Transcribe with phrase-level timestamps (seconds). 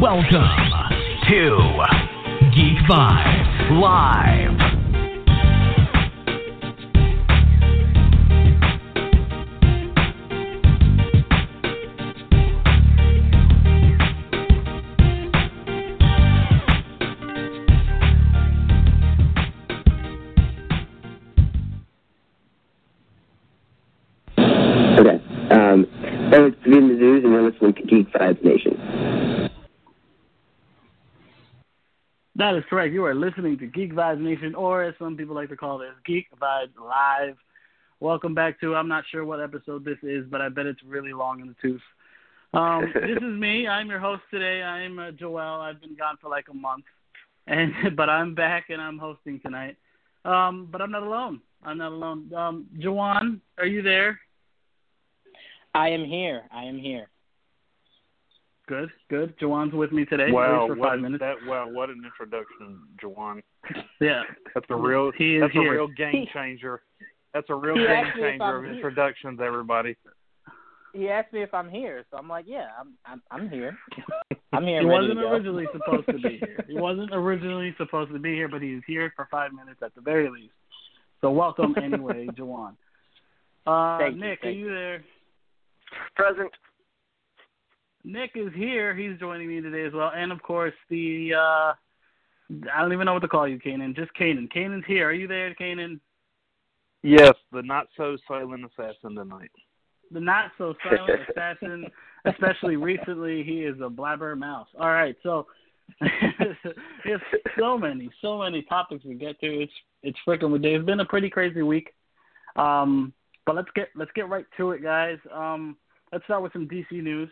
[0.00, 0.30] Welcome
[1.30, 1.86] to
[2.54, 4.75] Geek Vibes Live.
[32.38, 32.92] That is correct.
[32.92, 35.94] You are listening to Geek Vibes Nation, or as some people like to call this,
[36.04, 37.34] Geek Vibes Live.
[38.00, 41.14] Welcome back to, I'm not sure what episode this is, but I bet it's really
[41.14, 41.80] long in the tooth.
[42.52, 43.66] Um, this is me.
[43.66, 44.62] I'm your host today.
[44.62, 45.62] I'm uh, Joel.
[45.62, 46.84] I've been gone for like a month,
[47.46, 49.78] and but I'm back and I'm hosting tonight.
[50.26, 51.40] Um, but I'm not alone.
[51.64, 52.30] I'm not alone.
[52.34, 54.20] Um, Jawan, are you there?
[55.74, 56.42] I am here.
[56.52, 57.08] I am here.
[58.68, 59.38] Good, good.
[59.38, 60.24] Jawan's with me today.
[60.24, 61.20] at Wow, least for what five minutes.
[61.22, 61.36] that?
[61.46, 63.42] Wow, what an introduction, Jawan.
[64.00, 64.22] Yeah,
[64.54, 65.12] That's a real.
[65.16, 65.68] He is that's here.
[65.68, 66.82] a real game changer.
[67.32, 68.72] That's a real He game asked me if changer of here.
[68.74, 69.96] introductions, everybody.
[70.92, 73.76] He asked me if I'm here, so I'm like, yeah, I'm I'm, I'm here.
[74.52, 74.80] I'm here.
[74.80, 76.64] He wasn't originally supposed to be here.
[76.66, 80.00] He wasn't originally supposed to be here, but he's here for five minutes at the
[80.00, 80.54] very least.
[81.20, 82.76] So welcome anyway, Jawan.
[83.66, 85.04] Uh, Thank you, Nick, are you there?
[86.16, 86.50] Present.
[88.06, 88.94] Nick is here.
[88.94, 91.72] He's joining me today as well, and of course the uh,
[92.72, 93.96] I don't even know what to call you, Kanan.
[93.96, 94.48] Just Kanan.
[94.52, 95.08] Kanan's here.
[95.08, 95.98] Are you there, Kanan?
[97.02, 99.50] Yes, the not so silent assassin tonight.
[100.12, 101.86] The not so silent assassin,
[102.26, 104.68] especially recently, he is a blabber mouse.
[104.78, 105.48] All right, so
[106.00, 107.20] there's
[107.58, 109.62] so many, so many topics we get to.
[109.62, 109.72] It's
[110.04, 110.80] it's freaking ridiculous.
[110.80, 111.92] It's been a pretty crazy week.
[112.54, 113.12] Um,
[113.46, 115.18] but let's get let's get right to it, guys.
[115.32, 115.76] Um,
[116.12, 117.30] let's start with some DC news.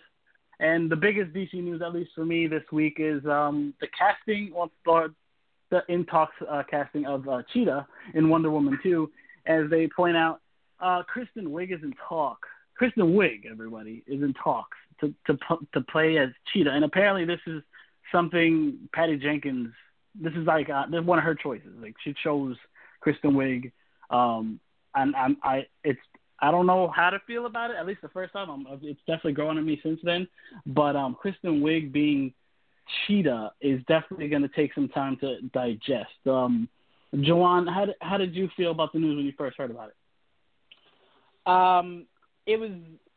[0.64, 4.50] And the biggest DC news, at least for me this week, is um, the casting
[4.54, 4.70] or
[5.70, 9.10] the in talks uh, casting of uh, Cheetah in Wonder Woman 2.
[9.44, 10.40] As they point out,
[10.80, 12.38] uh, Kristen Wiig is in talk.
[12.78, 15.36] Kristen Wiig, everybody, is in talks to to
[15.74, 17.62] to play as Cheetah, and apparently this is
[18.10, 19.70] something Patty Jenkins.
[20.18, 21.74] This is like uh, this is one of her choices.
[21.78, 22.56] Like she chose
[23.02, 23.70] Kristen Wiig,
[24.08, 24.58] um,
[24.94, 26.00] and I'm I it's
[26.40, 27.76] I don't know how to feel about it.
[27.78, 30.26] At least the first time, I'm, it's definitely growing on me since then.
[30.66, 32.32] But um, Kristen Wiig being
[33.06, 36.10] Cheetah is definitely going to take some time to digest.
[36.26, 36.68] Um,
[37.20, 39.88] Joanne, how did, how did you feel about the news when you first heard about
[39.90, 41.50] it?
[41.50, 42.06] Um,
[42.46, 42.70] it was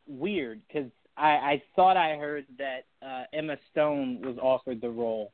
[0.06, 5.32] weird because I, I thought I heard that uh, Emma Stone was offered the role,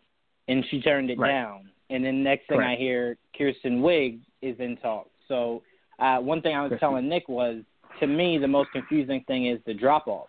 [0.48, 1.30] and she turned it Right.
[1.30, 1.68] down.
[1.90, 2.78] And then next thing Correct.
[2.78, 5.10] I hear, Kirsten Wiig is in talks.
[5.28, 5.62] So
[5.98, 6.88] uh, one thing I was Kristen.
[6.88, 7.62] telling Nick was,
[8.06, 10.28] to me, the most confusing thing is the drop off.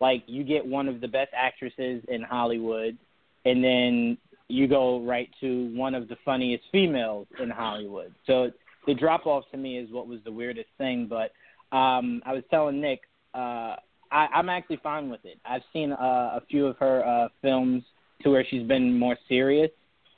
[0.00, 2.96] Like you get one of the best actresses in Hollywood,
[3.44, 4.18] and then
[4.48, 8.14] you go right to one of the funniest females in Hollywood.
[8.26, 8.50] So
[8.86, 11.08] the drop off to me is what was the weirdest thing.
[11.08, 11.32] But
[11.76, 13.00] um, I was telling Nick,
[13.34, 13.74] uh,
[14.10, 15.38] I, I'm actually fine with it.
[15.44, 15.96] I've seen uh,
[16.38, 17.82] a few of her uh, films
[18.22, 19.70] to where she's been more serious,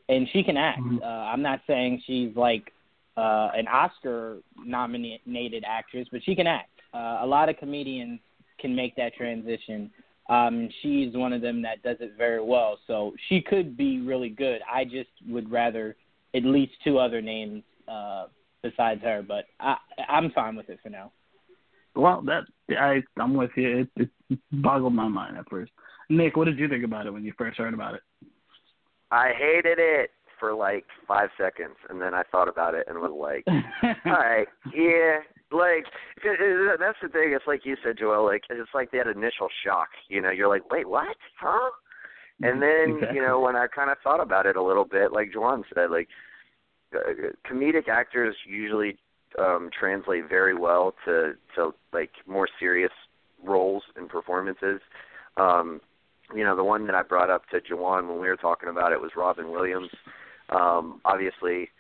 [0.09, 0.81] and she can act.
[0.81, 1.03] Mhm.
[1.03, 2.73] Uh, I'm not saying she's like
[3.17, 6.70] uh, an Oscar nominated actress, but she can act.
[6.93, 8.21] Uh, a lot of comedians
[8.59, 9.91] can make that transition.
[10.29, 12.79] Um, she's one of them that does it very well.
[12.87, 14.61] So she could be really good.
[14.73, 15.97] I just would rather
[16.35, 18.27] at least two other names uh,
[18.63, 19.77] besides her, but I,
[20.09, 21.13] I'm fine with it for now.
[21.97, 22.45] Well, that
[22.79, 23.89] I I'm with you.
[23.97, 25.73] It, it boggled my mind at first.
[26.09, 28.03] Nick, what did you think about it when you first heard about it?
[29.11, 33.11] I hated it for like five seconds, and then I thought about it and was
[33.11, 33.45] like,
[34.07, 35.19] all right, yeah,
[35.51, 35.87] like
[36.25, 37.33] it- it- that's the thing.
[37.33, 38.25] It's like you said, Joel.
[38.25, 39.89] Like it's like that initial shock.
[40.09, 41.17] You know, you're like, wait, what?
[41.41, 41.71] Huh?
[42.43, 43.17] And then Exactly.
[43.17, 45.91] you know when I kind of thought about it a little bit, like Joanne said,
[45.91, 46.09] like
[46.95, 47.13] uh,
[47.49, 48.99] comedic actors usually
[49.39, 52.93] um translate very well to to like more serious
[53.45, 54.81] roles and performances.
[55.37, 55.81] Um
[56.35, 58.93] you know, the one that I brought up to Jawan when we were talking about
[58.93, 59.91] it was Robin Williams.
[60.49, 61.71] Um, obviously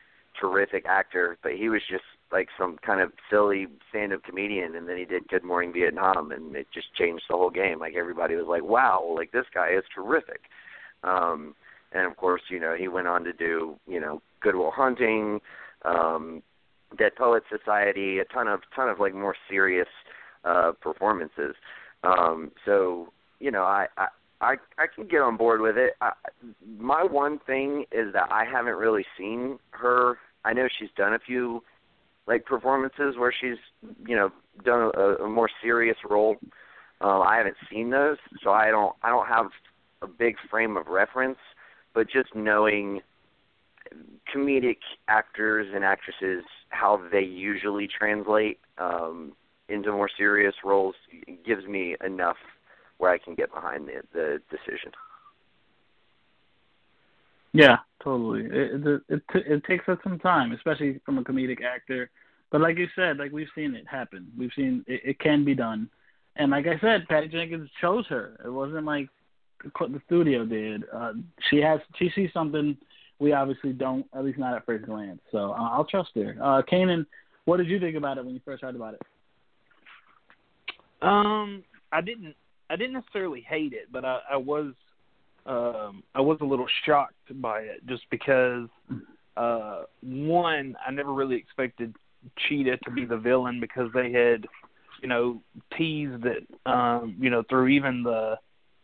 [0.40, 4.88] terrific actor, but he was just like some kind of silly stand up comedian and
[4.88, 7.78] then he did Good Morning Vietnam and it just changed the whole game.
[7.78, 10.42] Like everybody was like, Wow, like this guy is terrific.
[11.02, 11.54] Um
[11.92, 15.40] and of course, you know, he went on to do, you know, Good Will Hunting,
[15.84, 16.42] um,
[16.96, 19.88] Dead Poets Society, a ton of ton of like more serious
[20.44, 21.54] uh performances.
[22.04, 24.06] Um so, you know, I, I
[24.40, 25.94] I I can get on board with it.
[26.00, 26.12] I,
[26.78, 30.18] my one thing is that I haven't really seen her.
[30.44, 31.62] I know she's done a few
[32.26, 33.58] like performances where she's
[34.06, 34.30] you know
[34.64, 36.36] done a, a more serious role.
[37.00, 39.46] Um, I haven't seen those, so I don't I don't have
[40.02, 41.38] a big frame of reference,
[41.94, 43.00] but just knowing
[44.34, 44.78] comedic
[45.08, 49.32] actors and actresses how they usually translate um,
[49.68, 50.94] into more serious roles
[51.44, 52.36] gives me enough
[52.98, 54.92] where I can get behind the the decision.
[57.52, 58.44] Yeah, totally.
[58.44, 62.10] It it it, it takes us some time, especially from a comedic actor.
[62.50, 64.28] But like you said, like we've seen it happen.
[64.38, 65.88] We've seen it, it can be done.
[66.36, 68.40] And like I said, Patty Jenkins chose her.
[68.44, 69.08] It wasn't like
[69.62, 70.84] the studio did.
[70.92, 71.12] Uh,
[71.50, 72.76] she has she sees something
[73.18, 75.20] we obviously don't, at least not at first glance.
[75.30, 76.36] So uh, I'll trust her.
[76.42, 77.06] Uh, Kanan,
[77.44, 79.02] what did you think about it when you first heard about it?
[81.02, 81.62] Um,
[81.92, 82.34] I didn't.
[82.68, 84.72] I didn't necessarily hate it, but I, I was.
[85.46, 88.68] Um, I was a little shocked by it just because,
[89.36, 91.94] uh, one, I never really expected
[92.48, 94.46] Cheetah to be the villain because they had,
[95.02, 95.42] you know,
[95.76, 98.38] teased it, um, you know, through even the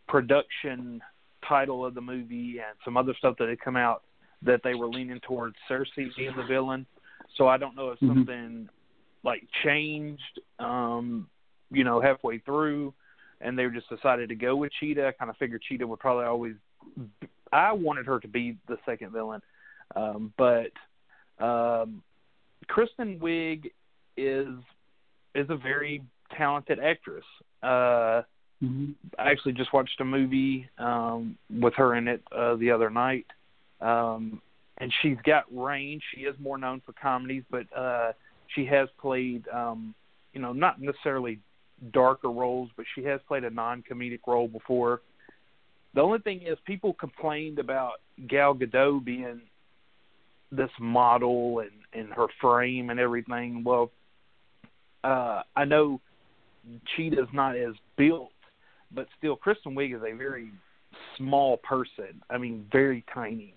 [0.08, 1.00] production
[1.46, 4.02] title of the movie and some other stuff that had come out
[4.42, 6.86] that they were leaning towards Cersei being the villain.
[7.36, 8.08] So I don't know if mm-hmm.
[8.08, 8.68] something
[9.24, 11.28] like changed, um,
[11.70, 12.94] you know, halfway through,
[13.40, 15.08] and they just decided to go with Cheetah.
[15.08, 16.54] I kind of figured Cheetah would probably always.
[17.52, 19.40] I wanted her to be the second villain,
[19.94, 20.72] um, but
[21.38, 22.02] um,
[22.68, 23.70] Kristen Wiig
[24.16, 24.48] is
[25.34, 26.02] is a very
[26.36, 27.24] talented actress.
[27.62, 28.22] Uh,
[28.62, 28.92] mm-hmm.
[29.18, 33.26] I actually just watched a movie um, with her in it uh, the other night,
[33.80, 34.40] um,
[34.78, 36.02] and she's got range.
[36.14, 38.12] She is more known for comedies, but uh,
[38.54, 39.94] she has played, um,
[40.32, 41.38] you know, not necessarily
[41.92, 45.02] darker roles, but she has played a non-comedic role before.
[45.94, 47.94] The only thing is, people complained about
[48.28, 49.40] Gal Gadot being
[50.52, 53.64] this model and and her frame and everything.
[53.64, 53.90] Well,
[55.02, 56.00] uh, I know
[56.94, 58.32] Cheetah's not as built,
[58.92, 60.50] but still, Kristen Wiig is a very
[61.16, 62.22] small person.
[62.28, 63.54] I mean, very tiny.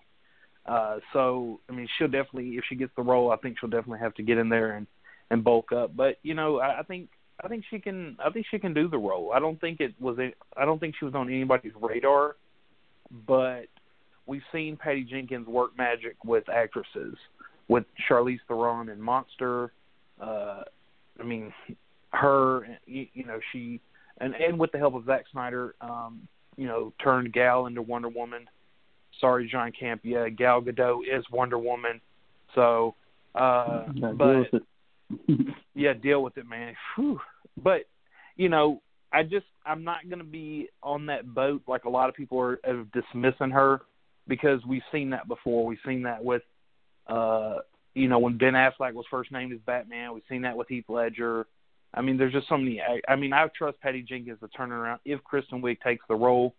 [0.66, 4.00] Uh, so I mean, she'll definitely, if she gets the role, I think she'll definitely
[4.00, 4.88] have to get in there and
[5.30, 5.96] and bulk up.
[5.96, 7.10] But you know, I, I think
[7.44, 8.18] I think she can.
[8.24, 9.32] I think she can do the role.
[9.34, 10.18] I don't think it was.
[10.20, 12.36] A, I don't think she was on anybody's radar.
[13.28, 13.66] But
[14.26, 17.16] we've seen Patty Jenkins work magic with actresses,
[17.68, 19.72] with Charlize Theron in Monster.
[20.22, 20.64] Uh,
[21.20, 21.54] I mean,
[22.12, 22.68] her.
[22.86, 23.80] You, you know, she
[24.20, 26.28] and and with the help of Zack Snyder, um,
[26.58, 28.48] you know, turned Gal into Wonder Woman
[29.20, 30.02] sorry, John Camp.
[30.04, 32.02] Yeah, Gal Gadot is Wonder Woman.
[32.56, 32.96] So,
[33.36, 33.86] uh,
[34.18, 34.48] but
[35.76, 36.76] yeah, deal with it, man.
[36.96, 37.20] Whew.
[37.62, 37.82] But
[38.36, 42.10] you know, I just I'm not going to be on that boat like a lot
[42.10, 43.82] of people are, are dismissing her
[44.28, 45.66] because we've seen that before.
[45.66, 46.44] We've seen that with,
[47.08, 47.58] uh,
[47.96, 50.14] you know, when Ben Affleck was first named as Batman.
[50.14, 51.48] We've seen that with Heath Ledger.
[51.94, 52.80] I mean, there's just so many.
[52.82, 55.00] I, I mean, I trust Patty Jenkins to turn around.
[55.06, 56.54] If Kristen Wiig takes the role,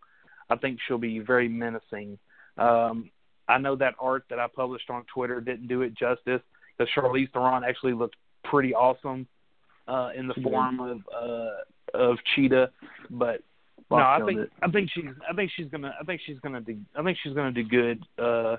[0.50, 2.18] I think she'll be very menacing
[2.60, 3.10] um,
[3.48, 6.42] I know that art that I published on Twitter didn't do it justice
[6.76, 9.26] because Charlize Theron actually looked pretty awesome
[9.88, 12.70] uh, in the form of uh, of Cheetah,
[13.10, 13.42] but
[13.90, 14.50] no, I think it.
[14.62, 17.34] I think she's I think she's gonna I think she's gonna do I think she's
[17.34, 18.04] gonna do good.
[18.18, 18.56] Uh,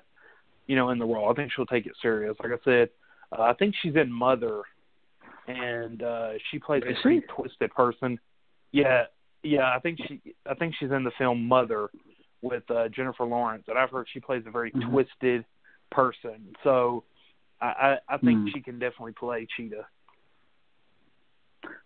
[0.67, 1.29] you know, in the role.
[1.29, 2.35] I think she'll take it serious.
[2.41, 2.89] Like I said,
[3.37, 4.61] uh, I think she's in Mother,
[5.47, 8.19] and uh, she plays a pretty twisted person.
[8.71, 9.05] Yeah,
[9.43, 9.75] yeah.
[9.75, 11.89] I think she I think she's in the film Mother,
[12.41, 14.91] with uh, Jennifer Lawrence, and I've heard she plays a very mm-hmm.
[14.91, 15.45] twisted
[15.91, 16.55] person.
[16.63, 17.03] So
[17.61, 18.53] I, I, I think mm.
[18.53, 19.85] she can definitely play Cheetah.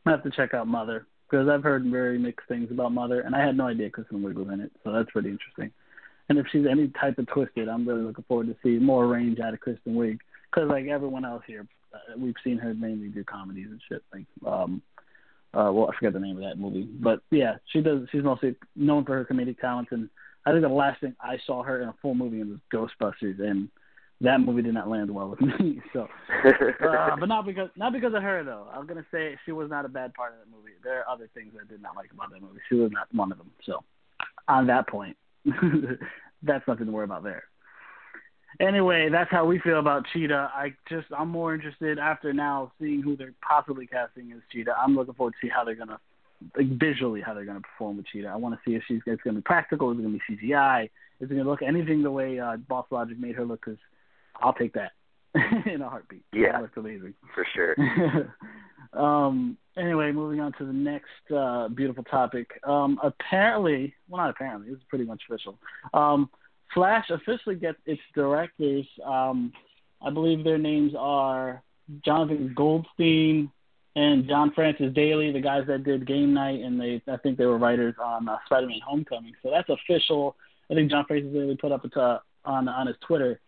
[0.06, 3.36] I have to check out Mother because I've heard very mixed things about Mother, and
[3.36, 5.72] I had no idea Kristen Wiig was in it, so that's pretty interesting.
[6.30, 9.40] And if she's any type of twisted, I'm really looking forward to see more range
[9.40, 10.20] out of Kristen Wiig
[10.52, 14.04] because, like everyone else here, uh, we've seen her mainly do comedies and shit.
[14.14, 14.82] Like, um,
[15.54, 18.08] uh, well, I forget the name of that movie, but yeah, she does.
[18.12, 20.10] She's mostly known for her comedic talents and
[20.46, 23.70] I think the last thing I saw her in a full movie was Ghostbusters, and
[24.22, 25.82] that movie did not land well with me.
[25.94, 26.08] So,
[26.46, 28.68] uh, but not because not because of her though.
[28.74, 30.72] I'm gonna say she was not a bad part of that movie.
[30.84, 32.60] There are other things I did not like about that movie.
[32.70, 33.52] She was not one of them.
[33.66, 33.84] So,
[34.48, 35.18] on that point,
[36.44, 37.44] that's nothing to worry about there.
[38.62, 40.52] Anyway, that's how we feel about Cheetah.
[40.54, 44.74] I just I'm more interested after now seeing who they're possibly casting as Cheetah.
[44.82, 46.00] I'm looking forward to see how they're gonna
[46.58, 48.28] like visually how they're going to perform with Cheetah.
[48.28, 50.36] I want to see if she's it's going to be practical, is it going to
[50.38, 50.90] be CGI, is
[51.30, 53.64] it going to look anything the way uh, Boss Logic made her look?
[53.66, 53.80] Because
[54.42, 54.92] I'll take that
[55.66, 56.24] in a heartbeat.
[56.34, 57.76] Yeah, that looks amazing for sure.
[59.02, 59.58] um.
[59.78, 62.50] Anyway, moving on to the next uh, beautiful topic.
[62.64, 63.00] Um.
[63.04, 65.58] Apparently, well, not apparently, it's pretty much official.
[65.94, 66.30] Um.
[66.74, 68.86] Flash officially gets its directors.
[69.06, 69.52] Um.
[70.02, 71.64] I believe their names are
[72.04, 73.52] Jonathan Goldstein,
[73.96, 77.46] and John Francis Daly, the guys that did Game Night, and they I think they
[77.46, 79.34] were writers on uh, Spider-Man: Homecoming.
[79.42, 80.36] So that's official.
[80.70, 83.40] I think John Francis Daly put up a t- on on his Twitter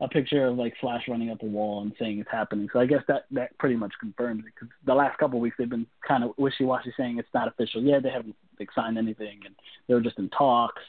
[0.00, 2.68] a picture of like Flash running up a wall and saying it's happening.
[2.72, 5.56] So I guess that that pretty much confirms it because the last couple of weeks
[5.58, 7.82] they've been kind of wishy-washy saying it's not official.
[7.82, 9.54] Yeah, they haven't like, signed anything and
[9.86, 10.82] they were just in talks.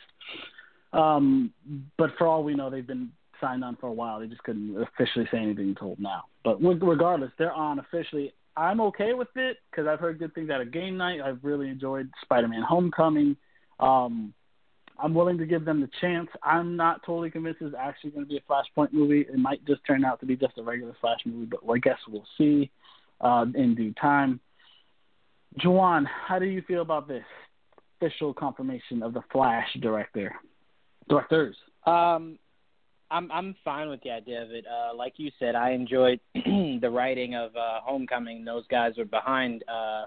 [0.93, 1.53] Um,
[1.97, 3.11] but for all we know, they've been
[3.41, 4.19] signed on for a while.
[4.19, 6.23] They just couldn't officially say anything until now.
[6.43, 8.33] But regardless, they're on officially.
[8.57, 11.21] I'm okay with it because I've heard good things out of Game Night.
[11.21, 13.37] I've really enjoyed Spider-Man: Homecoming.
[13.79, 14.33] Um,
[15.01, 16.27] I'm willing to give them the chance.
[16.43, 19.21] I'm not totally convinced it's actually going to be a Flashpoint movie.
[19.21, 21.97] It might just turn out to be just a regular Flash movie, but I guess
[22.07, 22.69] we'll see
[23.21, 24.39] uh, in due time.
[25.59, 27.23] Juwan, how do you feel about this
[28.01, 30.33] official confirmation of the Flash director?
[31.07, 31.55] Directors.
[31.85, 32.37] Um,
[33.11, 34.65] I'm I'm fine with the idea of it.
[34.67, 38.45] Uh, like you said, I enjoyed the writing of uh, Homecoming.
[38.45, 40.05] Those guys were behind uh,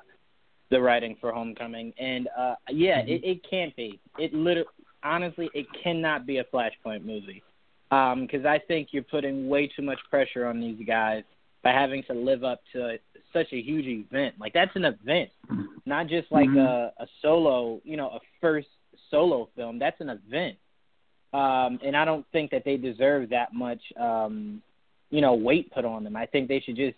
[0.70, 3.10] the writing for Homecoming, and uh, yeah, mm-hmm.
[3.10, 4.00] it, it can't be.
[4.18, 4.68] It literally,
[5.04, 7.42] honestly, it cannot be a Flashpoint movie
[7.90, 11.24] because um, I think you're putting way too much pressure on these guys
[11.62, 12.98] by having to live up to
[13.32, 14.34] such a huge event.
[14.38, 15.30] Like that's an event,
[15.86, 16.58] not just like mm-hmm.
[16.58, 18.68] a, a solo, you know, a first
[19.10, 19.78] solo film.
[19.78, 20.56] That's an event
[21.32, 24.60] um, and I don't think that they deserve that much, um,
[25.10, 26.16] you know, weight put on them.
[26.16, 26.96] I think they should just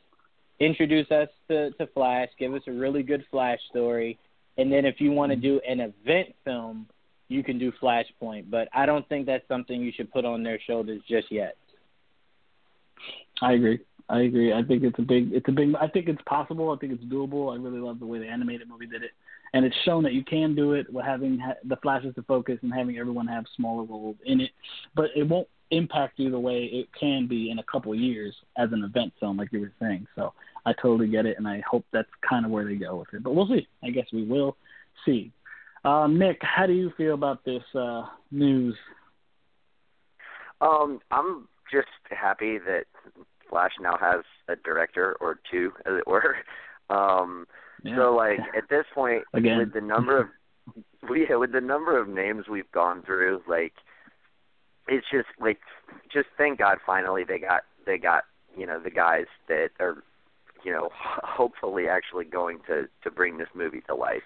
[0.59, 4.19] introduce us to, to Flash, give us a really good Flash story,
[4.57, 6.87] and then if you want to do an event film,
[7.35, 8.51] you can do Flashpoint.
[8.51, 11.57] But I don't think that's something you should put on their shoulders just yet.
[13.43, 13.81] I agree.
[14.09, 14.53] I agree.
[14.53, 15.33] I think it's a big.
[15.33, 15.75] It's a big.
[15.81, 16.71] I think it's possible.
[16.71, 17.53] I think it's doable.
[17.53, 19.11] I really love the way the animated movie did it
[19.55, 22.75] and it's shown that you can do it with having the flashes to focus and
[22.75, 24.51] having everyone have smaller roles in it.
[24.97, 28.73] But it won't impact you the way it can be in a couple years as
[28.73, 30.09] an event film, like you were saying.
[30.17, 30.35] So
[30.67, 33.23] I totally get it, and I hope that's kind of where they go with it.
[33.23, 33.69] But we'll see.
[33.85, 34.57] I guess we will
[35.07, 35.33] see.
[35.85, 38.75] Uh, Nick, how do you feel about this uh, news?
[40.61, 42.85] Um, I'm just happy that
[43.51, 46.37] Flash now has a director or two, as it were.
[46.91, 47.47] Um,
[47.83, 47.97] yeah.
[47.97, 49.57] So like at this point, Again.
[49.57, 50.27] with the number of
[51.09, 53.73] we with the number of names we've gone through, like
[54.87, 55.61] it's just like
[56.13, 58.25] just thank God finally they got they got
[58.55, 60.03] you know the guys that are
[60.63, 60.91] you know
[61.23, 64.23] hopefully actually going to to bring this movie to life.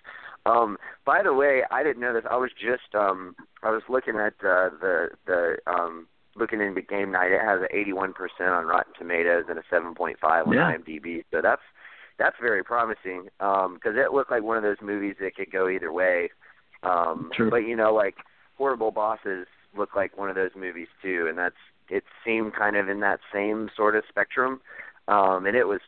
[0.49, 2.25] Um by the way, I didn't know this.
[2.31, 7.13] I was just um I was looking at uh, the the um looking into game
[7.13, 7.33] night.
[7.33, 10.73] It has an 81% on Rotten Tomatoes and a 7.5 on yeah.
[10.73, 11.25] IMDb.
[11.31, 11.63] So that's
[12.19, 15.69] that's very promising because um, it looked like one of those movies that could go
[15.69, 16.31] either way.
[16.83, 17.51] Um, True.
[17.51, 18.17] But you know, like
[18.57, 21.57] Horrible Bosses looked like one of those movies too, and that's
[21.89, 24.61] it seemed kind of in that same sort of spectrum,
[25.07, 25.81] um, and it was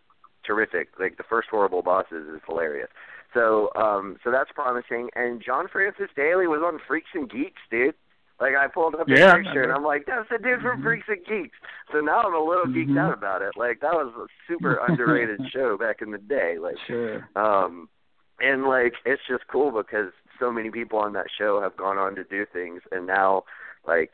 [0.45, 0.88] terrific.
[0.99, 2.88] Like the first Horrible Bosses is hilarious.
[3.35, 5.11] So, um, so that's promising.
[5.15, 7.95] And John Francis Daly was on Freaks and Geeks, dude.
[8.41, 10.83] Like I pulled up the yeah, picture and I'm like, that's the dude from mm-hmm.
[10.83, 11.57] Freaks and Geeks.
[11.93, 12.99] So now I'm a little geeked mm-hmm.
[12.99, 13.53] out about it.
[13.55, 16.57] Like that was a super underrated show back in the day.
[16.59, 17.29] Like sure.
[17.37, 17.89] um
[18.41, 22.15] and like it's just cool because so many people on that show have gone on
[22.15, 23.45] to do things and now
[23.87, 24.13] like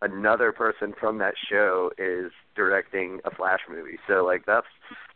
[0.00, 3.98] another person from that show is directing a flash movie.
[4.08, 4.66] So like that's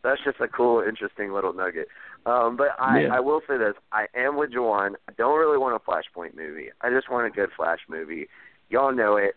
[0.02, 1.88] that's just a cool interesting little nugget.
[2.26, 3.14] Um but I yeah.
[3.14, 4.94] I will say this, I am with Juwan.
[5.08, 6.68] I don't really want a Flashpoint movie.
[6.80, 8.28] I just want a good Flash movie
[8.70, 9.34] y'all know it,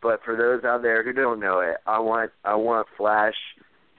[0.00, 3.36] but for those out there who don't know it, I want I want Flash,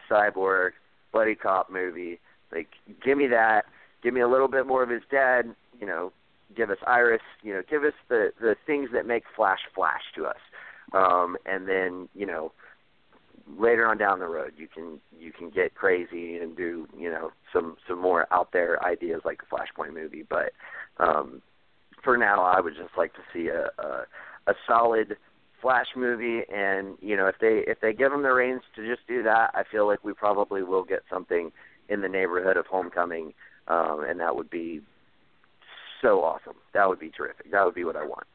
[0.09, 0.71] Cyborg,
[1.13, 2.19] buddy cop movie.
[2.51, 2.67] Like,
[3.03, 3.65] give me that.
[4.01, 5.55] Give me a little bit more of his dad.
[5.79, 6.11] You know,
[6.55, 7.21] give us Iris.
[7.41, 10.41] You know, give us the the things that make Flash Flash to us.
[10.91, 12.51] Um, and then you know,
[13.57, 17.31] later on down the road, you can you can get crazy and do you know
[17.51, 20.25] some some more out there ideas like a Flashpoint movie.
[20.27, 20.53] But
[20.97, 21.41] um,
[22.03, 24.05] for now, I would just like to see a, a
[24.47, 25.17] a solid
[25.61, 29.07] Flash movie, and you know if they if they give them the reins to just
[29.07, 31.51] do that, I feel like we probably will get something
[31.89, 33.33] in the neighborhood of Homecoming,
[33.67, 34.81] um, and that would be
[36.01, 36.55] so awesome.
[36.73, 37.51] That would be terrific.
[37.51, 38.27] That would be what I want.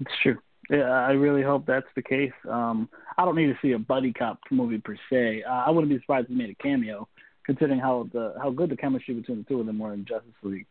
[0.00, 0.38] It's true.
[0.70, 2.32] Yeah, I really hope that's the case.
[2.48, 5.42] Um, I don't need to see a buddy cop movie per se.
[5.42, 7.06] Uh, I wouldn't be surprised if he made a cameo,
[7.44, 10.32] considering how the how good the chemistry between the two of them were in Justice
[10.42, 10.66] League.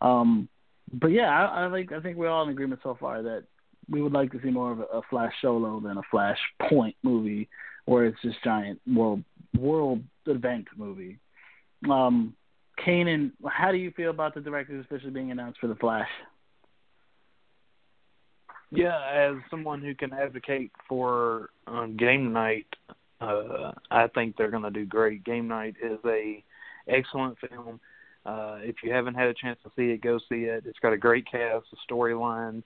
[0.00, 0.48] Um,
[0.92, 3.44] but yeah, I, I like I think we're all in agreement so far that
[3.88, 6.38] we would like to see more of a, a Flash solo than a Flash
[6.68, 7.48] Point movie,
[7.84, 9.22] where it's just giant world
[9.56, 11.18] world event movie.
[11.88, 12.34] Um,
[12.84, 16.08] Kanan, how do you feel about the directors officially being announced for the Flash?
[18.70, 22.66] Yeah, as someone who can advocate for um, game night,
[23.20, 25.24] uh, I think they're going to do great.
[25.24, 26.42] Game night is a
[26.88, 27.80] excellent film.
[28.24, 30.64] Uh, if you haven't had a chance to see it, go see it.
[30.66, 31.66] It's got a great cast.
[31.70, 32.62] The storyline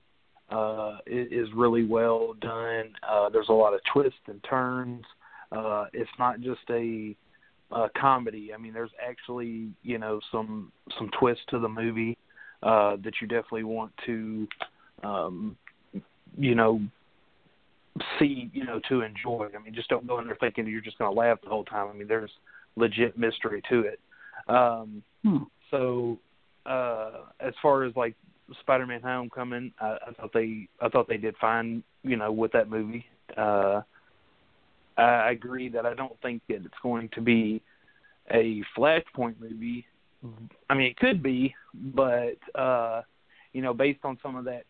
[0.48, 2.94] uh, is really well done.
[3.08, 5.04] Uh, there's a lot of twists and turns.
[5.52, 7.14] Uh, it's not just a,
[7.72, 8.52] a comedy.
[8.54, 12.16] I mean, there's actually you know some some twists to the movie
[12.62, 14.48] uh, that you definitely want to
[15.02, 15.56] um,
[16.38, 16.80] you know
[18.18, 19.48] see you know to enjoy.
[19.54, 21.64] I mean, just don't go in there thinking you're just going to laugh the whole
[21.64, 21.88] time.
[21.88, 22.30] I mean, there's
[22.76, 24.00] legit mystery to it.
[24.48, 25.44] Um, hmm.
[25.70, 26.18] So
[26.66, 27.10] uh,
[27.40, 28.14] as far as like
[28.60, 31.82] Spider-Man: Homecoming, I, I thought they I thought they did fine.
[32.02, 33.06] You know, with that movie.
[33.36, 33.82] Uh,
[34.96, 37.62] I agree that I don't think that it's going to be
[38.30, 39.86] a Flashpoint movie.
[40.68, 43.02] I mean, it could be, but uh,
[43.52, 44.64] you know, based on some of that,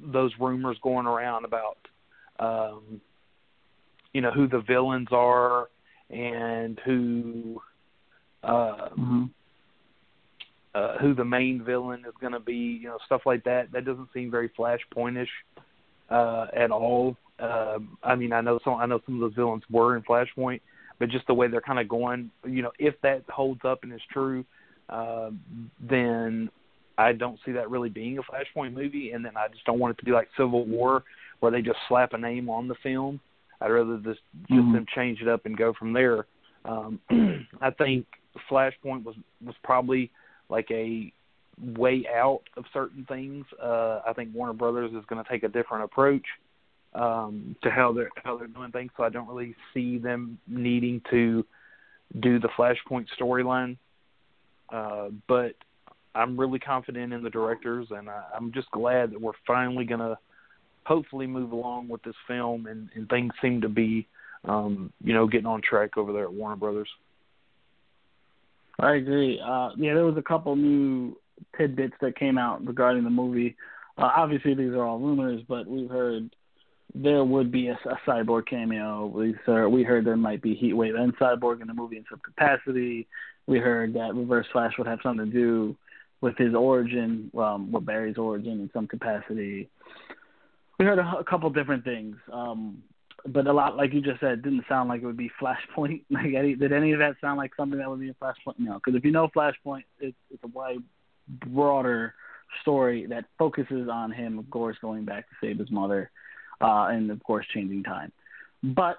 [0.00, 1.78] those rumors going around about,
[2.38, 3.00] um,
[4.12, 5.68] you know, who the villains are
[6.10, 7.60] and who,
[8.42, 9.24] uh, mm-hmm.
[10.74, 13.72] uh, who the main villain is going to be, you know, stuff like that.
[13.72, 15.28] That doesn't seem very Flashpointish
[16.10, 17.16] uh, at all.
[17.38, 20.60] Um, I mean, I know some I know some of those villains were in Flashpoint,
[20.98, 23.92] but just the way they're kind of going, you know, if that holds up and
[23.92, 24.44] is true,
[24.88, 25.30] uh,
[25.80, 26.50] then
[26.98, 29.12] I don't see that really being a Flashpoint movie.
[29.12, 31.04] And then I just don't want it to be like Civil War,
[31.40, 33.20] where they just slap a name on the film.
[33.60, 34.72] I'd rather just just mm-hmm.
[34.72, 36.26] them change it up and go from there.
[36.64, 37.00] Um,
[37.60, 38.06] I think
[38.50, 39.14] Flashpoint was
[39.44, 40.10] was probably
[40.48, 41.12] like a
[41.76, 43.46] way out of certain things.
[43.62, 46.24] Uh, I think Warner Brothers is going to take a different approach
[46.94, 48.90] um, to how they're how they're doing things.
[48.96, 51.44] So I don't really see them needing to
[52.20, 53.76] do the Flashpoint storyline.
[54.68, 55.54] Uh, but
[56.18, 60.00] I'm really confident in the directors, and I, I'm just glad that we're finally going
[60.00, 60.18] to
[60.84, 64.06] hopefully move along with this film, and, and things seem to be,
[64.44, 66.88] um, you know, getting on track over there at Warner Brothers.
[68.80, 69.40] I agree.
[69.40, 71.16] Uh, yeah, there was a couple new
[71.56, 73.56] tidbits that came out regarding the movie.
[73.96, 76.30] Uh, obviously, these are all rumors, but we've heard
[76.94, 79.06] there would be a, a cyborg cameo.
[79.06, 79.34] We
[79.68, 83.06] we heard there might be Heatwave and Cyborg in the movie in some capacity.
[83.46, 85.76] We heard that Reverse Flash would have something to do
[86.20, 89.68] with his origin, um, with Barry's origin in some capacity.
[90.78, 92.82] We heard a, a couple different things, um,
[93.26, 96.02] but a lot, like you just said, didn't sound like it would be Flashpoint.
[96.10, 98.58] Like, any, did any of that sound like something that would be a Flashpoint?
[98.58, 100.82] No, because if you know Flashpoint, it's, it's a wide,
[101.28, 102.14] broader
[102.62, 106.10] story that focuses on him, of course, going back to save his mother
[106.60, 108.12] uh, and of course changing time.
[108.62, 108.98] But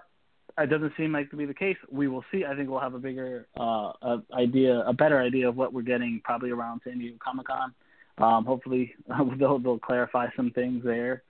[0.57, 1.77] it doesn't seem like to be the case.
[1.91, 2.45] We will see.
[2.45, 5.81] I think we'll have a bigger uh, a idea, a better idea of what we're
[5.81, 7.73] getting probably around San Diego Comic Con.
[8.17, 8.93] Um, hopefully,
[9.39, 11.23] they'll, they'll clarify some things there.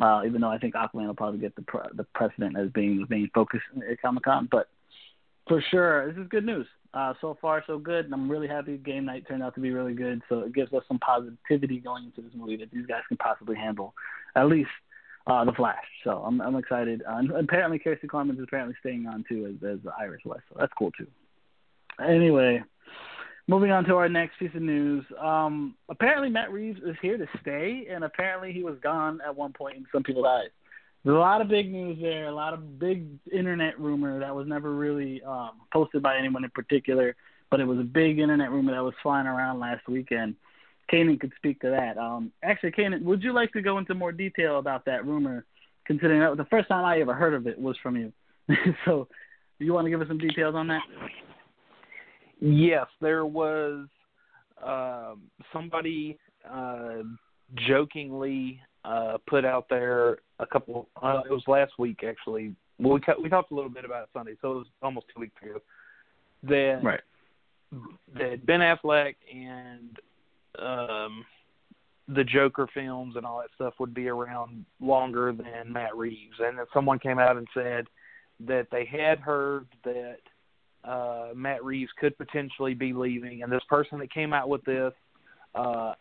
[0.00, 2.98] Uh, even though I think Aquaman will probably get the pre- the precedent as being
[2.98, 4.68] the main focus at Comic Con, but
[5.46, 6.66] for sure, this is good news.
[6.92, 8.04] Uh, so far, so good.
[8.04, 10.22] And I'm really happy game night turned out to be really good.
[10.28, 13.56] So it gives us some positivity going into this movie that these guys can possibly
[13.56, 13.94] handle,
[14.36, 14.70] at least
[15.26, 15.84] uh, the Flash.
[16.02, 17.02] So I'm I'm excited.
[17.08, 20.42] Uh, and apparently, Kiersey Clemons is apparently staying on too as as Iris West.
[20.48, 21.06] So that's cool too.
[22.04, 22.62] Anyway,
[23.46, 25.04] moving on to our next piece of news.
[25.20, 29.52] Um, apparently, Matt Reeves is here to stay, and apparently he was gone at one
[29.52, 30.48] point, and some people died.
[31.04, 34.46] There's a lot of big news there, a lot of big internet rumor that was
[34.48, 37.14] never really um, posted by anyone in particular,
[37.50, 40.34] but it was a big internet rumor that was flying around last weekend.
[40.92, 41.98] Kanan could speak to that.
[41.98, 45.44] Um, actually, Kanan, would you like to go into more detail about that rumor,
[45.86, 48.12] considering that the first time I ever heard of it was from you?
[48.84, 49.08] so,
[49.58, 50.82] do you want to give us some details on that?
[52.40, 53.86] Yes, there was
[54.62, 55.14] uh,
[55.52, 56.18] somebody
[56.50, 57.02] uh,
[57.66, 60.88] jokingly uh, put out there a couple.
[61.02, 62.54] Uh, it was last week actually.
[62.78, 65.20] Well, we we talked a little bit about it Sunday, so it was almost two
[65.20, 65.60] weeks ago.
[66.42, 67.00] That right.
[68.14, 69.98] that Ben Affleck and
[70.58, 71.24] um,
[72.08, 76.36] the Joker films and all that stuff would be around longer than Matt Reeves.
[76.38, 77.86] And then someone came out and said
[78.40, 80.18] that they had heard that
[80.84, 84.92] uh, Matt Reeves could potentially be leaving, and this person that came out with this
[85.54, 85.94] uh,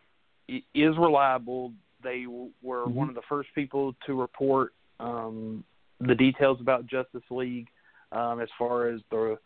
[0.49, 1.71] is reliable.
[2.03, 2.93] They were mm-hmm.
[2.93, 5.63] one of the first people to report um,
[6.01, 7.67] the details about Justice League
[8.11, 9.37] um, as far as the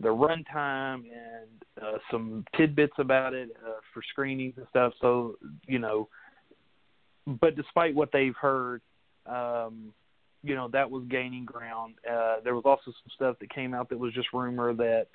[0.00, 4.92] the runtime and uh, some tidbits about it uh, for screenings and stuff.
[5.00, 6.08] So you know,
[7.26, 8.82] but despite what they've heard,
[9.26, 9.92] um,
[10.42, 11.94] you know that was gaining ground.
[12.10, 15.06] Uh, there was also some stuff that came out that was just rumor that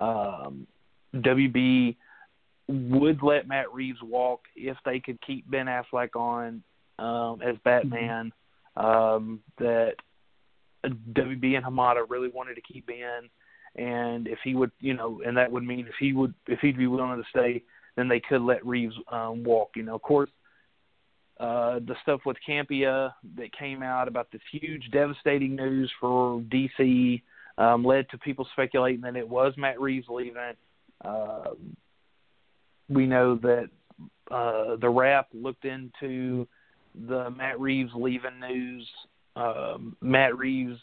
[0.00, 0.66] um,
[1.14, 1.96] WB
[2.66, 6.62] would let Matt Reeves walk if they could keep Ben Affleck on
[6.98, 8.32] um, as Batman.
[8.76, 9.94] Um, that
[10.84, 13.30] WB and Hamada really wanted to keep Ben
[13.76, 16.78] and if he would, you know, and that would mean if he would, if he'd
[16.78, 17.62] be willing to stay,
[17.96, 19.70] then they could let Reeves um, walk.
[19.76, 20.30] You know, of course,
[21.40, 27.22] uh, the stuff with Campea that came out about this huge, devastating news for DC
[27.58, 30.54] um, led to people speculating that it was Matt Reeves leaving.
[31.04, 31.50] Uh,
[32.88, 33.68] we know that
[34.30, 36.46] uh, the Wrap looked into
[37.08, 38.88] the Matt Reeves leaving news.
[39.36, 40.78] Um, Matt Reeves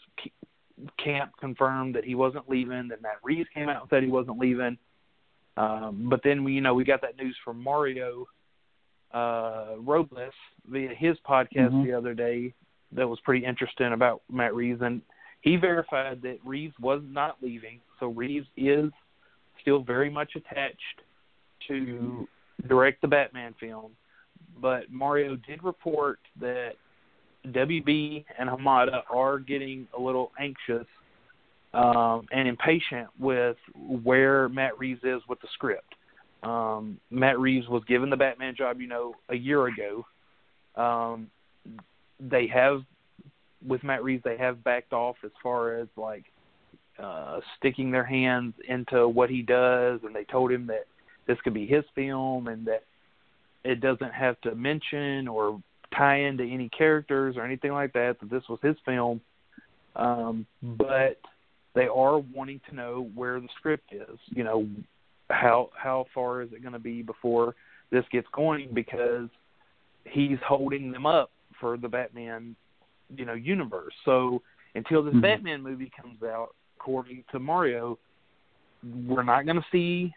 [1.02, 2.88] camp confirmed that he wasn't leaving.
[2.88, 4.78] That Matt Reeves came out and said he wasn't leaving.
[5.56, 8.26] Um, but then we, you know, we got that news from Mario
[9.12, 10.32] uh, Robles
[10.66, 11.84] via his podcast mm-hmm.
[11.84, 12.54] the other day
[12.92, 15.02] that was pretty interesting about Matt Reeves, and
[15.40, 17.80] he verified that Reeves was not leaving.
[18.00, 18.90] So Reeves is
[19.60, 21.02] still very much attached
[21.68, 22.26] to
[22.68, 23.92] direct the Batman film.
[24.60, 26.72] But Mario did report that
[27.48, 30.86] WB and Hamada are getting a little anxious
[31.74, 35.94] um, and impatient with where Matt Reeves is with the script.
[36.42, 40.04] Um, Matt Reeves was given the Batman job, you know, a year ago.
[40.76, 41.30] Um,
[42.20, 42.82] they have,
[43.66, 46.24] with Matt Reeves, they have backed off as far as like
[46.98, 50.84] uh, sticking their hands into what he does, and they told him that
[51.26, 52.84] this could be his film and that
[53.64, 55.60] it doesn't have to mention or
[55.96, 58.16] tie into any characters or anything like that.
[58.20, 59.20] That this was his film,
[59.96, 61.18] um, but
[61.74, 64.18] they are wanting to know where the script is.
[64.26, 64.68] You know,
[65.30, 67.54] how how far is it going to be before
[67.90, 68.68] this gets going?
[68.72, 69.28] Because
[70.04, 72.56] he's holding them up for the Batman,
[73.16, 73.92] you know, universe.
[74.04, 74.42] So
[74.74, 75.20] until this mm-hmm.
[75.20, 77.98] Batman movie comes out, according to Mario,
[79.06, 80.12] we're not going to see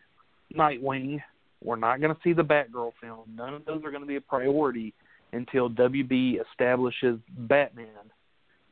[0.55, 1.21] Nightwing.
[1.63, 3.21] We're not going to see the Batgirl film.
[3.35, 4.93] None of those are going to be a priority
[5.35, 7.87] until WB establishes Batman.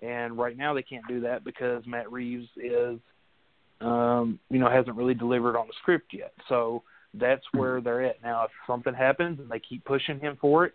[0.02, 3.00] And right now they can't do that because Matt Reeves is,
[3.82, 6.34] um, you know, hasn't really delivered on the script yet.
[6.50, 8.44] So that's where they're at now.
[8.46, 10.74] If something happens and they keep pushing him for it,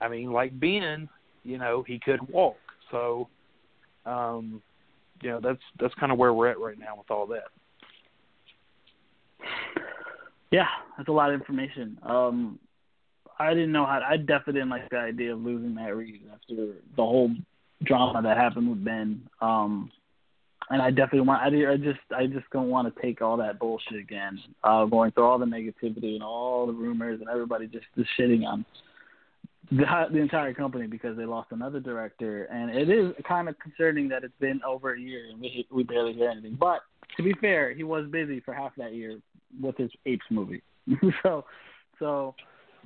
[0.00, 1.08] I mean, like Ben,
[1.44, 2.56] you know, he could walk.
[2.90, 3.28] So,
[4.06, 4.62] um,
[5.22, 7.44] you know, that's that's kind of where we're at right now with all that.
[10.50, 10.66] Yeah,
[10.96, 11.98] that's a lot of information.
[12.02, 12.58] Um,
[13.38, 14.00] I didn't know how.
[14.06, 16.54] I definitely didn't like the idea of losing Matt Reeves after
[16.96, 17.30] the whole
[17.82, 19.22] drama that happened with Ben.
[19.40, 19.90] Um,
[20.70, 21.42] and I definitely want.
[21.42, 24.38] I, I just I just don't want to take all that bullshit again.
[24.62, 28.46] Uh, going through all the negativity and all the rumors and everybody just just shitting
[28.46, 28.64] on
[29.70, 32.44] the the entire company because they lost another director.
[32.44, 35.82] And it is kind of concerning that it's been over a year and we we
[35.82, 36.56] barely hear anything.
[36.58, 36.80] But
[37.16, 39.18] to be fair, he was busy for half that year
[39.60, 40.62] with his Apes movie.
[41.22, 41.44] so
[41.98, 42.34] so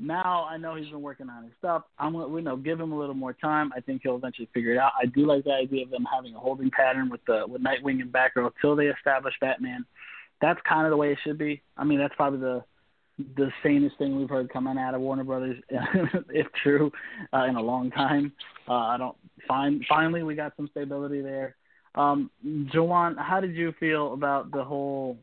[0.00, 1.84] now I know he's been working on his stuff.
[1.98, 3.72] I'm gonna you know give him a little more time.
[3.76, 4.92] I think he'll eventually figure it out.
[5.00, 8.00] I do like the idea of them having a holding pattern with the with Nightwing
[8.00, 9.84] and Batgirl till they establish Batman.
[10.40, 11.62] That's kind of the way it should be.
[11.76, 12.64] I mean, that's probably the
[13.36, 15.60] the sanest thing we've heard coming out of Warner Brothers,
[16.28, 16.92] if true,
[17.32, 18.32] uh, in a long time.
[18.68, 21.56] Uh, I don't find finally we got some stability there.
[21.94, 25.18] Um, Jawan, how did you feel about the whole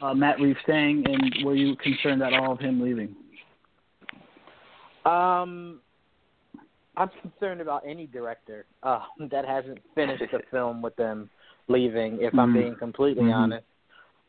[0.00, 3.14] uh, Matt Reeves staying, and were you concerned at all of him leaving?
[5.06, 5.80] Um,
[6.96, 11.30] I'm concerned about any director uh, that hasn't finished a film with them
[11.68, 12.18] leaving.
[12.20, 12.58] If I'm mm-hmm.
[12.58, 13.32] being completely mm-hmm.
[13.32, 13.66] honest,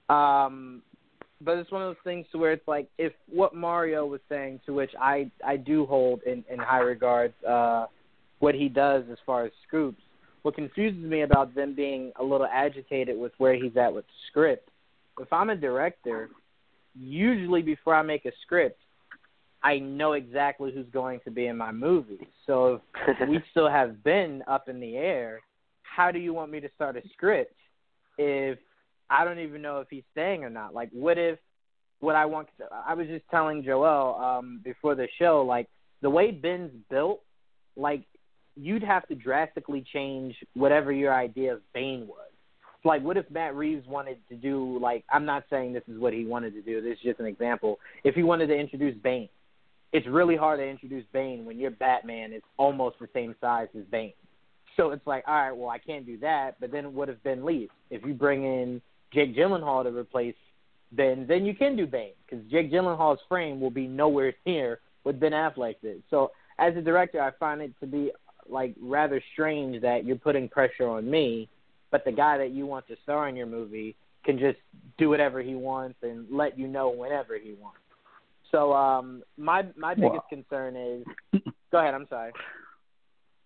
[0.10, 0.82] um,
[1.42, 4.60] but it's one of those things to where it's like if what Mario was saying,
[4.66, 7.86] to which I I do hold in in high regards, uh,
[8.40, 10.02] what he does as far as scoops.
[10.44, 14.70] What confuses me about them being a little agitated with where he's at with script.
[15.20, 16.30] If I'm a director,
[16.98, 18.80] usually before I make a script,
[19.64, 22.28] I know exactly who's going to be in my movie.
[22.46, 25.42] So if we still have Ben up in the air,
[25.84, 27.56] how do you want me to start a script
[28.18, 28.60] if
[29.10, 30.74] I don't even know if he's staying or not?
[30.74, 31.40] Like, what if
[32.00, 32.48] what I want?
[32.86, 35.68] I was just telling Joel um, before the show, like
[36.02, 37.22] the way Ben's built,
[37.76, 38.04] like
[38.56, 42.28] you'd have to drastically change whatever your idea of Bane was.
[42.84, 45.04] Like, what if Matt Reeves wanted to do like?
[45.12, 46.82] I'm not saying this is what he wanted to do.
[46.82, 47.80] This is just an example.
[48.04, 49.30] If he wanted to introduce Bane,
[49.94, 53.84] it's really hard to introduce Bane when your Batman is almost the same size as
[53.86, 54.14] Bane.
[54.76, 56.60] So it's like, all right, well, I can't do that.
[56.60, 57.72] But then what if Ben leaves?
[57.90, 58.82] If you bring in
[59.14, 60.36] Jake Gyllenhaal to replace
[60.92, 65.20] Ben, then you can do Bane because Jake Gyllenhaal's frame will be nowhere near what
[65.20, 66.04] Ben Affleck did.
[66.10, 68.12] So as a director, I find it to be
[68.50, 71.50] like rather strange that you're putting pressure on me,
[71.92, 74.58] but the guy that you want to star in your movie can just
[74.98, 77.80] do whatever he wants and let you know whenever he wants.
[78.52, 81.06] So um, my my biggest concern is.
[81.72, 81.94] go ahead.
[81.94, 82.32] I'm sorry.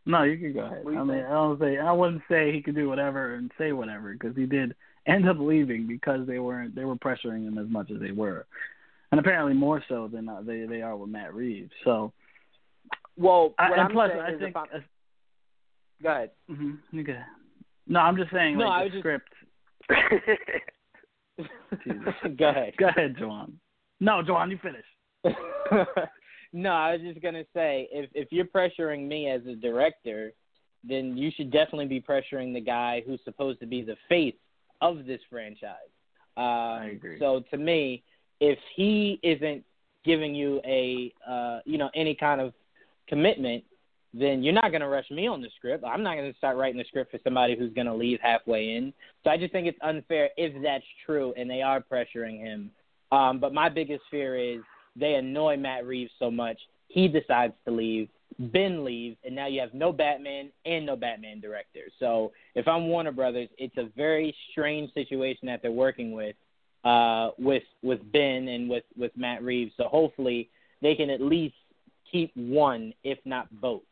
[0.06, 0.84] No, you can go ahead.
[0.88, 4.14] I mean, I don't say I wouldn't say he could do whatever and say whatever
[4.14, 4.76] because he did
[5.08, 8.46] end up leaving because they weren't they were pressuring him as much as they were,
[9.12, 11.72] and apparently more so than uh, they they are with Matt Reeves.
[11.84, 12.14] So,
[13.18, 14.56] well, I, and I'm plus I think.
[14.56, 14.84] I'm-
[16.02, 16.32] go ahead.
[16.50, 17.20] mm-hmm, okay.
[17.88, 19.30] No, I'm just saying No, like the just- script.
[21.86, 22.14] Jesus.
[22.38, 22.74] go ahead.
[22.78, 23.60] Go ahead, Joanne.
[24.00, 24.86] No, Joanne, you finish.
[26.54, 30.34] no, I was just gonna say if if you're pressuring me as a director,
[30.84, 34.36] then you should definitely be pressuring the guy who's supposed to be the face
[34.82, 35.76] of this franchise.
[36.38, 37.20] Um, I agree.
[37.20, 38.04] So to me,
[38.40, 39.64] if he isn't
[40.04, 42.54] giving you a uh, you know any kind of
[43.08, 43.64] commitment,
[44.14, 45.84] then you're not going to rush me on the script.
[45.86, 48.76] I'm not going to start writing the script for somebody who's going to leave halfway
[48.76, 48.94] in.
[49.24, 52.72] So I just think it's unfair if that's true and they are pressuring him.
[53.12, 54.62] Um, but my biggest fear is
[54.96, 58.10] they annoy Matt Reeves so much he decides to leave.
[58.40, 61.82] Ben leaves, and now you have no Batman and no Batman director.
[62.00, 66.36] So if I'm Warner Brothers, it's a very strange situation that they're working with,
[66.84, 69.74] uh, with with Ben and with with Matt Reeves.
[69.78, 70.50] So hopefully
[70.82, 71.56] they can at least
[72.12, 73.84] keep one, if not both.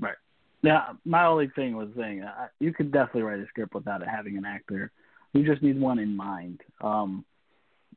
[0.00, 0.16] Right.
[0.62, 4.08] Yeah, my only thing was saying uh, you could definitely write a script without it
[4.08, 4.90] having an actor.
[5.32, 6.60] You just need one in mind.
[6.80, 7.24] Um,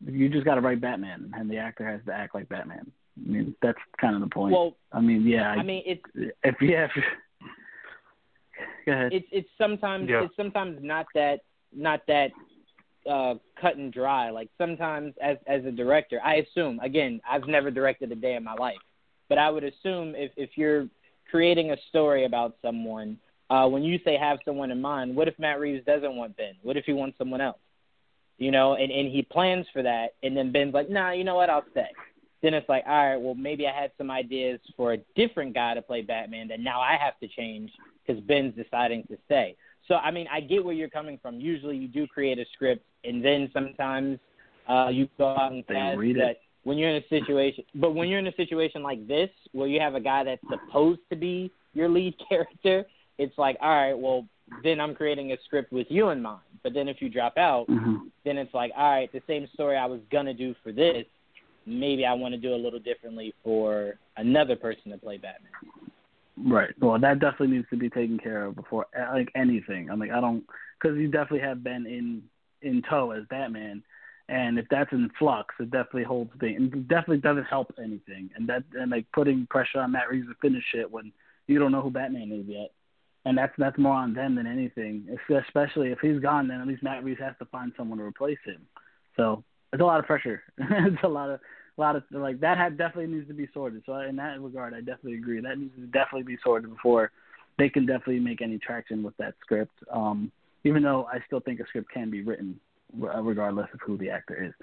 [0.05, 2.91] you just got to write Batman, and the actor has to act like Batman.
[3.17, 4.53] I mean, that's kind of the point.
[4.53, 5.49] Well, I mean, yeah.
[5.51, 6.01] I mean it's
[6.43, 6.91] if yeah, if,
[8.85, 9.13] go ahead.
[9.13, 10.23] it's it's sometimes Yeah.
[10.25, 11.41] it's sometimes not that
[11.73, 12.31] not that
[13.09, 17.69] uh cut and dry like sometimes as as a director i assume again i've never
[17.69, 18.77] directed a day in my life
[19.29, 20.87] but i would assume if if you're
[21.29, 23.17] creating a story about someone
[23.51, 26.53] uh when you say have someone in mind what if matt reeves doesn't want ben
[26.63, 27.59] what if he wants someone else
[28.37, 31.35] you know and and he plans for that and then ben's like nah you know
[31.35, 31.89] what i'll stay
[32.41, 35.73] then it's like all right well maybe i had some ideas for a different guy
[35.73, 37.71] to play batman that now i have to change
[38.05, 39.55] because ben's deciding to stay
[39.87, 41.39] so I mean, I get where you're coming from.
[41.39, 44.19] Usually, you do create a script, and then sometimes
[44.67, 45.97] uh, you go out and cast.
[45.97, 46.41] read it.
[46.63, 49.79] When you're in a situation, but when you're in a situation like this, where you
[49.79, 52.85] have a guy that's supposed to be your lead character,
[53.19, 54.25] it's like, all right, well,
[54.63, 56.41] then I'm creating a script with you in mind.
[56.63, 58.11] But then if you drop out, Mhm.
[58.23, 61.05] then it's like, all right, the same story I was gonna do for this,
[61.65, 65.51] maybe I want to do a little differently for another person to play Batman.
[66.37, 66.73] Right.
[66.79, 69.89] Well, that definitely needs to be taken care of before like anything.
[69.89, 70.43] I'm like, I don't,
[70.79, 72.23] because you definitely have been in
[72.61, 73.83] in tow as Batman,
[74.27, 76.73] and if that's in flux, it definitely holds things.
[76.73, 80.35] It definitely doesn't help anything, and that and like putting pressure on Matt Reeves to
[80.41, 81.11] finish it when
[81.47, 82.71] you don't know who Batman is yet,
[83.25, 85.07] and that's that's more on them than anything.
[85.29, 88.37] Especially if he's gone, then at least Matt Reeves has to find someone to replace
[88.45, 88.61] him.
[89.15, 90.43] So it's a lot of pressure.
[90.57, 91.39] it's a lot of
[91.77, 93.83] a lot of like that had definitely needs to be sorted.
[93.85, 95.41] So in that regard, I definitely agree.
[95.41, 97.11] That needs to definitely be sorted before
[97.57, 99.73] they can definitely make any traction with that script.
[99.91, 100.31] Um,
[100.63, 102.59] even though I still think a script can be written
[102.97, 104.53] regardless of who the actor is.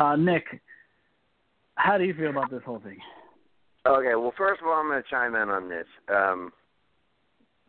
[0.00, 0.44] Uh, Nick,
[1.76, 2.98] how do you feel about this whole thing?
[3.86, 5.86] Okay, well, first of all, I'm going to chime in on this.
[6.08, 6.52] Um,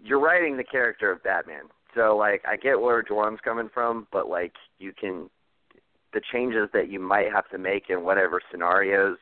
[0.03, 1.63] you're writing the character of Batman,
[1.95, 5.29] so like I get where Jordan's coming from, but like you can
[6.13, 9.17] the changes that you might have to make in whatever scenarios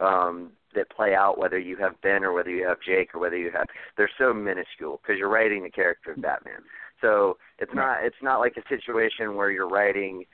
[0.00, 3.36] um, that play out, whether you have Ben or whether you have Jake or whether
[3.36, 6.62] you have, they're so minuscule because you're writing the character of Batman.
[7.00, 10.24] So it's not it's not like a situation where you're writing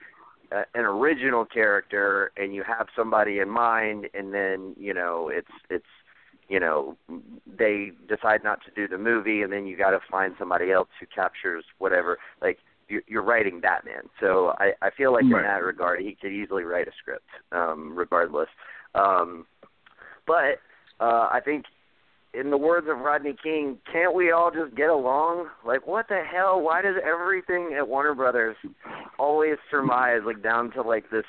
[0.53, 5.51] uh, an original character and you have somebody in mind and then you know it's
[5.71, 5.87] it's
[6.49, 6.97] you know
[7.47, 10.89] they decide not to do the movie and then you got to find somebody else
[11.01, 12.59] who captures whatever like
[12.89, 15.41] you're, you're writing Batman so I I feel like Right.
[15.41, 18.49] in that regard he could easily write a script um regardless
[18.95, 19.47] um
[20.27, 20.61] but
[21.01, 21.67] uh I think
[22.35, 25.49] in the words of Rodney King, can't we all just get along?
[25.65, 26.61] Like, what the hell?
[26.61, 28.57] Why does everything at Warner Brothers
[29.19, 31.25] always surmise, like, down to, like, this,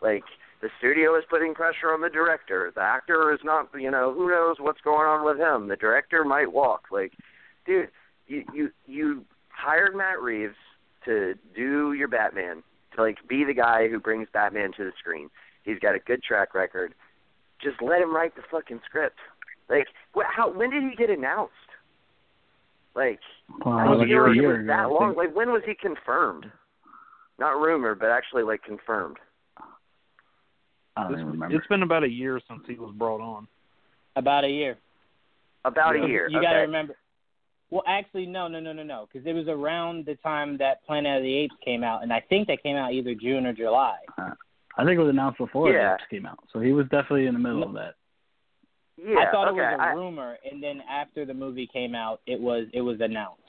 [0.00, 0.22] like,
[0.60, 2.72] the studio is putting pressure on the director.
[2.74, 5.68] The actor is not, you know, who knows what's going on with him.
[5.68, 6.86] The director might walk.
[6.90, 7.12] Like,
[7.66, 7.88] dude,
[8.26, 10.56] you, you, you hired Matt Reeves
[11.04, 12.62] to do your Batman,
[12.96, 15.30] to, like, be the guy who brings Batman to the screen.
[15.62, 16.94] He's got a good track record.
[17.62, 19.18] Just let him write the fucking script.
[19.68, 20.50] Like, wh- how?
[20.50, 21.52] When did he get announced?
[22.94, 23.20] Like,
[23.64, 25.14] Well, I like was a year it was that long.
[25.16, 26.46] Like, when was he confirmed?
[27.38, 29.18] Not rumored, but actually like confirmed.
[30.98, 31.56] I don't It's, even remember.
[31.56, 33.46] it's been about a year since he was brought on.
[34.16, 34.76] About a year.
[35.64, 36.04] About Yeah.
[36.04, 36.28] a year.
[36.28, 36.46] You okay.
[36.46, 36.96] got to remember.
[37.70, 41.18] Well, actually, no, no, no, no, no, because it was around the time that Planet
[41.18, 43.98] of the Apes came out, and I think that came out either June or July.
[44.16, 44.30] Uh,
[44.76, 45.94] I think it was announced before Yeah.
[45.94, 47.94] it came out, so he was definitely in the middle of that.
[48.96, 49.18] Yeah.
[49.18, 49.58] I thought okay.
[49.60, 52.80] it was a I- rumor, and then after the movie came out, it was it
[52.80, 53.42] was announced.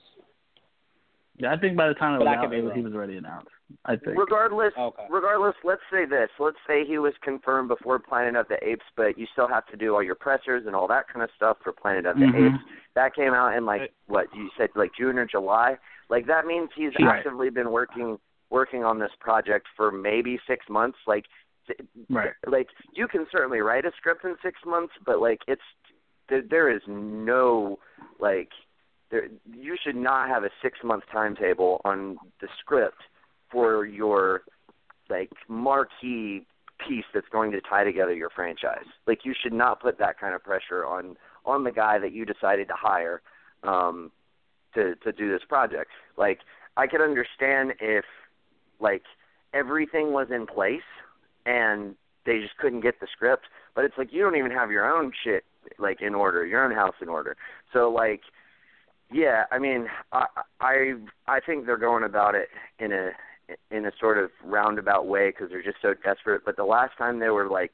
[1.37, 3.17] Yeah, I think by the time it But was out, it was- he was already
[3.17, 3.49] announced.
[3.85, 4.17] I think.
[4.17, 5.07] Regardless, Okay.
[5.09, 6.29] regardless, let's say this.
[6.39, 9.77] Let's say he was confirmed before Planet of the Apes, but you still have to
[9.77, 12.55] do all your pressers and all that kind of stuff for Planet of the Mhm.
[12.55, 12.63] Apes.
[12.95, 13.93] That came out in like Right.
[14.07, 15.77] what you said, like June or July.
[16.09, 17.17] Like that means he's Right.
[17.17, 20.97] actively been working working on this project for maybe six months.
[21.05, 21.27] Like,
[22.09, 22.33] Right.
[22.47, 25.61] like you can certainly write a script in six months, but like it's
[26.27, 27.79] there, there is no
[28.17, 28.51] like
[29.09, 33.03] there you should not have a six month timetable on the script
[33.51, 34.41] for your
[35.09, 36.45] like marquee
[36.87, 38.85] piece that's going to tie together your franchise.
[39.05, 42.25] Like you should not put that kind of pressure on on the guy that you
[42.25, 43.21] decided to hire
[43.63, 44.11] um
[44.73, 45.91] to to do this project.
[46.17, 46.39] Like
[46.77, 48.05] I could understand if
[48.79, 49.03] like
[49.53, 50.81] everything was in place
[51.45, 54.89] and they just couldn't get the script, but it's like you don't even have your
[54.89, 55.43] own shit
[55.77, 57.35] like in order, your own house in order.
[57.73, 58.21] So like
[59.11, 60.25] yeah, I mean, I
[60.59, 60.93] I
[61.27, 63.11] I think they're going about it in a
[63.71, 66.41] in a sort of roundabout way because they're just so desperate.
[66.45, 67.73] But the last time they were like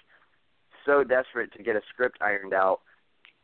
[0.86, 2.82] so desperate to get a script ironed out,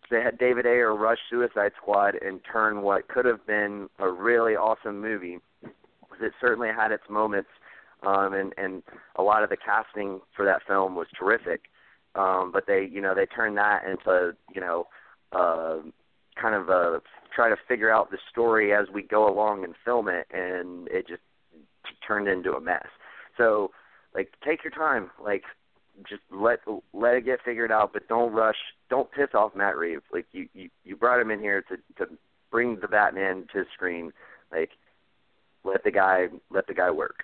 [0.09, 4.55] they had David Ayer rush Suicide Squad and turn what could have been a really
[4.55, 5.39] awesome movie.
[6.21, 7.49] It certainly had its moments,
[8.05, 8.83] um, and and
[9.15, 11.61] a lot of the casting for that film was terrific.
[12.13, 14.87] Um, but they, you know, they turned that into, you know,
[15.31, 15.77] uh,
[16.39, 16.99] kind of uh
[17.33, 21.07] try to figure out the story as we go along and film it, and it
[21.07, 21.21] just
[22.05, 22.87] turned into a mess.
[23.37, 23.71] So,
[24.13, 25.11] like, take your time.
[25.23, 25.43] Like,
[26.09, 26.59] just let
[26.93, 28.55] let it get figured out, but don't rush.
[28.89, 30.03] Don't piss off Matt Reeves.
[30.11, 32.11] Like, you you you brought him in here to to
[32.49, 34.11] bring the Batman to the screen.
[34.51, 34.71] Like,
[35.63, 37.23] let the guy let the guy work.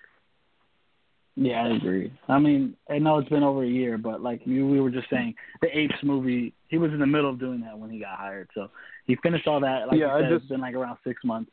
[1.40, 2.12] Yeah, I agree.
[2.28, 5.08] I mean, I know it's been over a year, but like you, we were just
[5.12, 8.18] saying, the Apes movie, he was in the middle of doing that when he got
[8.18, 8.50] hired.
[8.56, 8.72] So
[9.06, 9.88] he finished all that.
[9.88, 11.52] Like Yeah, you I said, just- it's been like around six months.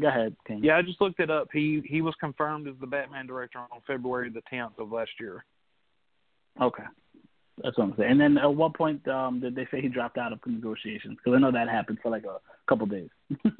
[0.00, 0.60] Go ahead, King.
[0.62, 1.48] Yeah, I just looked it up.
[1.52, 5.44] He he was confirmed as the Batman director on February the 10th of last year.
[6.60, 6.84] Okay.
[7.62, 8.10] That's what I'm saying.
[8.12, 11.16] And then at what point um, did they say he dropped out of negotiations?
[11.16, 13.10] Because I know that happened for like a couple days.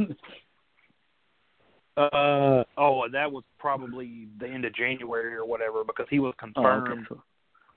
[1.96, 6.44] Uh oh, that was probably the end of January or whatever because he was oh,
[6.44, 6.90] okay.
[6.90, 7.07] confirmed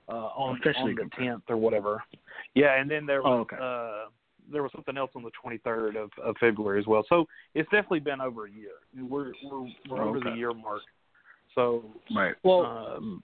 [0.08, 2.02] uh, on Officially on the 10th or whatever.
[2.54, 3.56] Yeah, and then there Oh, was okay.
[3.60, 4.10] uh
[4.50, 7.04] there was something else on the 23rd of, of February as well.
[7.08, 8.70] So it's definitely been over a year.
[8.96, 10.82] We're we're we're over the year mark.
[11.54, 11.84] So
[12.14, 12.34] right.
[12.42, 12.64] Well,
[12.96, 13.22] um,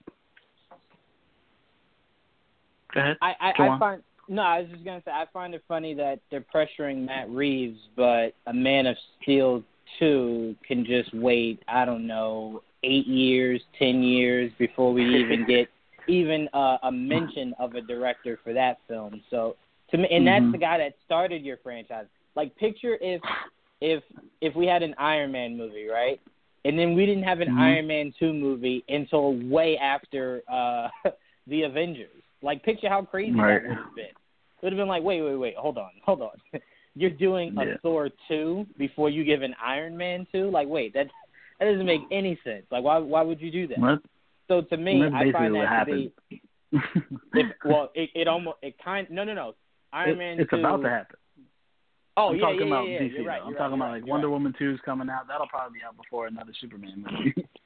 [2.93, 3.17] Go ahead.
[3.21, 6.19] I I, I find no, I was just gonna say I find it funny that
[6.31, 9.63] they're pressuring Matt Reeves, but a Man of Steel
[9.99, 11.61] two can just wait.
[11.67, 15.67] I don't know, eight years, ten years before we even get
[16.07, 19.21] even uh, a mention of a director for that film.
[19.29, 19.55] So
[19.91, 20.25] to me, and Mhm.
[20.25, 22.07] that's the guy that started your franchise.
[22.35, 23.21] Like, picture if
[23.81, 24.03] if
[24.41, 26.19] if we had an Iron Man movie, right?
[26.63, 27.59] And then we didn't have an Mhm.
[27.59, 30.89] Iron Man two movie until way after uh
[31.47, 32.23] the Avengers.
[32.41, 33.61] Like, picture how crazy Right.
[33.61, 34.05] that would have been.
[34.05, 36.39] It would have been like, wait, wait, wait, hold on, hold on.
[36.95, 37.77] You're doing a Yeah.
[37.81, 40.49] Thor two before you give an Iron Man two?
[40.49, 41.07] Like, wait, that
[41.59, 42.65] that doesn't make any sense.
[42.71, 43.79] Like, why why would you do that?
[43.79, 44.01] What?
[44.47, 46.11] So to me, I find that to be
[47.33, 49.55] if, well, it, it almost it kind no no no
[49.95, 51.15] Iron It- Man it's 2, about to happen.
[52.17, 52.99] Oh I'm yeah, talking yeah, about yeah.
[52.99, 53.13] DC.
[53.13, 53.41] You're right.
[53.41, 54.33] I'm you're talking right, about like you're Wonder right.
[54.33, 55.27] Woman 2 is coming out.
[55.27, 57.33] That'll probably be out before another Superman movie.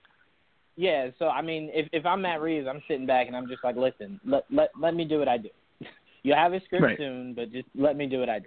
[0.76, 3.65] Yeah, so I mean, if if I'm Matt Reeves, I'm sitting back and I'm just
[3.65, 5.50] like, listen, let let let me do what I do.
[6.24, 6.98] you have a script Right.
[6.98, 8.46] soon, but just let me do what I do.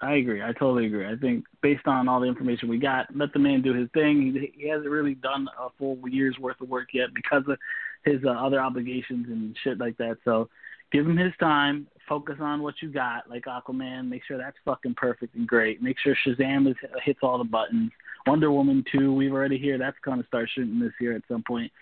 [0.00, 0.42] I agree.
[0.42, 1.06] I totally agree.
[1.06, 4.32] I think based on all the information we got, let the man do his thing.
[4.36, 7.56] He, he hasn't really done a full year's worth of work yet because of
[8.04, 10.16] his uh, other obligations and shit like that.
[10.24, 10.48] So
[10.90, 11.86] give him his time.
[12.08, 14.08] Focus on what you got, like Aquaman.
[14.08, 15.82] Make sure that's fucking perfect and great.
[15.82, 17.90] Make sure Shazam is, hits all the buttons.
[18.26, 19.78] Wonder Woman 2, we've already here.
[19.78, 21.72] That's going to start shooting this year at some point.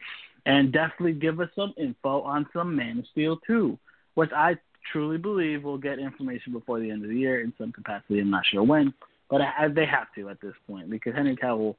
[0.47, 3.79] And definitely give us some info on some Man of Steel 2,
[4.15, 4.57] which I
[4.91, 8.21] truly believe we'll get information before the end of the year in some capacity.
[8.21, 8.95] I'm not sure when,
[9.29, 11.77] but I, I, they have to at this point because Henry Cavill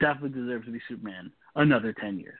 [0.00, 2.38] definitely deserves to be Superman another 10 years.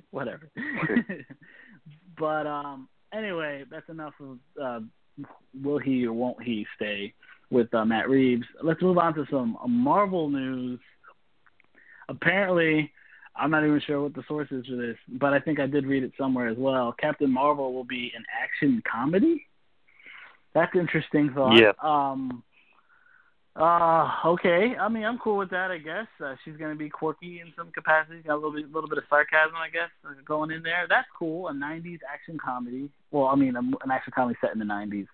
[0.10, 0.50] Whatever.
[2.18, 4.80] but um anyway, that's enough of uh,
[5.62, 7.14] will he or won't he stay
[7.50, 8.46] with uh, Matt Reeves.
[8.62, 10.80] Let's move on to some Marvel news.
[12.08, 12.90] Apparently,
[13.36, 15.86] I'm not even sure what the source is for this, but I think I did
[15.86, 16.94] read it somewhere as well.
[16.98, 19.46] Captain Marvel will be an action comedy.
[20.54, 21.58] That's interesting thought.
[21.58, 21.72] Yeah.
[21.82, 22.42] Um.
[23.54, 24.10] Uh.
[24.24, 24.74] Okay.
[24.80, 25.70] I mean, I'm cool with that.
[25.70, 28.22] I guess uh, she's gonna be quirky in some capacity.
[28.22, 30.86] Got a little bit, a little bit of sarcasm, I guess, uh, going in there.
[30.88, 31.48] That's cool.
[31.48, 32.88] A '90s action comedy.
[33.10, 35.06] Well, I mean, an action comedy set in the '90s,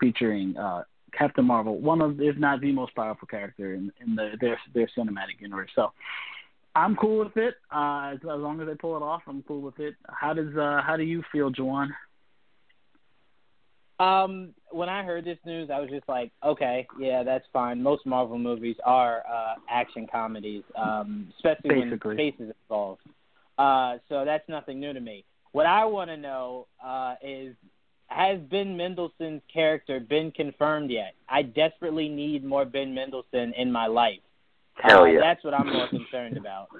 [0.00, 0.82] featuring uh
[1.16, 4.90] Captain Marvel, one of if not the most powerful character in, in the their their
[4.96, 5.70] cinematic universe.
[5.74, 5.92] So
[6.74, 7.54] I'm cool with it.
[7.74, 9.94] Uh, as, as long as they pull it off, I'm cool with it.
[10.08, 11.88] How does uh, how do you feel, Juwan?
[13.98, 17.82] Um, when I heard this news, I was just like, okay, yeah, that's fine.
[17.82, 22.08] Most Marvel movies are uh, action comedies, um, especially Basically.
[22.08, 23.00] when space is involved.
[23.58, 25.24] Uh, so that's nothing new to me.
[25.52, 27.54] What I want to know uh, is,
[28.08, 31.14] has Ben Mendelsohn's character been confirmed yet?
[31.28, 34.20] I desperately need more Ben Mendelsohn in my life.
[34.74, 35.20] Hell uh, yeah.
[35.20, 36.68] That's what I'm more concerned about.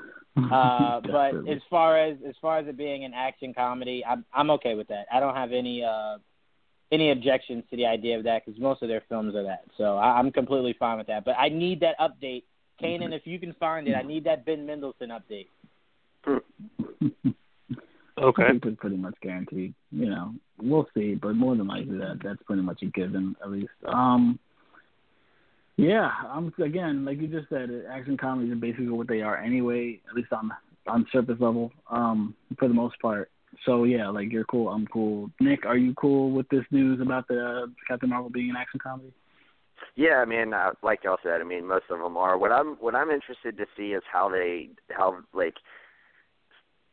[0.52, 4.50] Uh, but as far as as far as it being an action comedy, I'm I'm
[4.50, 5.06] okay with that.
[5.10, 6.18] I don't have any uh
[6.92, 9.64] any objections to the idea of that because most of their films are that.
[9.76, 11.24] So I, I'm completely fine with that.
[11.24, 12.44] But I need that update,
[12.82, 13.12] Kanan.
[13.12, 15.48] If you can find it, I need that Ben Mendelsohn update.
[18.18, 18.44] Okay.
[18.44, 19.74] I think it's pretty much guaranteed.
[19.90, 23.50] You know, we'll see, but more than likely that that's pretty much a given at
[23.50, 23.68] least.
[23.86, 24.38] Um,
[25.76, 30.00] yeah, I'm again like you just said, action comedies are basically what they are anyway,
[30.08, 30.50] at least on
[30.86, 33.30] on surface level, um, for the most part.
[33.64, 35.30] So yeah, like you're cool, I'm cool.
[35.40, 38.80] Nick, are you cool with this news about the uh, Captain Marvel being an action
[38.80, 39.12] comedy?
[39.94, 42.38] Yeah, I mean, uh, like y'all said, I mean, most of them are.
[42.38, 45.54] What I'm what I'm interested to see is how they how like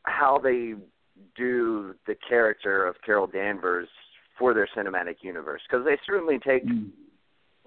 [0.03, 0.73] how they
[1.35, 3.89] do the character of Carol Danvers
[4.37, 6.91] for their cinematic universe because they certainly take Mm.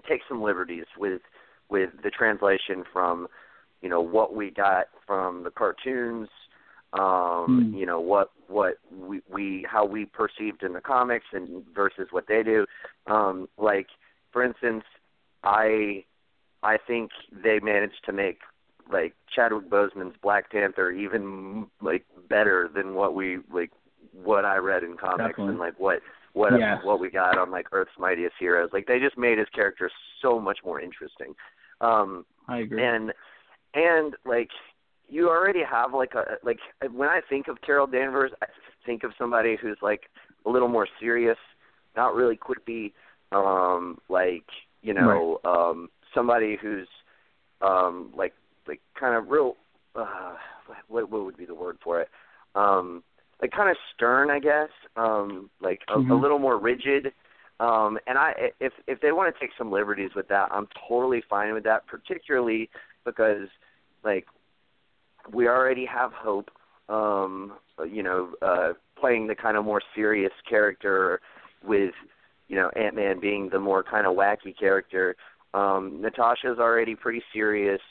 [0.07, 1.21] take some liberties with
[1.69, 3.27] with the translation from
[3.81, 6.29] you know what we got from the cartoons
[6.93, 7.77] um Hmm.
[7.77, 12.27] you know what what we we how we perceived in the comics and versus what
[12.27, 12.65] they do
[13.07, 13.87] um like
[14.31, 14.83] for instance
[15.43, 16.03] i
[16.63, 17.11] i think
[17.43, 18.39] they managed to make
[18.89, 23.71] like Chadwick Boseman's Black Panther even like better than what we like
[24.13, 25.49] what I read in comics Definitely.
[25.49, 25.99] and like what
[26.31, 26.79] what Yes.
[26.85, 28.69] what we got on like Earth's Mightiest Heroes.
[28.71, 31.35] Like they just made his character so much more interesting.
[31.81, 32.81] Um I agree.
[32.81, 33.11] and
[33.73, 34.51] and like
[35.09, 36.59] you already have like a like
[36.91, 38.47] when I think of Carol Danvers, I
[38.85, 40.01] think of somebody who's like
[40.45, 41.37] a little more serious,
[41.95, 42.93] not really quippy,
[43.31, 44.45] um, like
[44.81, 46.87] you know, um, somebody who's
[47.61, 48.33] um, like
[48.67, 49.55] like kind of real.
[49.95, 50.35] Uh,
[50.87, 52.09] what what would be the word for it?
[52.55, 53.03] Um,
[53.41, 54.69] like kind of stern, I guess.
[54.95, 56.21] Um, like a, a Mhm.
[56.21, 57.13] little more rigid.
[57.59, 61.21] Um, and I, if if they want to take some liberties with that, I'm totally
[61.29, 61.87] fine with that.
[61.87, 62.69] Particularly
[63.05, 63.47] because,
[64.03, 64.27] like,
[65.31, 66.49] we already have Hope,
[66.89, 67.53] um,
[67.89, 71.21] you know, uh, playing the kind of more serious character,
[71.63, 71.93] with,
[72.47, 75.15] you know, Ant Man being the more kind of wacky character.
[75.53, 77.81] Um, Natasha's already pretty serious.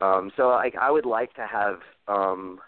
[0.00, 2.60] Um, so like I would like to have um,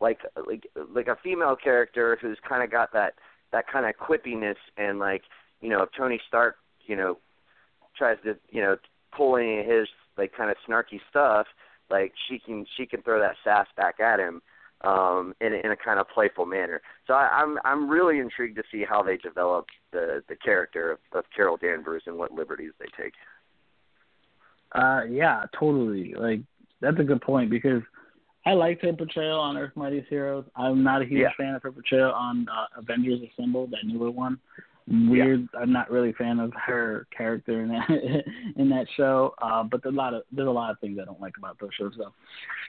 [0.00, 3.14] like like like a female character who's kind of got that
[3.52, 5.22] that kind of quippiness and like
[5.60, 6.56] you know if Tony Stark
[6.86, 7.18] you know
[7.96, 8.76] tries to you know
[9.16, 11.46] pull any of his like kind of snarky stuff
[11.90, 14.40] like she can she can throw that sass back at him
[14.84, 18.62] um in in a kind of playful manner so I, i'm i'm really intrigued to
[18.70, 22.86] see how they develop the the character of, of carol danvers and what liberties they
[23.02, 23.14] take
[24.74, 26.14] Uh, yeah, totally.
[26.14, 26.40] Like
[26.80, 27.82] that's a good point because
[28.44, 30.44] I liked her portrayal on Earth Mightiest Heroes.
[30.56, 31.30] I'm not a huge Yeah.
[31.38, 34.38] fan of her portrayal on uh, Avengers Assemble, that newer one.
[34.90, 35.48] Weird.
[35.60, 37.88] I'm not really a fan of her character in that
[38.56, 39.34] in that show.
[39.42, 41.58] Uh, but there's a lot of there's a lot of things I don't like about
[41.60, 42.12] those shows though.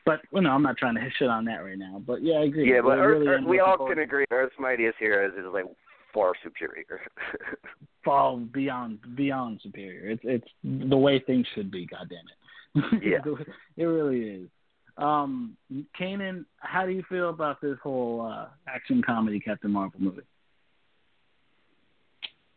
[0.05, 2.01] But you know, I'm not trying to hit shit on that right now.
[2.05, 2.73] But yeah, I agree.
[2.73, 5.65] yeah but Earth, really Earth, we all can agree earth's mightiest heroes is like
[6.13, 7.01] far superior
[8.03, 10.09] far beyond beyond superior.
[10.09, 11.85] It's it's the way things should be.
[11.85, 13.01] God damn it.
[13.03, 13.33] Yeah.
[13.77, 14.49] it really is.
[14.97, 15.55] Um,
[15.99, 20.21] Kanan, how do you feel about this whole uh, action comedy Captain Marvel movie?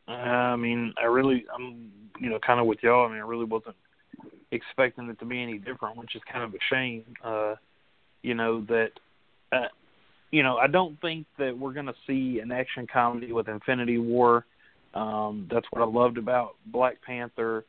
[0.08, 1.90] I mean, I really, I'm,
[2.20, 3.06] you know, kind of with y'all.
[3.06, 3.76] I mean, I really wasn't
[4.50, 7.04] expecting it to be any different, which is kind of a shame.
[7.24, 7.54] Uh,
[8.22, 8.90] you know that,
[9.52, 9.68] uh,
[10.30, 13.98] you know, I don't think that we're going to see an action comedy with Infinity
[13.98, 14.44] War.
[14.94, 17.64] Um, that's what I loved about Black Panther.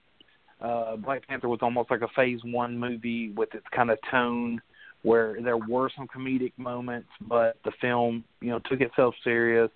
[0.62, 4.62] Uh, Black Panther was almost like a Phase One movie with its kind of tone,
[5.02, 9.70] where there were some comedic moments, but the film, you know, took itself serious.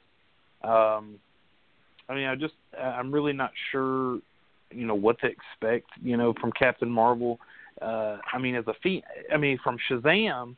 [0.64, 1.20] Um,
[2.10, 4.20] I mean, I just I'm really not sure,
[4.72, 7.40] you know, what to expect, you know, from Captain Marvel.
[7.82, 9.04] Uh I mean, as a fe-
[9.34, 10.56] I mean, from Shazam,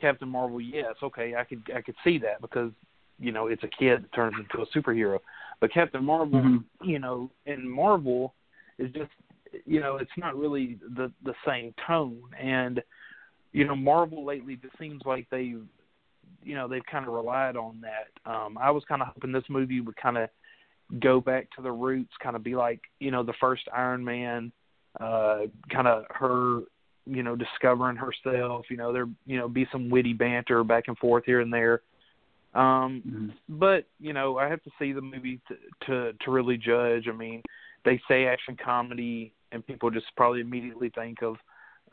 [0.00, 2.72] Captain Marvel, yes, okay, I could I could see that because
[3.18, 5.18] you know it's a kid that turns into a superhero.
[5.60, 6.64] But Captain Marvel, Mhm.
[6.82, 8.34] you know, in Marvel
[8.78, 9.10] is just
[9.66, 12.82] you know it's not really the the same tone and
[13.52, 15.66] you know Marvel lately just seems like they've
[16.42, 18.08] you know they've kind of relied on that.
[18.24, 20.30] Um I was kind of hoping this movie would kind of
[21.00, 24.52] go back to the roots, kind of be like you know the first Iron Man,
[25.00, 25.40] uh,
[25.70, 26.60] kind of her
[27.06, 28.66] you know discovering herself.
[28.70, 31.82] You know there you know be some witty banter back and forth here and there.
[32.54, 33.32] Um, Mhm.
[33.48, 37.08] but you know I have to see the movie to to, to really judge.
[37.08, 37.42] I mean,
[37.84, 41.36] they say action comedy, and people just probably immediately think of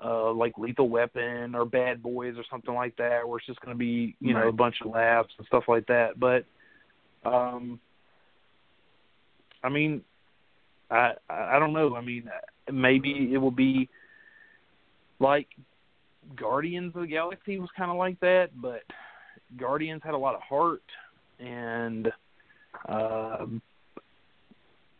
[0.04, 3.74] uh like Lethal Weapon or Bad Boys or something like that, where it's just going
[3.74, 6.20] to be you know a bunch of laughs and stuff like that.
[6.20, 6.45] But
[7.26, 7.80] um,
[9.64, 10.01] I mean,
[10.89, 11.95] I I don't know.
[11.95, 12.30] I mean,
[12.72, 13.89] maybe it will be
[15.20, 15.47] like
[16.36, 18.84] Guardians of the Galaxy was kind of like that, but
[19.57, 20.84] Guardians had a lot of heart
[21.39, 22.12] and
[22.89, 23.62] um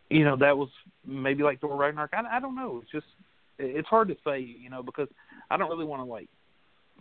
[0.10, 0.70] you know that was
[1.06, 2.12] maybe like Thor Ragnarok.
[2.14, 2.80] I, I don't know.
[2.82, 3.06] It's just
[3.58, 5.08] it's hard to say, you know, because
[5.50, 6.30] I don't really want to like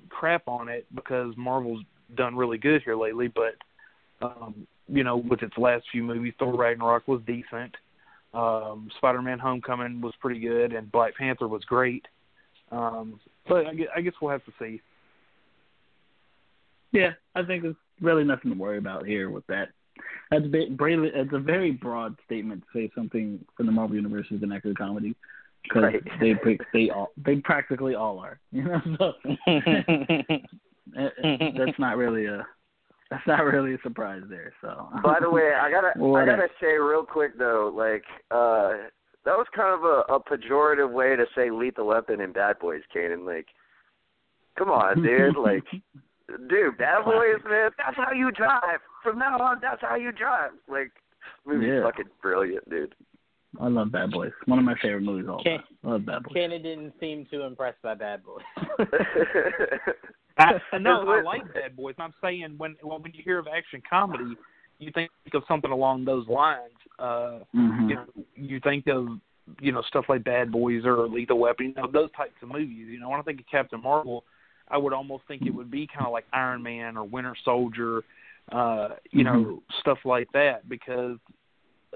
[0.08, 1.84] crap on it because Marvel's
[2.16, 3.54] done really good here lately, but
[4.22, 7.74] um, you know, with its last few movies, Thor Ragnarok was decent.
[8.34, 12.06] Um, Spider-Man: Homecoming was pretty good, and Black Panther was great.
[12.70, 14.80] Um, but I guess, I guess we'll have to see.
[16.92, 19.68] Yeah, I think there's really nothing to worry about here with that.
[20.30, 23.96] That's a bit, bra- it's a very broad statement to say something from the Marvel
[23.96, 25.14] universe is an action comedy
[25.62, 26.02] because Right.
[26.20, 26.34] they
[26.72, 28.38] they all they practically all are.
[28.52, 29.12] You know, so
[30.96, 32.46] that's not really a
[33.10, 34.52] that's not really a surprise there.
[34.60, 38.88] So By the way, I gotta I gotta say real quick though, like uh
[39.24, 42.80] that was kind of a, a pejorative way to say Lethal Weapon and Bad Boys,
[42.94, 43.26] Kanan.
[43.26, 43.46] Like,
[44.56, 45.36] come on, dude.
[45.36, 45.64] Like,
[46.48, 47.70] dude, Bad Boys, man.
[47.76, 48.80] That's how you drive.
[49.02, 50.52] From now on, that's how you drive.
[50.66, 50.92] Like,
[51.46, 51.82] movie's Yeah.
[51.82, 52.94] fucking brilliant, dude.
[53.60, 54.30] I love Bad Boys.
[54.46, 55.66] One of my favorite movies of all Can- time.
[55.84, 56.32] I love Bad Boys.
[56.34, 58.42] Kenny didn't seem too impressed by Bad Boys.
[60.38, 61.94] I, no, I like Bad Boys.
[61.98, 64.36] I'm saying when well, when you hear of action comedy,
[64.78, 66.72] you think of something along those lines.
[66.98, 67.88] Uh, Mhm.
[67.88, 68.04] you know,
[68.36, 69.08] you think of
[69.60, 72.86] you know stuff like Bad Boys or Lethal Weapon, you know, those types of movies.
[72.88, 74.24] You know, when I think of Captain Marvel,
[74.68, 78.02] I would almost think it would be kind of like Iron Man or Winter Soldier,
[78.52, 81.16] uh, you know, stuff like that because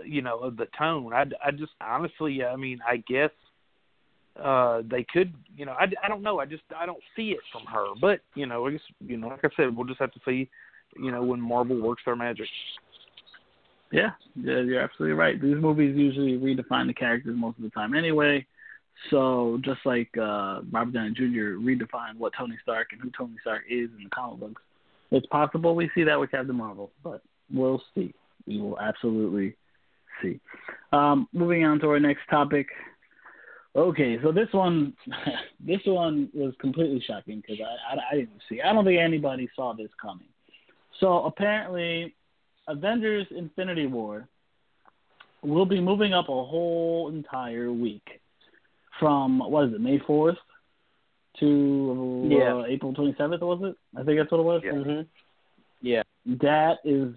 [0.05, 1.13] you know of the tone.
[1.13, 3.31] I, I just honestly, I mean, I guess
[4.43, 7.41] uh they could you know I, I don't know i just i don't see it
[7.53, 10.13] from her but you know i guess you know like i said we'll just have
[10.13, 10.49] to see
[10.97, 12.47] you know when marvel works their magic
[13.93, 15.41] Yeah, yeah, you're absolutely right.
[15.41, 18.47] These movies usually redefine the characters most of the time anyway.
[19.11, 21.59] So just like uh, Robert Downey Jr.
[21.61, 24.63] redefined what Tony Stark and who Tony Stark is in the comic books,
[25.11, 27.21] it's possible we see that with Captain Marvel, but
[27.53, 28.15] we'll see.
[28.47, 29.57] We will absolutely
[30.23, 30.41] see.
[30.93, 32.67] Um, moving on to our next topic.
[33.75, 34.93] Okay, so this one,
[35.67, 38.61] this one was completely shocking because I, I, I didn't see.
[38.61, 40.27] I don't think anybody saw this coming.
[41.01, 42.15] So apparently,
[42.69, 44.29] Avengers: Infinity War
[45.43, 48.21] will be moving up a whole entire week
[49.01, 50.37] from what is it, May fourth
[51.41, 52.65] to uh, Yeah.
[52.69, 53.77] April twenty seventh, was it?
[53.99, 54.63] I think that's what it was.
[54.65, 54.73] Yeah.
[54.73, 55.07] Mhm.
[55.81, 56.03] Yeah.
[56.27, 57.15] That is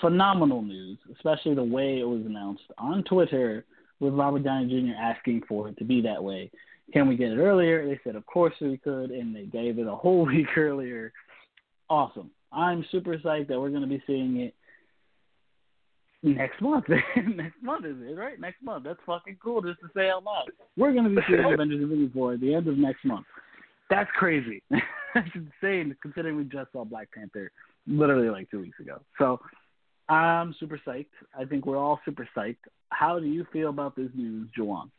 [0.00, 3.64] phenomenal news, especially the way it was announced on Twitter
[4.00, 4.96] with Robert Downey Jr.
[4.98, 6.50] asking for it to be that way.
[6.92, 7.86] Can we get it earlier?
[7.86, 11.12] They said, of course we could, and they gave it a whole week earlier.
[11.88, 12.30] Awesome.
[12.52, 14.54] I'm super psyched that we're going to be seeing it
[16.22, 16.86] next month.
[17.34, 18.40] next month is it, right?
[18.40, 18.84] Next month.
[18.84, 20.50] That's fucking cool just to say out loud.
[20.76, 23.26] We're going to be seeing Avengers Infinity War at the end of next month.
[23.90, 24.62] That's crazy.
[25.14, 27.50] That's insane considering we just saw Black Panther
[27.86, 29.00] literally like two weeks ago.
[29.18, 29.40] So
[30.08, 31.06] I'm super psyched.
[31.38, 32.56] I think we're all super psyched.
[32.90, 34.90] How do you feel about this news, Juwan?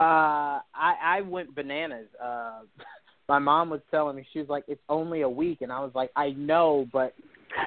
[0.00, 2.08] Uh, I I went bananas.
[2.22, 2.60] Uh,
[3.28, 5.92] my mom was telling me she was like, "It's only a week," and I was
[5.94, 7.14] like, "I know, but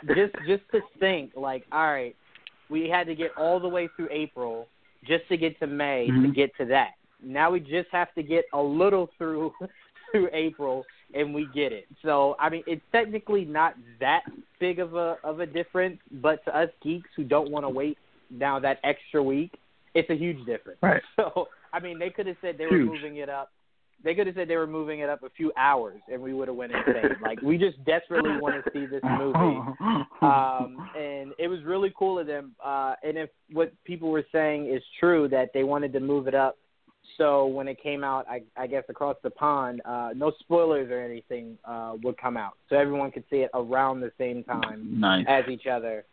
[0.08, 2.16] just just to think, like, all right,
[2.70, 4.68] we had to get all the way through April
[5.04, 6.36] just to get to May to Mhm.
[6.36, 6.94] get to that.
[7.22, 9.54] Now we just have to get a little through
[10.12, 10.86] through April,
[11.16, 11.86] and we get it.
[12.04, 14.22] So I mean, it's technically not that
[14.60, 17.98] big of a of a difference, but to us geeks who don't want to wait
[18.30, 19.54] now that extra week,
[19.94, 20.80] it's a huge difference.
[20.84, 21.02] Right.
[21.16, 23.52] So I mean, they could have said they were moving it up.
[24.04, 26.48] They could have said they were moving it up a few hours, and we would
[26.48, 27.16] have went insane.
[27.22, 29.36] like we just desperately want to see this movie,
[30.22, 32.56] um, and it was really cool of them.
[32.64, 36.36] Uh, and if what people were saying is true, that they wanted to move it
[36.36, 36.58] up,
[37.18, 41.00] so when it came out, I, I guess across the pond, uh, no spoilers or
[41.00, 45.26] anything uh, would come out, so everyone could see it around the same time nice.
[45.28, 46.06] as each other,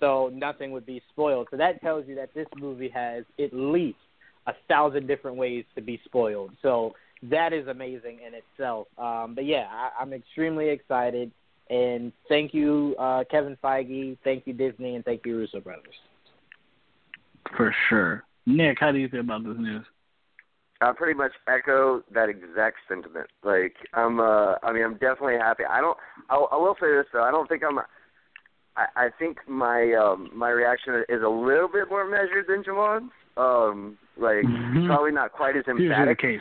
[0.00, 1.48] so nothing would be spoiled.
[1.50, 3.98] So that tells you that this movie has at least
[4.46, 6.50] a thousand different ways to be spoiled.
[6.62, 6.94] So
[7.30, 8.86] that is amazing in itself.
[8.98, 11.30] Um, but yeah, I, I'm extremely excited,
[11.70, 15.94] and thank you, uh, Kevin Feige, thank you Disney, and thank you Russo brothers.
[17.56, 18.24] For sure.
[18.46, 19.84] Nick, how do you feel about this news?
[20.80, 23.28] I pretty much echo that exact sentiment.
[23.42, 25.62] Like I'm, uh, I mean, I'm definitely happy.
[25.68, 25.96] I don't.
[26.30, 27.22] I, I will say this though.
[27.22, 27.78] I don't think I'm.
[28.76, 33.10] I, I think my um my reaction is a little bit more measured than Javon's.
[33.36, 34.86] Um, like Mhm.
[34.86, 36.18] probably not quite as Usually the emphatic.
[36.18, 36.40] case.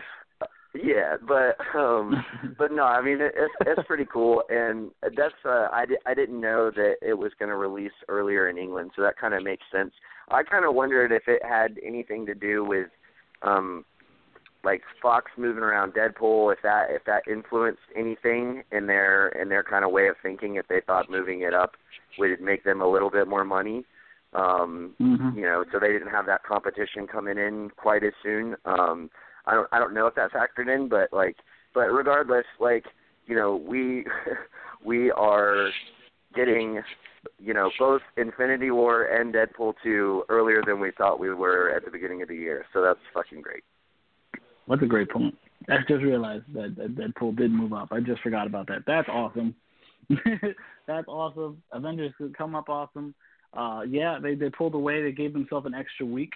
[0.76, 2.24] Yeah, but um,
[2.58, 6.14] but no, I mean it, it's it's pretty cool, and that's uh, I di- I
[6.16, 9.44] didn't know that it was going to release earlier in England, so that kind of
[9.44, 9.92] makes sense.
[10.32, 12.88] I kind of wondered if it had anything to do with
[13.44, 13.86] um
[14.64, 19.64] like Fox moving around Deadpool, if that if that influenced anything in their in their
[19.64, 21.76] kind of way of thinking, if they thought moving it up
[22.18, 23.86] would make them a little bit more money.
[24.34, 25.36] Um, Mhm.
[25.36, 28.56] you know, so they didn't have that competition coming in quite as soon.
[28.66, 29.12] Um,
[29.46, 31.38] I don't I don't know if that factored in, but like,
[31.74, 32.86] but regardless, like,
[33.28, 34.06] you know, we
[34.84, 35.70] we are
[36.34, 36.82] getting,
[37.38, 41.86] you know, both Infinity War and Deadpool two earlier than we thought we were at
[41.86, 42.66] the beginning of the year.
[42.74, 43.64] So that's fucking great.
[44.68, 45.36] That's a great point.
[45.70, 47.90] I just realized that, that Deadpool did move up.
[47.92, 48.84] I just forgot about that.
[48.86, 49.56] That's awesome.
[50.88, 51.62] That's awesome.
[51.72, 53.16] Avengers could come up awesome.
[53.54, 55.02] Uh, yeah, they they pulled away.
[55.02, 56.32] They gave themselves an extra week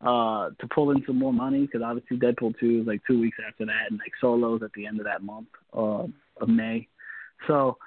[0.00, 3.38] uh, to pull in some more money because obviously Deadpool two is like two weeks
[3.46, 6.04] after that, and like Solo's at the end of that month uh,
[6.40, 6.86] of May.
[7.46, 7.78] So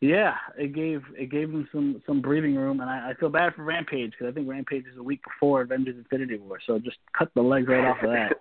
[0.00, 3.54] yeah, it gave it gave them some some breathing room, and I, I feel bad
[3.54, 6.98] for Rampage because I think Rampage is a week before Avengers Infinity War, so just
[7.16, 8.32] cut the legs right off of that.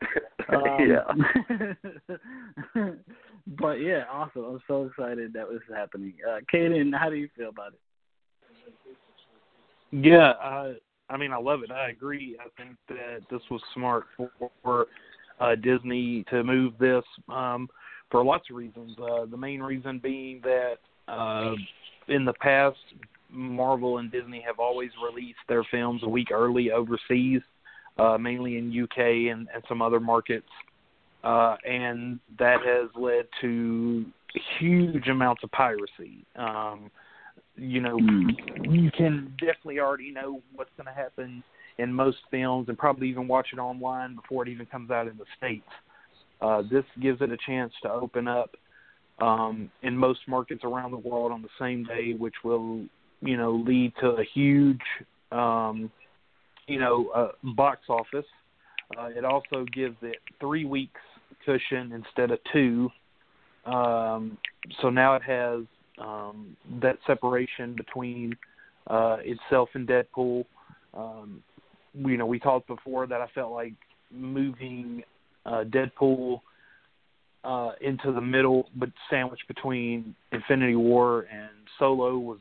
[0.80, 1.84] yeah.
[2.76, 2.92] yeah.
[3.60, 4.44] but yeah, awesome.
[4.44, 6.14] I'm so excited that was happening.
[6.30, 7.80] Uh, Kaden, how do you feel about it?
[9.92, 10.74] Yeah, I
[11.10, 11.72] I mean I love it.
[11.72, 12.38] I agree.
[12.38, 14.30] I think that this was smart for,
[14.62, 14.88] for
[15.40, 17.70] uh, Disney to move this um,
[18.12, 18.98] for lots of reasons.
[19.00, 21.54] Uh, the main reason being that uh,
[22.08, 22.78] in the past,
[23.30, 27.42] Marvel and Disney have always released their films a week early overseas,
[27.98, 28.98] uh, mainly in UK
[29.32, 30.50] and, and some other markets,
[31.24, 34.06] uh, and that has led to
[34.60, 36.26] huge amounts of piracy.
[36.36, 36.92] Um,
[37.56, 37.98] you know,
[38.64, 41.44] you can definitely already know what's going to happen
[41.78, 45.18] in most films and probably even watch it online before it even comes out in
[45.18, 45.68] the states.
[46.42, 48.56] Uh, this gives it a chance to open up
[49.20, 52.84] um, in most markets around the world on the same day, which will,
[53.22, 54.82] you know, lead to a huge,
[55.32, 55.90] um,
[56.68, 58.26] you know, uh, box office.
[58.98, 61.00] Uh, it also gives it three weeks
[61.46, 62.90] cushion instead of two.
[63.66, 64.38] Um,
[64.82, 65.62] so now it has
[65.98, 68.36] um, that separation between
[68.88, 70.46] uh, itself and Deadpool.
[70.94, 71.42] Um,
[71.96, 73.74] you know, we talked before that I felt like
[74.12, 75.04] moving
[75.46, 76.42] uh, Deadpool
[77.46, 82.40] uh, into the middle, but sandwiched between Infinity War and Solo was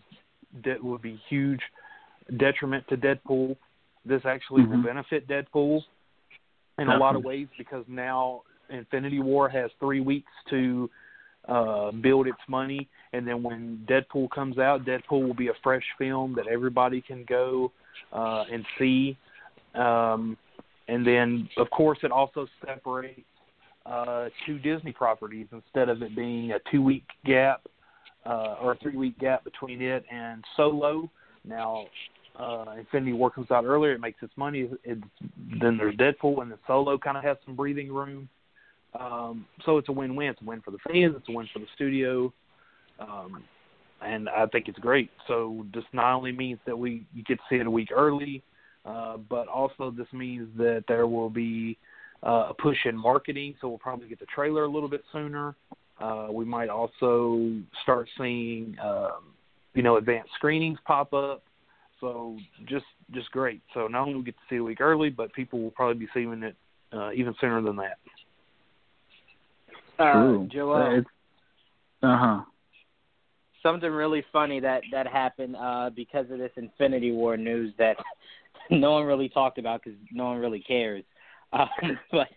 [0.64, 1.60] that would be huge
[2.38, 3.56] detriment to Deadpool.
[4.04, 4.84] This actually will Mhm.
[4.84, 5.84] benefit Deadpool
[6.78, 10.90] in a lot of ways because now Infinity War has three weeks to
[11.46, 15.84] uh, build its money, and then when Deadpool comes out, Deadpool will be a fresh
[15.98, 17.70] film that everybody can go
[18.12, 19.16] uh, and see.
[19.74, 20.38] Um,
[20.88, 23.28] and then, of course, it also separates
[23.86, 27.66] uh, two Disney properties instead of it being a two-week gap
[28.26, 31.10] uh, or a three-week gap between it and Solo.
[31.44, 31.84] Now,
[32.38, 34.70] uh, Infinity War comes out earlier; it makes its money.
[34.84, 35.02] It's,
[35.60, 38.28] then there's Deadpool, and then Solo kind of has some breathing room.
[38.98, 40.28] Um, so it's a win-win.
[40.28, 41.14] It's a win for the fans.
[41.16, 42.32] It's a win for the studio.
[42.98, 43.44] Um,
[44.02, 45.10] and I think it's great.
[45.26, 48.42] So this not only means that we you get to see it a week early,
[48.84, 51.78] uh, but also this means that there will be
[52.24, 53.54] uh, a push in marketing.
[53.60, 55.54] So we'll probably get the trailer a little bit sooner.
[56.00, 57.52] Uh, we might also
[57.82, 59.32] start seeing, um,
[59.74, 61.42] you know, advanced screenings pop up.
[62.00, 63.62] So just just great.
[63.72, 65.70] So not only will we get to see it a week early, but people will
[65.70, 66.56] probably be seeing it
[66.92, 67.98] uh, even sooner than that.
[69.98, 71.02] Uh, Joel,
[72.02, 72.40] Uh huh.
[73.62, 77.96] something really funny that that happened uh, because of this Infinity War news that
[78.70, 81.04] no one really talked about because no one really cares.
[81.54, 82.28] Um, but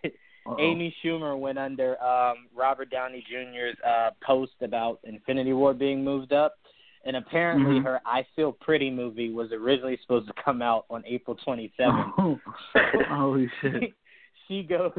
[0.58, 6.32] Amy Schumer went under um, Robert Downey Jr.'s uh, post about Infinity War being moved
[6.32, 6.54] up,
[7.04, 7.84] and apparently Mhm.
[7.84, 12.12] her "I Feel Pretty" movie was originally supposed to come out on April 27th.
[12.74, 13.92] Oh, holy shit.
[14.48, 14.92] she goes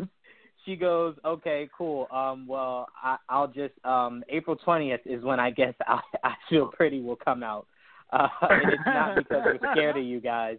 [0.65, 5.49] she goes okay cool um well i i'll just um april twentieth is when i
[5.49, 7.65] guess i i feel pretty will come out
[8.11, 10.57] uh and it's not because we're scared of you guys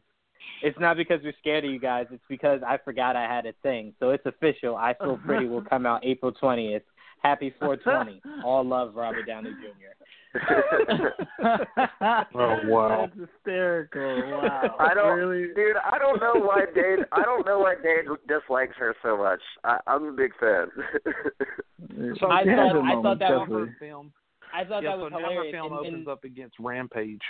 [0.63, 3.53] it's not because we're scared of you guys it's because i forgot i had a
[3.63, 6.83] thing so it's official i feel pretty will come out april twentieth
[7.23, 9.95] happy 420 all love robert downey jr
[12.33, 13.09] Oh, wow.
[13.17, 14.01] That's hysterical.
[14.31, 14.77] Wow.
[14.79, 15.49] I don't, really.
[15.55, 15.77] dude.
[15.85, 17.01] I don't know why Dade.
[17.13, 19.41] I don't know why Dade dislikes her so much.
[19.65, 20.67] I, I'm a big fan.
[22.21, 24.13] So I She has thought- her I moments, thought that was her film.
[24.55, 27.21] I thought yeah, that was so now her film and- opens and- up against Rampage.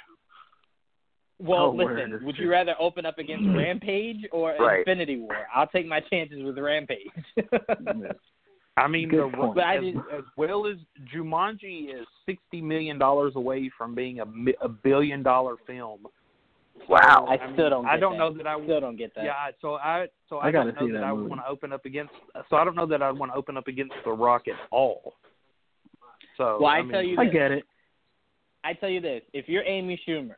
[1.40, 2.44] Well, Oh, listen, would true.
[2.44, 3.56] you rather open up against mm-hmm.
[3.56, 4.80] Rampage or Right.
[4.80, 5.46] Infinity War?
[5.54, 7.08] I'll take my chances with Rampage.
[8.76, 9.58] I mean, Good the, point.
[9.60, 10.76] I as, did- as well as
[11.14, 14.24] Jumanji is sixty million dollars away from being a,
[14.64, 16.06] a billion dollar film.
[16.88, 17.26] Wow.
[17.28, 17.84] I mean, still don't.
[17.84, 18.18] Get I don't that.
[18.18, 19.24] know that I still don't get that.
[19.24, 21.40] Yeah, so I so I, I gotta don't know see that, that I would want
[21.42, 22.12] to open up against.
[22.48, 25.14] So I don't know that I'd want to open up against The Rock at all.
[26.38, 27.64] So Well, I I, mean, tell you I get it.
[28.64, 30.36] I tell you this: if you're Amy Schumer,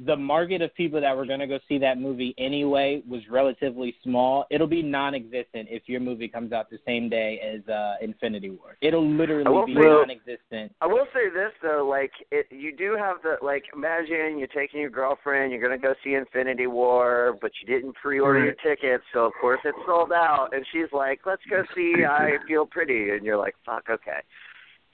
[0.00, 3.94] the market of people that were going to go see that movie anyway was relatively
[4.02, 4.44] small.
[4.50, 8.76] It'll be non-existent if your movie comes out the same day as uh, Infinity War.
[8.80, 10.72] It'll literally be say- non-existent.
[10.80, 13.64] I will say this though, like it, you do have the like.
[13.74, 18.44] Imagine you're taking your girlfriend, you're gonna go see Infinity War, but you didn't pre-order
[18.44, 20.48] your tickets, so of course it's sold out.
[20.52, 24.20] And she's like, "Let's go see I Feel Pretty," and you're like, "Fuck, okay."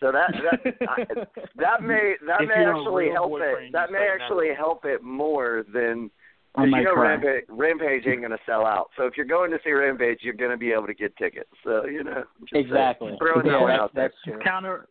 [0.01, 1.05] So that that I,
[1.57, 3.73] that may that If may actually help it.
[3.73, 4.25] That may say no.
[4.25, 6.11] actually help it more than.
[6.57, 7.11] I you know cry.
[7.13, 8.91] Rampage, Rampage ain't gonna sell out.
[8.97, 11.51] So if you're going to see Rampage, you're gonna be able to get tickets.
[11.63, 12.55] So you know, just.
[12.55, 13.15] Exactly.
[13.19, 14.09] throwing yeah, that one that's, out there.
[14.09, 14.39] that's true.
[14.43, 14.89] counter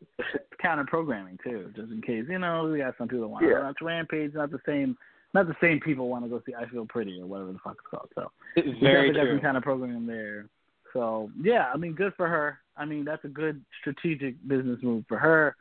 [0.62, 2.24] counter programming too, just in case.
[2.30, 3.58] You know, we got some people that want Yeah.
[3.58, 4.96] to watch Rampage, not the same
[5.34, 7.74] not the same people want to go see I Feel Pretty or whatever the fuck
[7.78, 8.10] it's called.
[8.16, 9.32] So it's Very definitely got true.
[9.36, 10.46] some kind of programming there.
[10.94, 12.60] So yeah, I mean good for her.
[12.78, 15.56] I mean that's a good strategic business move for her.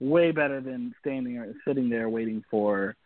[0.00, 2.96] Way better than standing or sitting there waiting for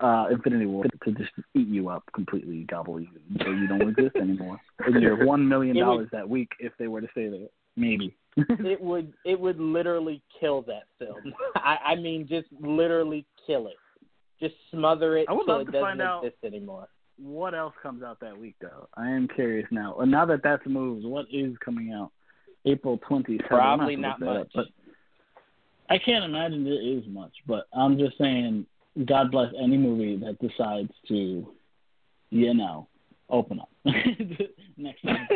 [0.00, 3.08] uh Infinity War to just eat you up completely, gobble you
[3.42, 4.60] so you don't exist anymore.
[4.78, 7.48] And you're one million dollars that week if they were to stay there.
[7.76, 8.16] Maybe.
[8.36, 11.32] it would it would literally kill that film.
[11.56, 13.74] I, I mean, just literally kill it.
[14.40, 16.88] Just smother it I would till love it to doesn't find out- exist anymore.
[17.18, 18.88] What else comes out that week though?
[18.94, 19.96] I am curious now.
[19.98, 22.10] And now that that's moved, what is coming out?
[22.64, 23.48] April twenty seventh.
[23.48, 24.48] Probably not much.
[24.54, 24.66] but
[25.90, 27.32] I can't imagine there is much.
[27.46, 28.66] But I'm just saying,
[29.06, 31.46] God bless any movie that decides to,
[32.30, 32.88] you know,
[33.30, 33.68] open up
[34.76, 35.26] next time.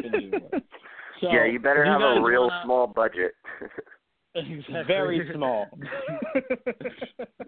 [1.20, 3.32] So, yeah, you better have guys a real wanna- small budget.
[4.34, 4.82] Exactly.
[4.86, 5.66] Very small.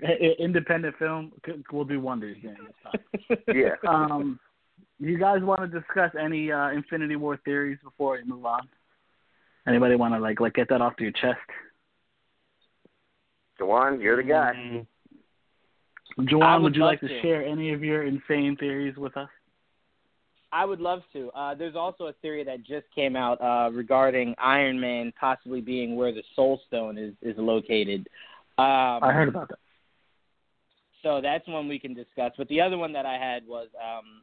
[0.39, 1.32] Independent film
[1.72, 3.39] will do wonders during this time.
[3.55, 3.74] yeah.
[3.89, 4.39] um,
[4.99, 8.68] you guys want to discuss any uh, Infinity War theories before we move on?
[9.66, 11.39] Anybody want to like like get that off to your chest?
[13.59, 14.53] Dewan, you're the guy.
[14.55, 14.87] Mm,
[16.18, 17.22] I Juwan, would would you love like to to.
[17.22, 19.30] share any of your insane theories with us?
[20.55, 21.30] I would love to.
[21.30, 25.96] Uh, there's also a theory that just came out uh, regarding Iron Man possibly being
[25.96, 28.09] where the Soul Stone is is located.
[28.57, 29.59] Um, I heard about that.
[31.02, 32.30] So that's one we can discuss.
[32.38, 34.22] But the other one that I had was um,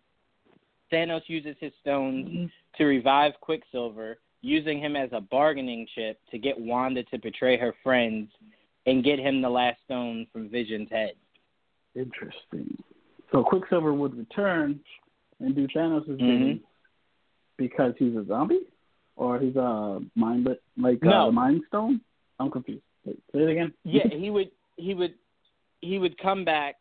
[0.91, 6.57] Thanos uses his stones to revive Quicksilver, using him as a bargaining chip to get
[6.57, 8.29] Wanda to betray her friends
[8.85, 11.11] and get him the last stone from Vision's head.
[11.93, 12.81] Interesting.
[13.33, 14.79] So Quicksilver would return
[15.41, 16.61] and do Thanos' bidding Mhm.
[17.57, 18.65] because he's a zombie,
[19.15, 21.27] or he's a mind but like No.
[21.27, 22.01] uh, Mind Stone.
[22.39, 22.83] I'm confused.
[23.05, 23.73] Wait, say it again.
[23.83, 25.15] Yeah, he would he would
[25.81, 26.75] he would come back.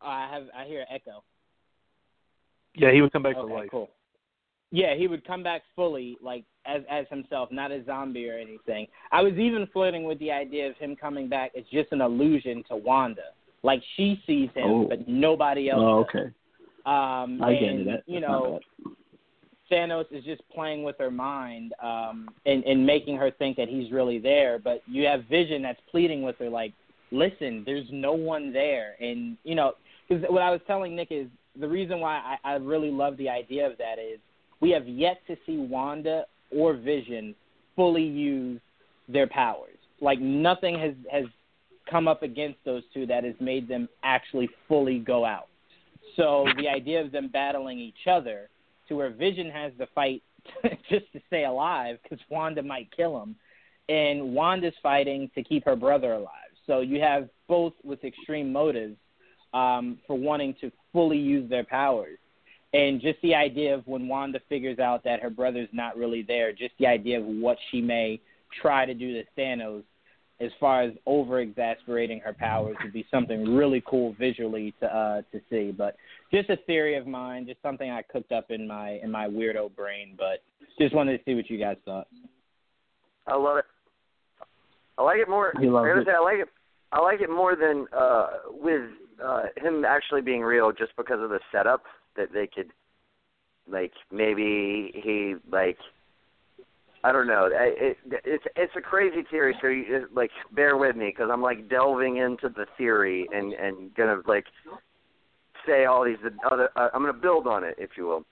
[0.00, 1.22] I have I hear an echo.
[2.74, 3.70] yeah, he would come back to Okay, life.
[3.70, 3.90] cool.
[4.70, 8.86] Yeah, he would come back fully, like as as himself, not a zombie or anything.
[9.10, 12.62] I was even flirting with the idea of him coming back as just an illusion
[12.64, 13.32] to Wanda,
[13.62, 14.84] like she sees him, Oh.
[14.88, 15.80] but nobody else.
[15.82, 16.32] Oh, does.
[16.86, 18.04] Um, I get and, it.
[18.06, 18.60] You know.
[19.70, 23.92] Thanos is just playing with her mind um, and, and making her think that he's
[23.92, 24.58] really there.
[24.58, 26.72] But you have Vision that's pleading with her, like,
[27.10, 28.94] listen, there's no one there.
[28.98, 29.74] And, you know,
[30.08, 31.26] because what I was telling Nick is
[31.60, 34.18] the reason why I, I really love the idea of that is
[34.60, 37.34] we have yet to see Wanda or Vision
[37.76, 38.62] fully use
[39.06, 39.76] their powers.
[40.00, 41.24] Like, nothing has, has
[41.90, 45.47] come up against those two that has made them actually fully go out.
[46.18, 48.50] So the idea of them battling each other
[48.88, 50.22] to where Vision has to fight
[50.90, 53.36] just to stay alive because Wanda might kill him,
[53.88, 56.32] and Wanda's fighting to keep her brother alive.
[56.66, 58.96] So you have both with extreme motives
[59.54, 62.18] um, for wanting to fully use their powers.
[62.74, 66.52] And just the idea of when Wanda figures out that her brother's not really there,
[66.52, 68.20] just the idea of what she may
[68.60, 69.84] try to do to Thanos
[70.40, 75.22] as far as over exasperating her powers would be something really cool visually to uh
[75.32, 75.72] to see.
[75.72, 75.96] But
[76.30, 79.74] just a theory of mine, just something I cooked up in my in my weirdo
[79.74, 80.42] brain, but
[80.80, 82.08] just wanted to see what you guys thought.
[83.26, 83.64] I love it.
[84.96, 85.52] I like it more.
[85.60, 86.08] He loves it.
[86.08, 86.48] I like it.
[86.92, 88.90] I like it more than uh with
[89.24, 91.84] uh him actually being real just because of the setup
[92.16, 92.70] that they could
[93.70, 95.78] like maybe he like
[97.04, 97.48] I don't know.
[97.52, 101.42] It, it, it's it's a crazy theory, so you, like bear with me because I'm
[101.42, 104.44] like delving into the theory and and gonna like
[105.66, 106.18] say all these
[106.50, 106.70] other.
[106.76, 108.24] Uh, I'm gonna build on it, if you will.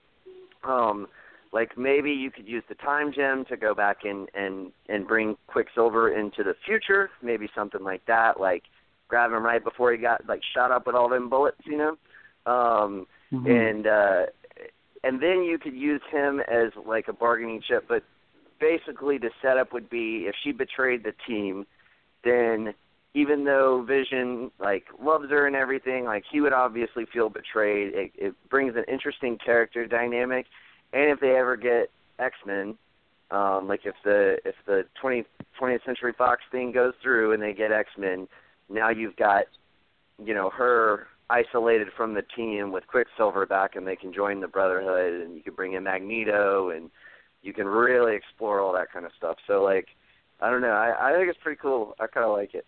[0.63, 1.07] Um,
[1.53, 5.37] like maybe you could use the time gem to go back and and and bring
[5.47, 7.09] Quicksilver into the future.
[7.21, 8.39] Maybe something like that.
[8.39, 8.63] Like
[9.07, 11.97] grab him right before he got like shot up with all them bullets, you know.
[12.45, 13.69] Um, Mhm.
[13.69, 14.25] and uh,
[15.03, 18.03] and then you could use him as like a bargaining chip, but
[18.59, 21.65] basically the setup would be if she betrayed the team,
[22.23, 22.73] then
[23.17, 27.93] even though Vision like loves her and everything, like he would obviously feel betrayed.
[27.95, 30.45] It, it brings an interesting character dynamic,
[30.93, 31.89] and if they ever get
[32.19, 32.77] X Men,
[33.31, 35.25] um, like if the if the 20,
[35.59, 38.27] 20th Century Fox thing goes through and they get X Men,
[38.69, 39.45] now you've got
[40.23, 44.47] you know her isolated from the team with Quicksilver back, and they can join the
[44.47, 46.91] Brotherhood, and you can bring in Magneto and
[47.41, 49.37] you can really explore all that kind of stuff.
[49.47, 49.87] So like,
[50.39, 50.69] I don't know.
[50.69, 51.95] I, I think it's pretty cool.
[51.99, 52.65] I kind of like it.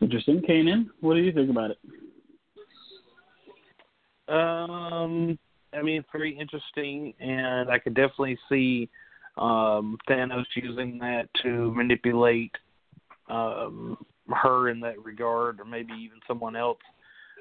[0.00, 0.42] Interesting.
[0.42, 1.78] Kanan, what do you think about it?
[4.28, 5.38] Um,
[5.72, 8.88] I mean, it's very interesting, and I could definitely see
[9.36, 12.52] um, Thanos using that to manipulate
[13.28, 13.96] um,
[14.34, 16.78] her in that regard, or maybe even someone else.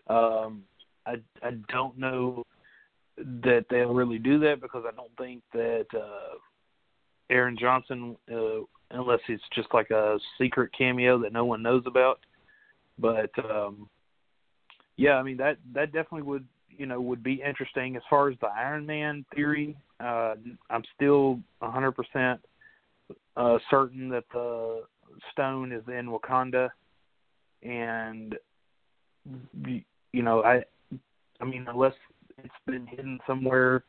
[0.08, 0.64] Um,
[1.06, 2.44] I I don't know
[3.18, 6.38] that they'll really do that because I don't think that uh,
[7.30, 12.20] Aaron Johnson, uh, unless it's just like a secret cameo that no one knows about.
[13.00, 13.90] But um,
[14.98, 18.38] yeah, I mean that that definitely would you know would be interesting as far as
[18.42, 19.76] the Iron Man theory.
[20.00, 20.36] Uh,
[20.70, 22.40] I'm still 100%
[23.38, 24.84] uh, certain that the
[25.32, 26.70] stone is in Wakanda,
[27.64, 28.36] and
[29.64, 30.64] you know I
[31.42, 31.94] I mean unless
[32.38, 33.84] it's been hidden somewhere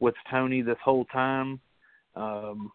[0.00, 1.60] with Tony this whole time.
[2.14, 2.72] Um,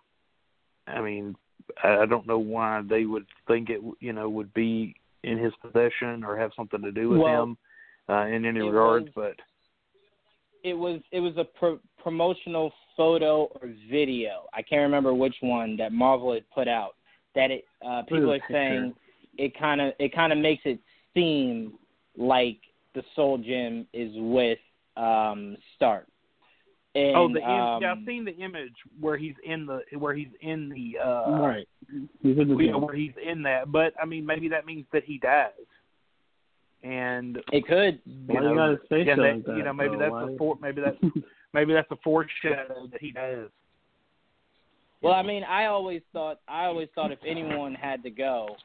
[0.88, 1.36] I mean,
[1.84, 6.24] I don't know why they would think it, you know, would be in his possession
[6.24, 7.58] or have something to do with Well, him
[8.10, 9.06] uh, in any regards.
[9.16, 9.46] was- But
[10.64, 14.46] it was it was a pro- promotional photo or video.
[14.54, 16.96] I can't remember which one that Marvel had put out.
[17.36, 18.94] That it uh, people are saying
[19.38, 20.80] it kind of it kind of makes it
[21.14, 21.74] seem
[22.18, 22.60] like
[22.96, 24.60] the Soul Gem is with
[24.96, 26.08] um, Stark.
[26.96, 30.14] And, oh, the im- um, yeah, I've seen the image where he's in the where
[30.14, 31.68] he's in the uh, right.
[32.22, 33.72] He's in the you know, where he's in that.
[33.72, 35.50] But I mean, maybe that means that he dies.
[36.84, 38.00] And It could.
[38.06, 40.00] you Why know, you gotta say and so that, like that, you know, maybe though?
[40.00, 40.98] that's Why- a for, maybe that's
[41.54, 43.50] maybe that's a foreshadow that he does.
[45.02, 48.56] Well, I mean, I always thought I always thought if anyone had to go,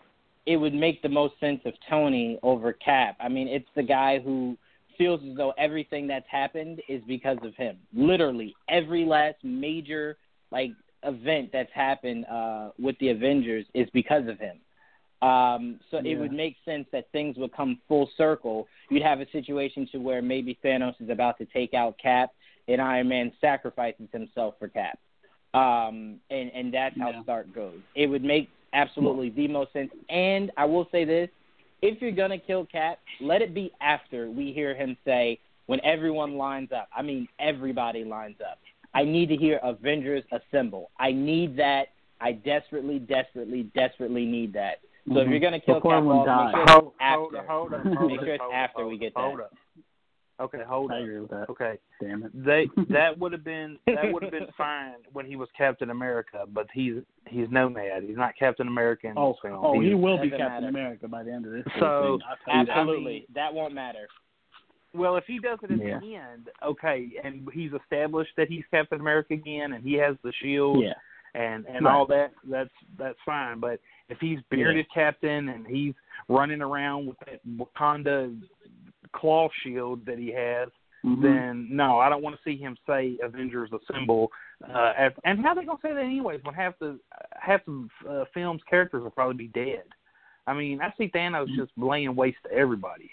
[0.46, 3.16] it would make the most sense of Tony over Cap.
[3.20, 4.56] I mean, it's the guy who
[4.98, 7.78] feels as though everything that's happened is because of him.
[7.94, 10.16] Literally, every last major
[10.50, 10.72] like
[11.04, 14.58] event that's happened uh with the Avengers is because of him.
[15.26, 16.12] Um, so Yeah.
[16.12, 18.68] it would make sense that things would come full circle.
[18.90, 22.30] You'd have a situation to where maybe Thanos is about to take out Cap,
[22.68, 24.98] and Iron Man sacrifices himself for Cap
[25.54, 27.22] um, and and that's how Yeah.
[27.22, 27.80] Stark goes.
[27.94, 29.90] It would make absolutely the most sense.
[30.08, 31.30] And I will say this:
[31.82, 36.36] if you're gonna kill Cap, let it be after we hear him say, "When everyone
[36.36, 38.58] lines up." I mean, everybody lines up.
[38.94, 40.90] I need to hear Avengers assemble.
[40.98, 41.88] I need that.
[42.20, 44.80] I desperately, desperately, desperately need that.
[45.12, 45.30] So if Mhm.
[45.30, 46.44] you're gonna kill Before Cap, everyone off, dies.
[46.46, 47.42] make sure Hold, it's after.
[47.42, 49.50] hold, hold up, Make sure it's after we get hold that.
[50.38, 50.44] Up.
[50.54, 51.02] Okay, hold I up.
[51.02, 51.48] agree with that.
[51.50, 52.44] Okay, Damn it.
[52.44, 56.44] they that would have been that would have been fine when he was Captain America,
[56.52, 56.94] but he's
[57.26, 58.02] he's Nomad.
[58.04, 59.60] He's not Captain America in Oh, this film.
[59.64, 60.68] oh, He's- he will be Captain matter.
[60.68, 61.64] America by the end of this.
[61.78, 62.26] So, whole thing.
[62.28, 62.78] I'll tell you that.
[62.78, 64.06] Absolutely, that won't matter.
[64.94, 65.98] Well, if he does it at Yeah.
[66.00, 70.32] the end, okay, and he's established that he's Captain America again, and he has the
[70.40, 70.94] shield Yeah.
[71.34, 71.94] and and Right.
[71.94, 73.60] all that, that's that's fine.
[73.60, 75.92] But if he's bearded captain and he's
[76.28, 78.34] running around with that Wakanda
[79.12, 80.68] claw shield that he has,
[81.04, 81.22] Mhm.
[81.22, 84.30] then no, I don't want to see him say Avengers Assemble.
[84.68, 86.42] Uh, as, and how are they gonna say that anyways?
[86.42, 86.98] When half the
[87.40, 89.84] half the uh, film's characters will probably be dead.
[90.46, 93.10] I mean, I see Thanos just laying waste to everybody.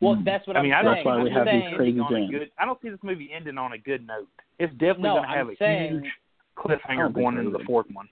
[0.00, 0.84] Well, that's what I am mean, I saying.
[0.84, 2.30] don't That's why see we this have these crazy ending on a jams.
[2.30, 2.50] good.
[2.58, 4.28] I don't see this movie ending on a good note.
[4.60, 6.12] It's definitely No, going to I'm have a saying- huge
[6.56, 8.08] cliffhanger going into the fourth one.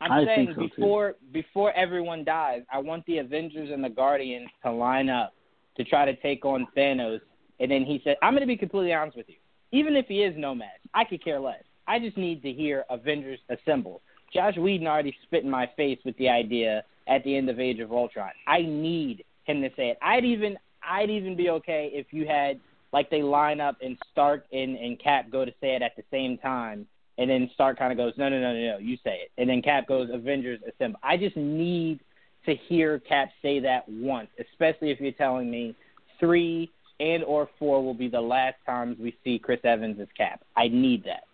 [0.00, 0.68] I'm I saying think so, too.
[0.68, 5.32] before before everyone dies, I want the Avengers and the Guardians to line up
[5.76, 7.20] to try to take on Thanos.
[7.60, 9.36] And then he said, "I'm going to be completely honest with you.
[9.72, 11.62] Even if he is Nomad, I could care less.
[11.86, 14.00] I just need to hear Avengers assemble.
[14.32, 17.80] Joss Whedon already spit in my face with the idea at the end of Age
[17.80, 18.30] of Ultron.
[18.46, 19.98] I need him to say it.
[20.02, 22.60] I'd even I'd even be okay if you had
[22.92, 26.04] like they line up and Stark and, and Cap go to say it at the
[26.10, 26.86] same time
[27.18, 29.32] and then Stark kind of goes, no, no, no, no, no, you say it.
[29.38, 30.98] And then Cap goes, Avengers assemble.
[31.02, 32.00] I just need
[32.46, 35.74] to hear Cap say that once, especially if you're telling me
[36.20, 36.70] three
[37.00, 40.42] and or four will be the last times we see Chris Evans as Cap.
[40.56, 41.24] I need that.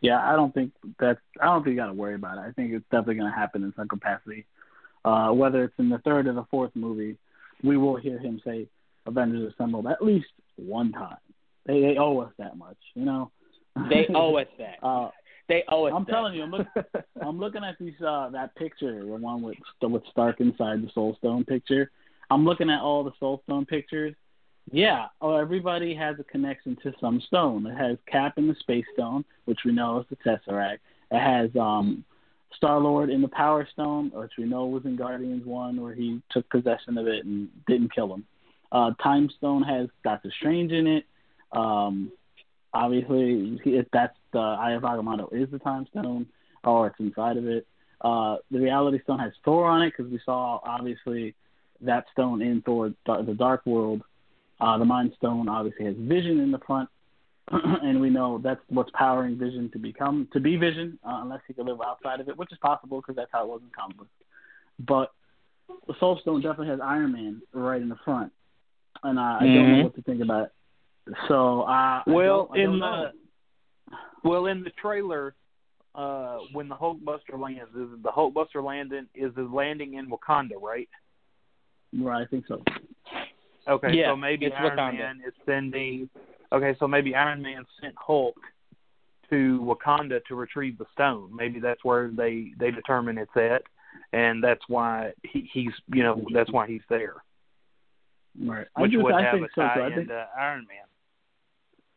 [0.00, 1.18] Yeah, I don't think that's.
[1.40, 2.42] I don't think you got to worry about it.
[2.42, 4.44] I think it's definitely going to happen in some capacity.
[5.04, 7.16] Uh, whether it's in the third or the fourth movie,
[7.64, 8.68] we will hear him say
[9.06, 10.26] "Avengers Assembled" at least
[10.56, 11.16] one time.
[11.64, 13.30] They they owe us that much, you know.
[13.88, 14.86] They owe us that.
[14.86, 15.10] uh,
[15.48, 15.92] they owe us.
[15.94, 16.10] I'm that.
[16.12, 16.66] telling you, I'm, look,
[17.22, 21.16] I'm looking at these uh that picture, the one with with Stark inside the Soul
[21.18, 21.90] Stone picture.
[22.30, 24.14] I'm looking at all the Soul Stone pictures.
[24.72, 27.66] Yeah, oh, everybody has a connection to some stone.
[27.66, 30.78] It has Cap in the Space Stone, which we know is the Tesseract.
[31.10, 32.04] It has um
[32.56, 36.20] Star Lord in the Power Stone, which we know was in Guardians One, where he
[36.30, 38.24] took possession of it and didn't kill him.
[38.72, 41.04] Uh, Time Stone has Doctor Strange in it.
[41.52, 42.10] Um,
[42.74, 46.26] obviously, if that's the Eye of Agamotto is the Time Stone,
[46.62, 47.66] or it's inside of it.
[48.02, 51.34] Uh, the Reality Stone has Thor on it because we saw obviously
[51.80, 54.02] that stone in Thor: The Dark World.
[54.60, 56.88] Uh, the Mind Stone obviously has Vision in the front,
[57.50, 61.54] and we know that's what's powering Vision to become to be Vision, uh, unless he
[61.54, 63.96] can live outside of it, which is possible because that's how it was in comic
[63.96, 64.10] books.
[64.78, 65.12] But
[65.86, 68.32] the Soul Stone definitely has Iron Man right in the front,
[69.02, 69.78] and I don't Mhm.
[69.78, 70.44] know what to think about.
[70.46, 70.52] It.
[71.28, 73.02] So, uh, Well, I don't, I don't in know.
[73.04, 73.12] the
[74.26, 75.34] well in the trailer,
[75.94, 80.88] uh, when the Hulkbuster lands, is the Hulkbuster landing is the landing in Wakanda, right?
[81.98, 82.62] right, I think so.
[83.68, 84.98] Okay, Yeah, so maybe it's Iron Wakanda.
[84.98, 86.08] Man is sending.
[86.52, 88.36] Okay, so maybe Iron Man sent Hulk
[89.30, 91.34] to Wakanda to retrieve the stone.
[91.34, 93.62] Maybe that's where they they determine it's at,
[94.12, 97.14] and that's why he, he's you know that's why he's there,
[98.44, 99.62] Right, I just, would I have think a so.
[99.62, 99.82] tie too.
[99.82, 100.86] I think into Iron Man.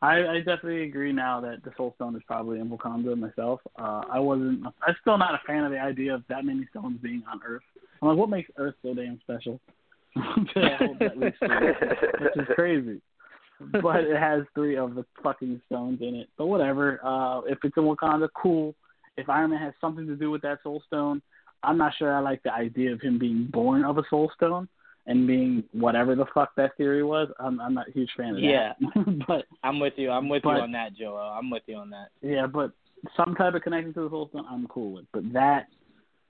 [0.02, 3.60] I, I definitely agree now that the Soul Stone is probably in Wakanda myself.
[3.78, 4.66] Uh, I wasn't.
[4.66, 7.64] I'm still not a fan of the idea of that many stones being on Earth.
[8.02, 9.60] I'm like, what makes Earth so damn special?
[10.16, 10.22] to
[10.80, 11.76] hold that many stones,
[12.22, 13.02] which is crazy.
[13.82, 16.30] But it has three of the fucking stones in it.
[16.38, 17.02] But whatever.
[17.04, 18.76] Uh, if it's in Wakanda, cool.
[19.18, 21.22] If Iron Man has something to do with that Soul Stone,
[21.62, 24.70] I'm not sure I like the idea of him being born of a Soul Stone
[25.08, 27.30] and being whatever the fuck that theory was.
[27.40, 28.42] I'm, I'm not a huge fan of that.
[28.44, 28.74] Yeah.
[29.28, 30.12] but I'm with you.
[30.12, 31.18] I'm with But- you on that, Joel.
[31.18, 32.10] I'm with you on that.
[32.22, 32.72] yeah, but
[33.16, 35.06] some type of connection to the Soul Stone, I'm cool with.
[35.14, 35.68] But that,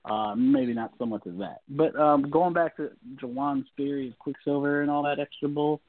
[0.04, 1.60] uh, maybe not so much as that.
[1.68, 5.80] But um, going back to Jawan's theory of Quicksilver and all that extra bull,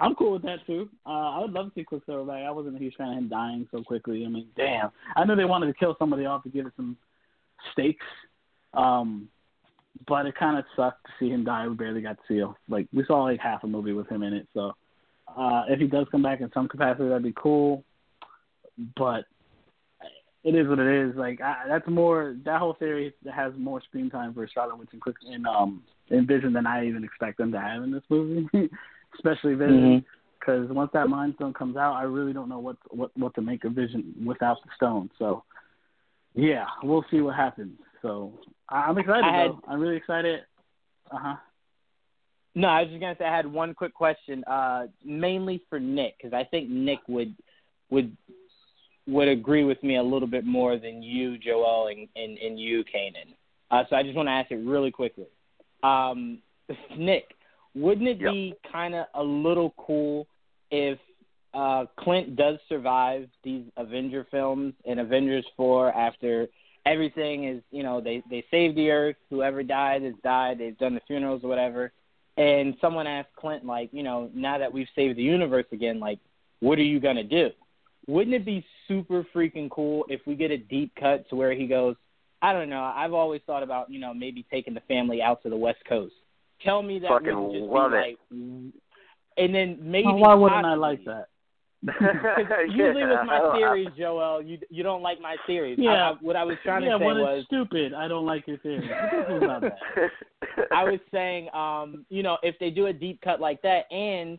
[0.00, 0.88] I'm cool with that too.
[1.06, 2.42] Uh, I would love to see Quicksilver back.
[2.46, 4.24] I wasn't a huge fan of him dying so quickly.
[4.24, 4.90] I mean, damn.
[5.14, 6.96] I knew they wanted to kill somebody off to give it some
[7.72, 8.06] stakes.
[8.72, 9.28] Um,
[10.06, 11.66] but it kind of sucked to see him die.
[11.66, 12.54] We barely got to see him.
[12.68, 14.48] Like we saw like half a movie with him in it.
[14.54, 14.72] So
[15.36, 17.84] uh, if he does come back in some capacity, that'd be cool.
[18.96, 19.24] But
[20.42, 21.16] it is what it is.
[21.16, 25.16] Like I, that's more that whole theory has more screen time for Charlotte and Quick
[25.30, 28.48] in um in Vision than I even expect them to have in this movie,
[29.14, 30.04] especially Vision.
[30.38, 33.42] Because once that Mind Stone comes out, I really don't know what what what to
[33.42, 35.10] make of Vision without the stone.
[35.18, 35.44] So
[36.34, 37.78] yeah, we'll see what happens.
[38.02, 38.32] So
[38.68, 39.24] I, I'm excited.
[39.24, 39.60] I had- though.
[39.68, 40.40] I'm really excited.
[41.10, 41.36] Uh huh.
[42.54, 46.16] No, I was just gonna say I had one quick question, uh, mainly for Nick,
[46.18, 47.34] because I think Nick would
[47.90, 48.16] would
[49.06, 52.84] would agree with me a little bit more than you, Joel, and and, and you,
[52.84, 53.34] Kanan.
[53.70, 55.26] Uh, so I just want to ask it really quickly.
[55.82, 56.38] Um,
[56.98, 57.34] Nick,
[57.74, 58.32] wouldn't it Yep.
[58.32, 60.26] be kind of a little cool
[60.72, 60.98] if
[61.54, 66.48] uh, Clint does survive these Avenger films and Avengers four after
[66.86, 70.94] everything is you know they they saved the Earth, whoever died has died, they've done
[70.94, 71.92] the funerals or whatever
[72.36, 76.18] and someone asked Clint, like, you know, now that we've saved the universe again, like,
[76.60, 77.50] what are you gonna do?
[78.06, 81.66] Wouldn't it be super freaking cool if we get a deep cut to where he
[81.66, 81.96] goes,
[82.40, 85.50] I don't know, I've always thought about, you know, maybe taking the family out to
[85.50, 86.14] the West Coast.
[86.64, 88.00] Tell me that Fucking wouldn't just love be it.
[88.00, 88.18] like,
[89.36, 91.26] and then maybe Oh, why wouldn't I like that?
[91.86, 93.52] 'Cause usually with my Yeah.
[93.52, 95.78] theories, Joel, you you don't like my theories.
[95.78, 96.10] Yeah.
[96.10, 98.46] I, what I was trying yeah, to say when was it's stupid, I don't like
[98.46, 98.88] your theory.
[98.88, 100.10] It's that.
[100.72, 104.38] I was saying, um, you know, if they do a deep cut like that, and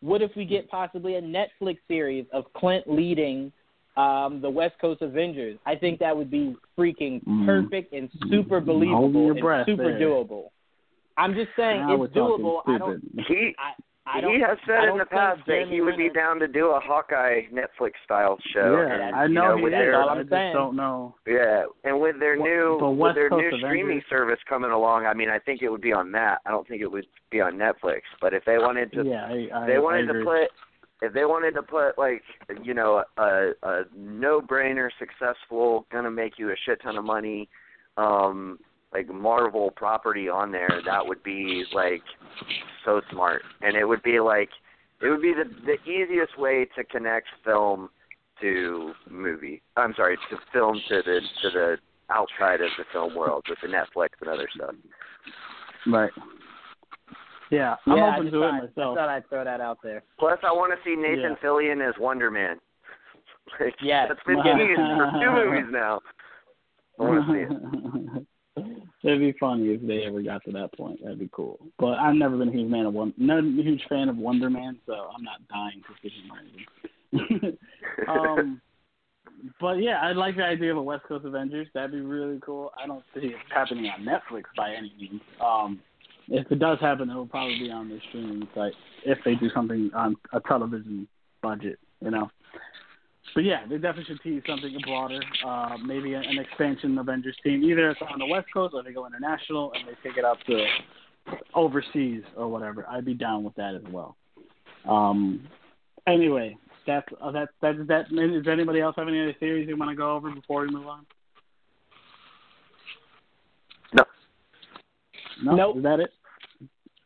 [0.00, 3.52] what if we get possibly a Netflix series of Clint leading
[3.96, 5.58] um, the West Coast Avengers?
[5.64, 7.46] I think that would be freaking Mm.
[7.46, 10.00] perfect and super believable and super there.
[10.00, 10.50] doable.
[11.16, 12.60] I'm just saying Now it's doable.
[12.66, 13.02] I don't.
[13.26, 16.10] he I I don't, he has I said in the past that he would be
[16.10, 18.84] down to do a Hawkeye Netflix style show.
[18.86, 19.78] yeah, and, I know, know, he with is.
[19.78, 20.52] their all I'm I just saying.
[20.52, 21.14] don't know.
[21.26, 25.14] yeah, and with their But- new with their Coast new streaming service coming along, I
[25.14, 26.40] mean, I think it would be on that.
[26.44, 28.02] I don't think it would be on Netflix.
[28.20, 30.48] But if they wanted to, yeah, I, I, they wanted I to put
[31.02, 32.22] if they wanted to put like
[32.62, 37.48] you know a a no brainer successful gonna make you a shit ton of money
[37.96, 38.58] um
[38.94, 42.02] like marvel property on there that would be like
[42.84, 44.48] so smart and it would be like
[45.02, 47.90] it would be the the easiest way to connect film
[48.40, 51.76] to movie i'm sorry to film to the to the
[52.10, 54.74] outside of the film world with the netflix and other stuff
[55.86, 56.10] Right.
[57.50, 58.96] Yeah, I'm yeah, open just to thought, it I myself.
[58.96, 60.02] thought I'd throw that out there.
[60.18, 61.46] Plus, I want to see Nathan Yeah.
[61.46, 62.58] Fillion as Wonder Man.
[63.60, 64.06] Like, Yes.
[64.08, 66.00] that's been getting for two movies now.
[66.98, 67.50] I want to see it.
[69.04, 71.02] It'd be funny if they ever got to that point.
[71.02, 71.58] That'd be cool.
[71.78, 74.48] But I've never been a huge fan of one, not a huge fan of Wonder
[74.48, 77.58] Man, so I'm not dying to see him or anything.
[78.08, 78.62] um,
[79.60, 81.68] but yeah, I like the idea of a West Coast Avengers.
[81.74, 82.72] That'd be really cool.
[82.82, 85.20] I don't see it happening on Netflix by any means.
[85.38, 85.80] Um,
[86.28, 88.72] if it does happen, it'll probably be on the streaming site
[89.04, 91.06] if they do something on a television
[91.42, 92.30] budget, you know.
[93.34, 95.20] But yeah, they definitely should tease something broader.
[95.44, 97.64] Uh, maybe an expansion Avengers team.
[97.64, 100.38] Either it's on the West Coast or they go international and they take it out
[100.46, 100.66] to
[101.54, 102.86] overseas or whatever.
[102.88, 104.16] I'd be down with that as well.
[104.88, 105.48] Um,
[106.06, 106.56] anyway,
[106.86, 108.08] that's uh, that that that.
[108.10, 110.86] Does anybody else have any other theories you want to go over before we move
[110.86, 111.06] on?
[113.94, 114.04] No.
[115.42, 115.56] No.
[115.56, 115.76] Nope.
[115.78, 116.10] Is that it?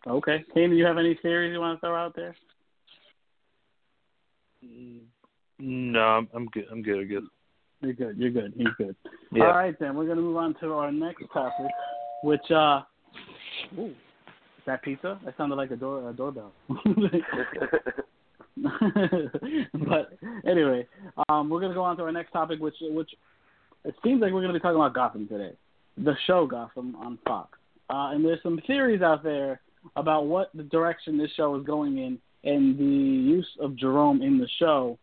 [0.06, 0.44] Okay.
[0.54, 2.34] Kane, do you have any theories you want to throw out there?
[5.58, 6.64] No, I'm, I'm good.
[6.70, 6.98] I'm good.
[6.98, 7.24] I'm good.
[7.80, 8.18] You're good.
[8.18, 8.54] You're good.
[8.56, 8.96] He's good.
[9.32, 9.46] Yeah.
[9.46, 11.66] All right, then we're gonna move on to our next topic,
[12.24, 12.80] which uh,
[13.78, 13.94] ooh, is
[14.66, 15.20] that pizza?
[15.24, 16.52] That sounded like a door a doorbell.
[19.88, 20.10] but
[20.46, 20.86] anyway,
[21.28, 23.10] um, we're gonna go on to our next topic, which which
[23.84, 25.52] it seems like we're gonna be talking about Gotham today,
[25.96, 27.58] the show Gotham on Fox.
[27.90, 29.60] Uh, and there's some theories out there
[29.96, 34.38] about what the direction this show is going in, and the use of Jerome in
[34.38, 34.98] the show.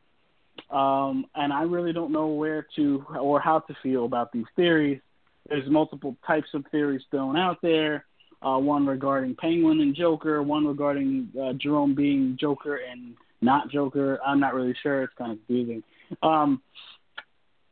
[0.72, 5.00] Um, and I really don't know where to or how to feel about these theories.
[5.48, 8.06] There's multiple types of theories thrown out there.
[8.42, 14.20] Uh, one regarding Penguin and Joker, one regarding uh, Jerome being Joker and not Joker.
[14.26, 15.04] I'm not really sure.
[15.04, 15.84] It's kind of confusing.
[16.22, 16.62] Um,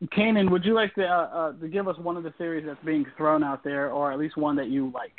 [0.06, 2.84] Kanan, would you like to, uh, uh, to give us one of the theories that's
[2.84, 5.14] being thrown out there, or at least one that you like?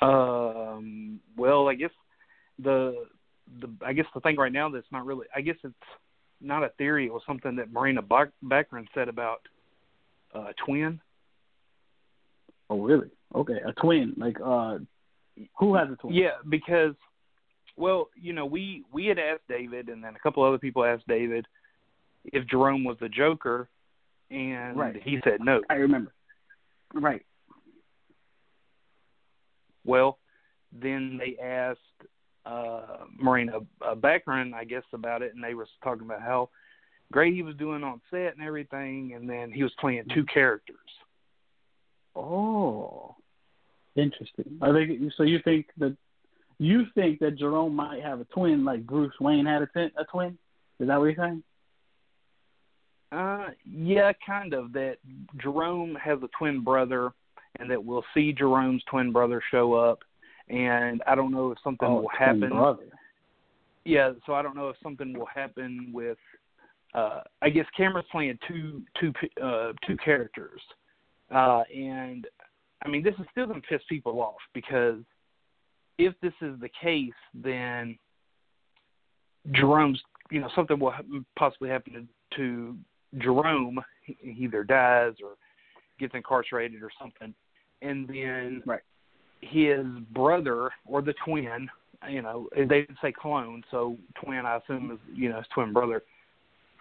[0.00, 1.18] Um.
[1.36, 1.90] Well, I guess
[2.62, 3.06] the
[3.60, 5.74] the I guess the thing right now that's not really I guess it's
[6.40, 7.06] not a theory.
[7.06, 9.40] It was something that Marina Baccarin said about
[10.34, 11.00] uh, twin.
[12.70, 13.10] Oh, really?
[13.34, 14.14] Okay, a twin.
[14.16, 14.78] Like, uh,
[15.58, 16.14] who has a twin?
[16.14, 16.94] Yeah, because
[17.76, 21.06] well, you know, we we had asked David, and then a couple other people asked
[21.08, 21.46] David
[22.26, 23.68] if Jerome was the Joker,
[24.30, 25.00] and Right.
[25.02, 25.62] he said no.
[25.70, 26.12] I remember.
[26.94, 27.24] Right.
[29.84, 30.18] Well,
[30.72, 31.78] then they asked
[32.48, 36.48] uh, Marina uh, Baccarin, I guess, about it, and they were talking about how
[37.12, 40.76] great he was doing on set and everything, and then he was playing two characters.
[42.16, 43.16] Oh,
[43.96, 44.58] interesting.
[44.62, 44.98] Are they?
[45.16, 45.96] So you think that
[46.58, 49.90] you think that Jerome might have a twin, like Bruce Wayne had a, twin?
[49.98, 50.38] a twin?
[50.80, 51.42] Is that what you're saying?
[53.12, 54.72] Uh, yeah, kind of.
[54.72, 54.96] That
[55.42, 57.12] Jerome has a twin brother,
[57.58, 60.00] and that we'll see Jerome's twin brother show up.
[60.50, 62.48] And I don't know if something oh, will happen.
[62.50, 62.84] brother.
[63.84, 66.18] Yeah, so I don't know if something will happen with.
[66.94, 69.12] Uh, I guess Cameron's playing two two
[69.42, 70.60] uh, two characters,
[71.34, 72.26] uh, and
[72.84, 75.00] I mean this is still going to piss people off because
[75.98, 77.98] if this is the case, then
[79.52, 80.00] Jerome's
[80.30, 80.94] you know something will
[81.38, 82.76] possibly happen to, to
[83.18, 83.80] Jerome.
[84.02, 85.32] He either dies or
[85.98, 87.34] gets incarcerated or something,
[87.82, 88.80] and then Right.
[89.40, 91.68] His brother or the twin
[92.08, 95.72] you know, they didn't say clone, so twin I assume is you know his twin
[95.72, 96.02] brother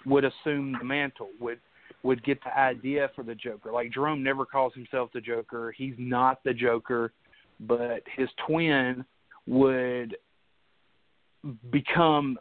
[0.05, 1.59] would assume the mantle, would
[2.03, 3.71] would get the idea for the Joker.
[3.71, 5.73] Like Jerome never calls himself the Joker.
[5.75, 7.11] He's not the Joker,
[7.61, 9.03] but his twin
[9.47, 10.15] would
[11.71, 12.37] become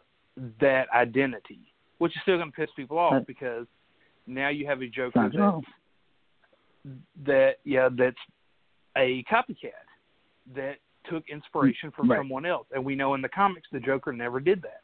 [0.61, 3.27] that identity, which is still going to piss people off Right.
[3.27, 3.65] because
[4.27, 5.63] now you have a Joker that
[7.25, 8.15] that yeah that's
[8.95, 9.86] a copycat
[10.55, 10.75] that
[11.09, 12.19] took inspiration from Right.
[12.19, 14.81] someone else and we know in the comics the joker never did that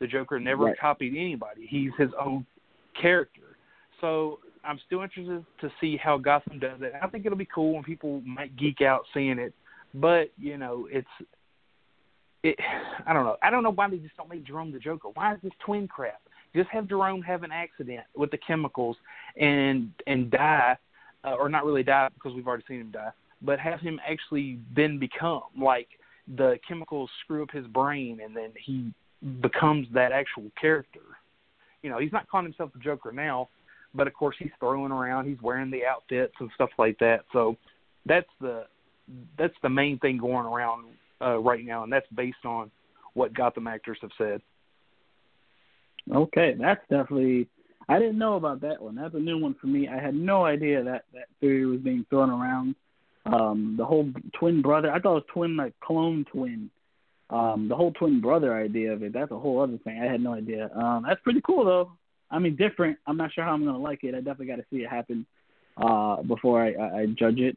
[0.00, 0.78] the joker never Right.
[0.78, 2.44] copied anybody he's his own
[3.00, 3.56] character
[4.00, 7.76] so i'm still interested to see how gotham does it i think it'll be cool
[7.76, 9.54] and people might geek out seeing it
[9.94, 11.06] but you know it's
[12.42, 12.58] it.
[13.06, 13.36] I don't know.
[13.42, 15.08] I don't know why they just don't make Jerome the Joker.
[15.14, 16.20] Why is this twin crap?
[16.54, 18.96] Just have Jerome have an accident with the chemicals
[19.38, 20.76] and and die,
[21.24, 23.10] uh, or not really die because we've already seen him die,
[23.42, 25.88] but have him actually then become like
[26.36, 28.92] the chemicals screw up his brain and then he
[29.40, 31.00] becomes that actual character.
[31.82, 33.48] You know, he's not calling himself the Joker now,
[33.94, 37.24] but of course he's throwing around, he's wearing the outfits and stuff like that.
[37.32, 37.56] So
[38.06, 38.64] that's the
[39.38, 40.86] that's the main thing going around
[41.20, 42.70] uh, right now, and that's based on
[43.12, 44.40] what Gotham actors have said.
[46.12, 47.48] Okay, that's definitely.
[47.88, 48.94] I didn't know about that one.
[48.94, 49.88] That's a new one for me.
[49.88, 52.74] I had no idea that that theory was being thrown around.
[53.26, 54.90] Um, the whole twin brother.
[54.90, 56.70] I thought it was twin like clone twin.
[57.30, 59.12] Um, the whole twin brother idea of it.
[59.12, 59.98] That's a whole other thing.
[60.00, 60.70] I had no idea.
[60.74, 61.92] Um, that's pretty cool though.
[62.30, 62.98] I mean, different.
[63.06, 64.14] I'm not sure how I'm gonna like it.
[64.14, 65.24] I definitely got to see it happen
[65.76, 67.56] uh, before I, I, I judge it.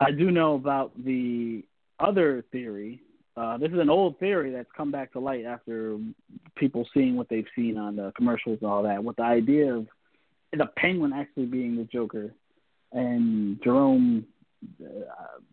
[0.00, 1.62] I do know about the
[2.00, 3.00] other theory.
[3.36, 5.98] Uh, this is an old theory that's come back to light after
[6.56, 9.02] people seeing what they've seen on the commercials and all that.
[9.02, 9.86] With the idea of
[10.52, 12.32] the Penguin actually being the Joker,
[12.92, 14.26] and Jerome,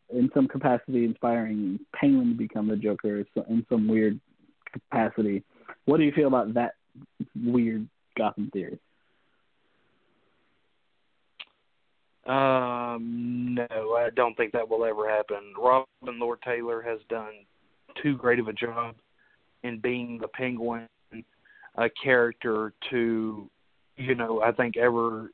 [0.10, 4.20] in some capacity, inspiring Penguin to become the Joker in some weird
[4.72, 5.44] capacity.
[5.86, 6.74] What do you feel about that
[7.36, 7.88] weird
[8.18, 8.80] Gotham theory?
[12.26, 15.54] Um, no, I don't think that will ever happen.
[15.60, 17.34] Robin Lord Taylor has done
[18.02, 18.96] too great of a job
[19.64, 20.88] in being the Penguin
[21.76, 23.50] a character to,
[23.98, 25.32] you know, I think ever.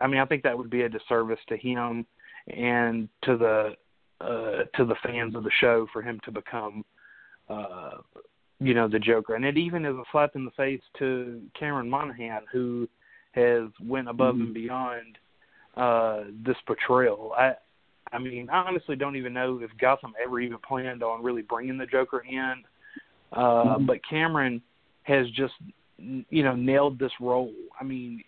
[0.00, 2.06] I mean, I think that would be a disservice to him
[2.48, 3.76] and to the
[4.20, 6.84] uh, to the fans of the show for him to become,
[7.48, 7.98] uh,
[8.60, 9.34] you know, the Joker.
[9.34, 12.88] And it even is a slap in the face to Cameron Monaghan, who
[13.32, 14.44] has went above mm-hmm.
[14.44, 15.18] and beyond
[15.76, 17.32] uh, this portrayal.
[17.36, 17.54] I
[18.12, 21.78] I mean, I honestly don't even know if Gotham ever even planned on really bringing
[21.78, 22.62] the Joker in.
[23.32, 23.86] Uh, mm-hmm.
[23.86, 24.60] But Cameron
[25.04, 25.54] has just,
[25.96, 27.52] you know, nailed this role.
[27.80, 28.22] I mean,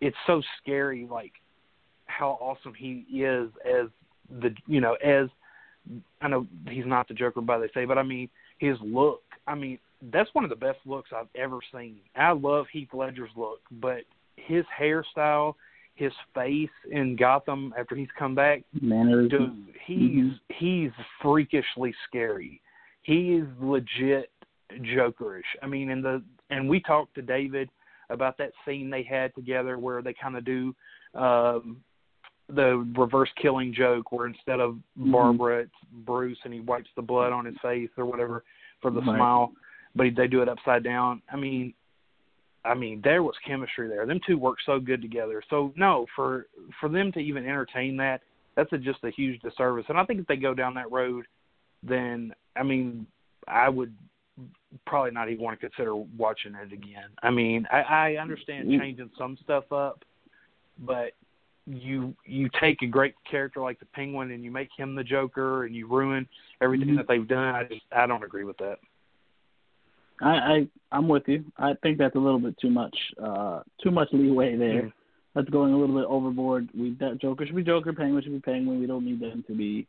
[0.00, 1.32] it's so scary, like
[2.10, 3.88] how awesome he is as
[4.40, 5.28] the, you know, as
[6.20, 8.28] I know he's not the Joker, by they say, but I mean
[8.58, 9.22] his look.
[9.46, 9.78] I mean,
[10.12, 11.98] that's one of the best looks I've ever seen.
[12.16, 14.02] I love Heath Ledger's look, but
[14.36, 15.54] his hairstyle
[16.00, 18.62] his face in Gotham after he's come back,
[19.28, 20.30] dude, he's mm-hmm.
[20.58, 22.60] he's freakishly scary.
[23.02, 24.30] He is legit
[24.72, 25.42] Jokerish.
[25.62, 27.68] I mean, in the and we talked to David
[28.08, 30.74] about that scene they had together where they kind of do
[31.14, 31.76] um,
[32.54, 35.12] the reverse killing joke, where instead of mm-hmm.
[35.12, 35.72] Barbara, it's
[36.04, 38.44] Bruce, and he wipes the blood on his face or whatever
[38.80, 39.16] for the right.
[39.16, 39.52] smile,
[39.94, 41.22] but they do it upside down.
[41.32, 41.74] I mean,
[42.64, 44.06] I mean, there was chemistry there.
[44.06, 45.42] Them two worked so good together.
[45.48, 46.46] So no, for
[46.78, 48.20] for them to even entertain that,
[48.56, 49.86] that's a, just a huge disservice.
[49.88, 51.24] And I think if they go down that road,
[51.82, 53.06] then I mean,
[53.48, 53.94] I would
[54.86, 57.08] probably not even want to consider watching it again.
[57.22, 58.80] I mean, I, I understand mm-hmm.
[58.80, 60.04] changing some stuff up,
[60.78, 61.12] but
[61.66, 65.64] you you take a great character like the Penguin and you make him the Joker
[65.64, 66.26] and you ruin
[66.60, 66.96] everything mm-hmm.
[66.96, 67.54] that they've done.
[67.54, 68.78] I just I don't agree with that.
[70.20, 71.44] I, I I'm with you.
[71.58, 74.82] I think that's a little bit too much uh too much leeway there.
[74.82, 74.88] Mm-hmm.
[75.34, 76.68] That's going a little bit overboard.
[76.76, 78.80] We that Joker should be Joker, Penguin should be Penguin.
[78.80, 79.86] We don't need them to be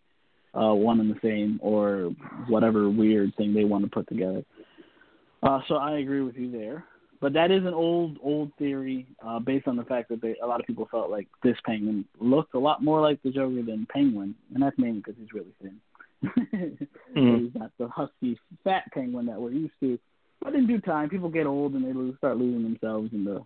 [0.53, 2.11] uh one and the same or
[2.47, 4.43] whatever weird thing they want to put together.
[5.41, 6.85] Uh so I agree with you there.
[7.21, 10.47] But that is an old old theory uh based on the fact that they, a
[10.47, 13.87] lot of people felt like this Penguin looked a lot more like the Joker than
[13.93, 15.79] Penguin, and that's mainly because he's really thin.
[17.15, 17.45] mm-hmm.
[17.45, 19.97] He's not the husky fat Penguin that we're used to
[20.41, 23.45] but in due time, people get old and they lose, start losing themselves in the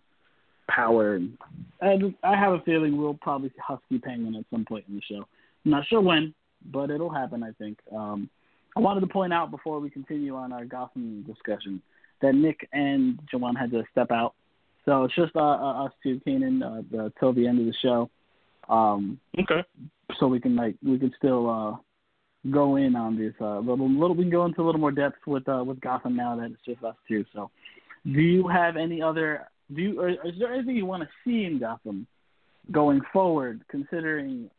[0.69, 1.15] power.
[1.15, 1.37] And
[1.81, 5.01] I, I have a feeling we'll probably see Husky Penguin at some point in the
[5.01, 5.25] show.
[5.65, 6.33] I'm not sure when,
[6.71, 7.43] but it'll happen.
[7.43, 7.79] I think.
[7.93, 8.29] Um,
[8.77, 11.81] I wanted to point out before we continue on our Gotham discussion
[12.21, 14.33] that Nick and Jawan had to step out,
[14.85, 17.73] so it's just uh, uh, us two, Kanan, uh, the, till the end of the
[17.81, 18.09] show.
[18.69, 19.63] Um, okay.
[20.19, 21.77] So we can like we can still uh,
[22.51, 25.25] go in on this uh, little little we can go into a little more depth
[25.25, 27.25] with uh, with Gotham now that it's just us two.
[27.33, 27.49] So,
[28.05, 31.45] do you have any other do you or, is there anything you want to see
[31.45, 32.05] in Gotham
[32.71, 33.61] going forward?
[33.69, 34.49] Considering,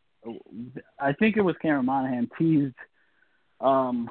[0.98, 2.74] I think it was Cameron Monaghan teased.
[3.60, 4.10] Um,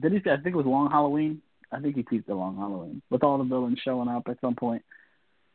[0.00, 0.30] did he say?
[0.32, 1.42] I think it was Long Halloween.
[1.74, 4.54] I think he teased the Long Halloween with all the villains showing up at some
[4.54, 4.82] point.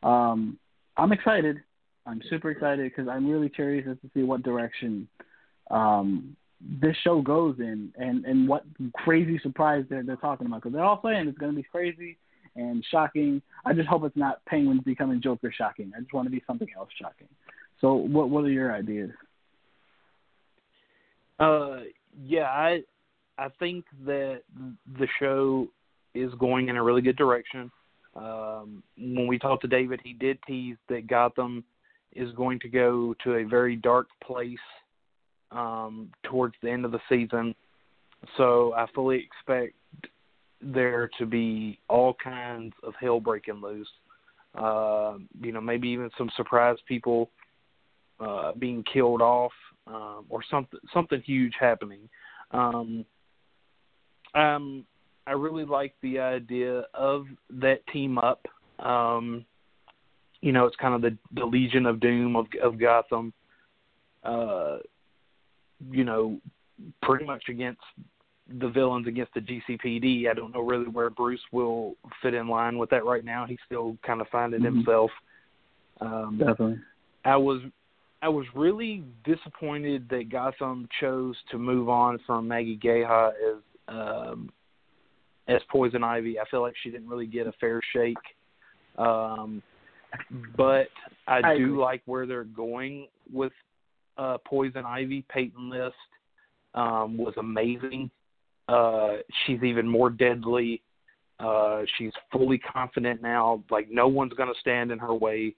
[0.02, 0.58] Um,
[0.96, 1.58] I'm excited.
[2.06, 5.08] I'm super excited because I'm really curious as to see what direction
[5.70, 8.64] um, this show goes in and and what
[8.94, 12.18] crazy surprise they're they're talking about because they're all saying it's going to be crazy
[12.56, 13.40] and shocking.
[13.64, 15.92] I just hope it's not Penguins becoming Joker shocking.
[15.96, 17.28] I just want to be something else shocking.
[17.80, 19.10] So what what are your ideas?
[21.38, 21.80] Uh,
[22.22, 22.82] yeah, I
[23.38, 24.42] I think that
[24.98, 25.68] the show
[26.14, 27.70] is going in a really good direction.
[28.16, 31.64] Um, when we talked to David, he did tease that Gotham
[32.14, 34.58] is going to go to a very dark place
[35.52, 37.54] um, towards the end of the season.
[38.36, 39.74] So I fully expect
[40.60, 43.88] there to be all kinds of hell breaking loose.
[44.54, 47.30] Uh, you know, maybe even some surprise people
[48.18, 49.52] uh, being killed off,
[49.86, 52.08] um, or something something huge happening.
[52.50, 53.04] Um,
[54.34, 54.84] um,
[55.30, 58.44] I really like the idea of that team up.
[58.80, 59.44] Um,
[60.40, 63.32] you know, it's kind of the the Legion of Doom of of Gotham.
[64.24, 64.78] Uh,
[65.92, 66.40] you know,
[67.00, 67.80] pretty much against
[68.58, 70.28] the villains against the GCPD.
[70.28, 73.46] I don't know really where Bruce will fit in line with that right now.
[73.46, 74.64] He's still kind of finding Mhm.
[74.64, 75.12] himself.
[76.00, 76.80] Um, Definitely.
[77.24, 77.62] I was
[78.20, 84.50] I was really disappointed that Gotham chose to move on from Maggie Geha as um,
[85.50, 86.38] as Poison Ivy.
[86.38, 88.16] I feel like she didn't really get a fair shake.
[88.96, 89.62] Um,
[90.56, 90.88] but
[91.26, 91.78] I, I do agree.
[91.78, 93.52] like where they're going with
[94.16, 95.24] uh, Poison Ivy.
[95.28, 95.94] Peyton List
[96.74, 98.10] um, was amazing.
[98.68, 100.82] Uh, she's even more deadly.
[101.40, 103.64] Uh, she's fully confident now.
[103.70, 105.54] Like no one's going to stand in her way,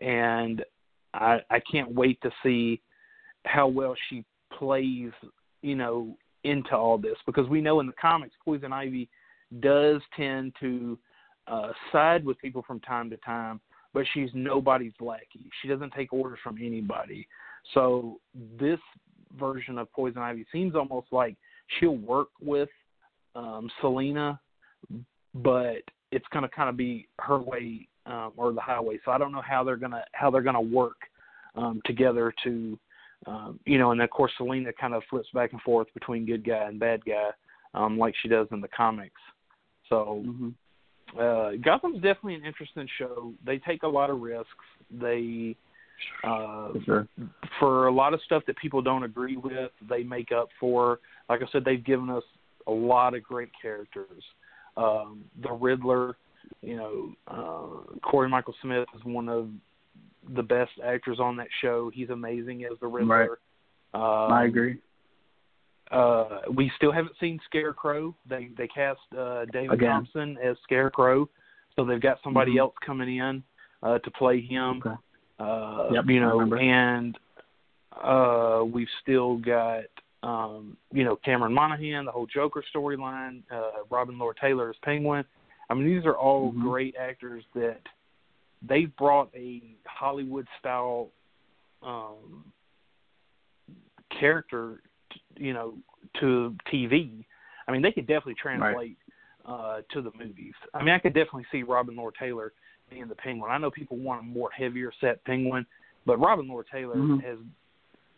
[0.00, 0.64] and
[1.14, 2.80] I I can't wait to see
[3.44, 5.10] how well she plays.
[5.62, 9.08] You know, into all this because we know in the comics Poison Ivy
[9.60, 10.98] does tend to
[11.46, 13.60] uh, side with people from time to time,
[13.94, 15.50] but she's nobody's lackey.
[15.62, 17.26] She doesn't take orders from anybody.
[17.74, 18.20] So
[18.58, 18.80] this
[19.38, 21.36] version of Poison Ivy seems almost like
[21.78, 22.68] she'll work with
[23.34, 24.40] um, Selina,
[25.34, 25.82] but
[26.12, 28.98] it's going to kind of be her way um, or the highway.
[29.04, 30.96] So I don't know how they're gonna how they're gonna work
[31.56, 32.78] um, together to,
[33.26, 36.46] um, you know, and of course Selina kind of flips back and forth between good
[36.46, 37.30] guy and bad guy,
[37.74, 39.20] um, like she does in the comics.
[39.88, 40.50] So hmm
[41.18, 43.32] uh, Gotham's definitely an interesting show.
[43.46, 44.50] They take a lot of risks.
[44.90, 45.56] They
[46.24, 47.08] uh, For sure.
[47.58, 51.00] for a lot of stuff that people don't agree with, they make up for.
[51.28, 52.24] Like I said, they've given us
[52.66, 54.22] a lot of great characters.
[54.76, 56.16] Um, the Riddler,
[56.60, 59.48] you know, uh, Cory Michael Smith is one of
[60.34, 61.90] the best actors on that show.
[61.94, 63.38] He's amazing as the Riddler.
[63.94, 64.78] Um, I agree.
[65.92, 68.14] Uh we still haven't seen Scarecrow.
[68.28, 69.90] They they cast uh David Again.
[69.90, 71.28] Thompson as Scarecrow.
[71.76, 72.58] So they've got somebody Mhm.
[72.60, 73.42] else coming in
[73.82, 74.82] uh to play him.
[74.84, 74.96] Okay.
[75.38, 77.18] Uh Yep, you know, and
[78.02, 79.84] uh we've still got
[80.22, 85.24] um, you know, Cameron Monaghan, the whole Joker storyline, uh Robin Lord Taylor as Penguin.
[85.70, 86.62] I mean these are all Mhm.
[86.62, 87.80] great actors that
[88.62, 91.10] they've brought a Hollywood style
[91.82, 92.44] um
[94.18, 94.80] character
[95.36, 95.74] you know,
[96.20, 97.24] to TV.
[97.68, 98.96] I mean, they could definitely translate
[99.44, 100.54] uh, to the movies.
[100.74, 102.52] I mean, I could definitely see Robin Lord Taylor
[102.90, 103.50] being the Penguin.
[103.50, 105.66] I know people want a more heavier set Penguin,
[106.04, 107.22] but Robin Lord Taylor Mhm.
[107.22, 107.38] has.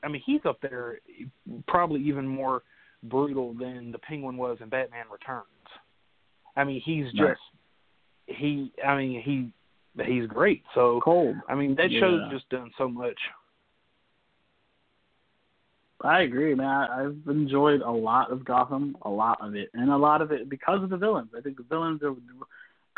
[0.03, 1.01] I mean, he's up there,
[1.66, 2.62] probably even more
[3.05, 5.47] brutal than the Penguin was in Batman Returns.
[6.57, 7.37] I mean, he's Right.
[7.37, 7.41] just
[8.27, 8.73] he.
[8.85, 9.53] I mean, he
[10.05, 10.65] he's great.
[10.75, 11.37] So Cold.
[11.49, 13.19] I mean, that show's just done so much.
[16.01, 16.89] I agree, man.
[16.91, 20.49] I've enjoyed a lot of Gotham, a lot of it, and a lot of it
[20.49, 21.31] because of the villains.
[21.37, 22.15] I think the villains are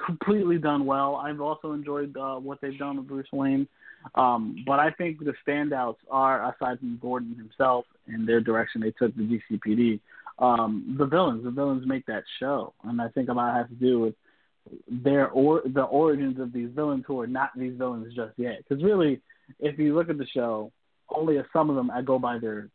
[0.04, 1.16] completely done well.
[1.16, 3.66] I've also enjoyed uh, what they've done with Bruce Wayne,
[4.14, 8.92] um, but I think the standouts are aside from Gordon himself and their direction they
[8.92, 10.00] took the GCPD.
[10.38, 13.74] Um, the villains, the villains make that show, and I think a lot has to
[13.74, 14.14] do with
[14.88, 18.58] their or the origins of these villains who are not these villains just yet.
[18.58, 19.20] Because really,
[19.58, 20.70] if you look at the show,
[21.08, 22.68] only some of them I go by their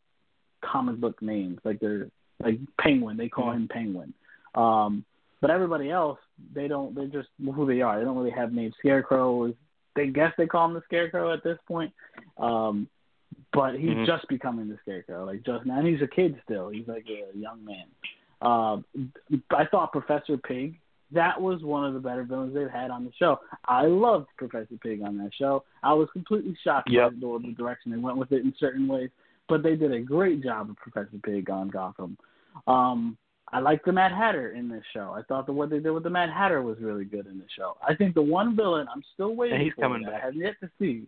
[0.72, 2.08] comic book names, like they're
[2.44, 3.18] like Penguin.
[3.18, 4.14] They call him Penguin.
[4.56, 5.06] Um,
[5.42, 6.20] but everybody else,
[6.54, 6.96] they don't.
[6.96, 8.00] They're just who they are.
[8.00, 8.74] They don't really have names.
[8.80, 9.54] Scarecrow is.
[9.96, 11.94] They guess they call him the Scarecrow at this point.
[12.38, 12.88] Um,
[13.54, 14.06] but he's Mhm.
[14.06, 15.78] just becoming the Scarecrow, like just now.
[15.80, 16.70] And he's a kid still.
[16.70, 17.86] He's like a young man.
[18.42, 18.86] Um,
[19.52, 20.80] I thought Professor Pig.
[21.12, 23.40] That was one of the better villains they've had on the show.
[23.66, 25.64] I loved Professor Pig on that show.
[25.84, 27.12] I was completely shocked Yep.
[27.12, 29.12] by the, the direction they went with it in certain ways
[29.48, 32.18] but they did a great job of Professor Pig on Gotham.
[32.68, 33.18] Um,
[33.52, 35.14] I liked the Mad Hatter in this show.
[35.16, 37.46] I thought that what they did with the Mad Hatter was really good in the
[37.56, 37.78] show.
[37.88, 40.22] I think the one villain I'm still waiting he's for coming back.
[40.22, 41.08] I have yet to see.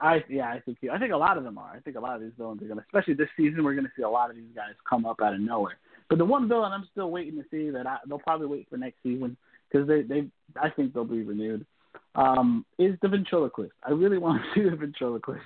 [0.00, 1.70] I yeah, I think he, I think a lot of them are.
[1.74, 4.02] I think a lot of these villains are gonna, especially this season, we're gonna see
[4.02, 5.78] a lot of these guys come up out of nowhere.
[6.08, 8.76] But the one villain I'm still waiting to see that I, they'll probably wait for
[8.76, 9.36] next season
[9.70, 10.28] because they they
[10.60, 11.66] I think they'll be renewed.
[12.14, 13.72] Um, is the ventriloquist.
[13.84, 15.44] I really want to see the ventriloquist.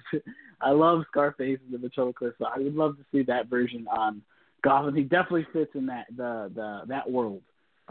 [0.61, 4.23] I love Scarface and the ventriloquist, so I would love to see that version on
[4.63, 4.95] Gotham.
[4.95, 7.43] He definitely fits in that the the that world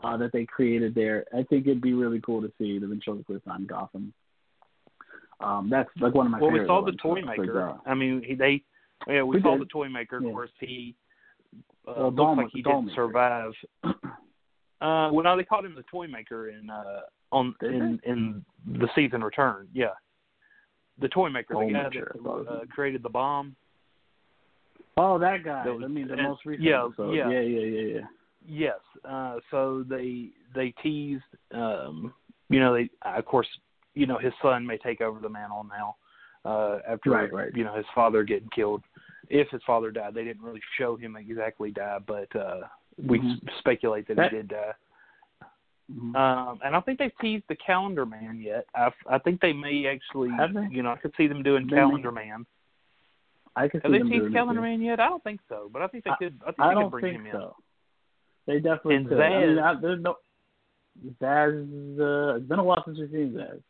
[0.04, 1.26] uh, that they created there.
[1.34, 4.14] I think it'd be really cool to see the ventriloquist on Gotham.
[5.42, 6.52] Um, that's like one of my favorite.
[6.52, 7.74] well, we saw the ones, toy uh, maker.
[7.86, 8.62] I mean, he, they
[9.08, 9.62] yeah, we, We saw did.
[9.62, 10.18] the toy maker.
[10.18, 10.96] Of course, he
[11.88, 12.96] uh, Well, looks Dawn like he the didn't maker.
[12.96, 13.52] survive.
[14.82, 17.02] Uh, well, no, they called him the toy maker in uh,
[17.34, 19.68] on in in the season return.
[19.74, 19.88] Yeah,
[21.02, 23.56] the toy maker, Toy the guy that uh, created the bomb.
[24.98, 25.64] Oh, that guy.
[25.64, 27.12] That was- I mean, the and- most recent yeah, episode.
[27.14, 27.30] yeah.
[27.30, 28.08] yeah, yeah, yeah, yeah.
[28.48, 28.80] Yes.
[29.06, 31.24] Uh, so they they teased.
[31.52, 32.14] Um,
[32.50, 33.48] you know, they of course,
[33.94, 35.96] you know, his son may take over the mantle now.
[36.46, 37.56] Uh, after Right, right.
[37.56, 38.82] you know his father getting killed,
[39.30, 42.62] if his father died, they didn't really show him exactly die, but uh,
[42.98, 43.58] we Mhm.
[43.60, 44.74] speculate that, That- he did die.
[45.92, 46.16] Mhm.
[46.16, 48.66] Um, and I think they've teased the Calendar Man yet.
[48.76, 50.68] I, I think they may actually, Have they?
[50.70, 51.82] you know, I could see them doing They may.
[51.82, 52.46] Calendar Man.
[53.56, 54.62] I could Have see they them teased Calendar.
[54.62, 55.00] Man yet?
[55.00, 56.40] I don't think so, but I think they could.
[56.44, 57.56] I think I they don't could bring think him so.
[58.46, 59.20] They definitely And could.
[59.20, 60.16] I mean, Zsasz- I, there's no
[61.22, 62.00] Zsasz.
[62.00, 63.62] Uh, it's been a while since we've seen Zsasz.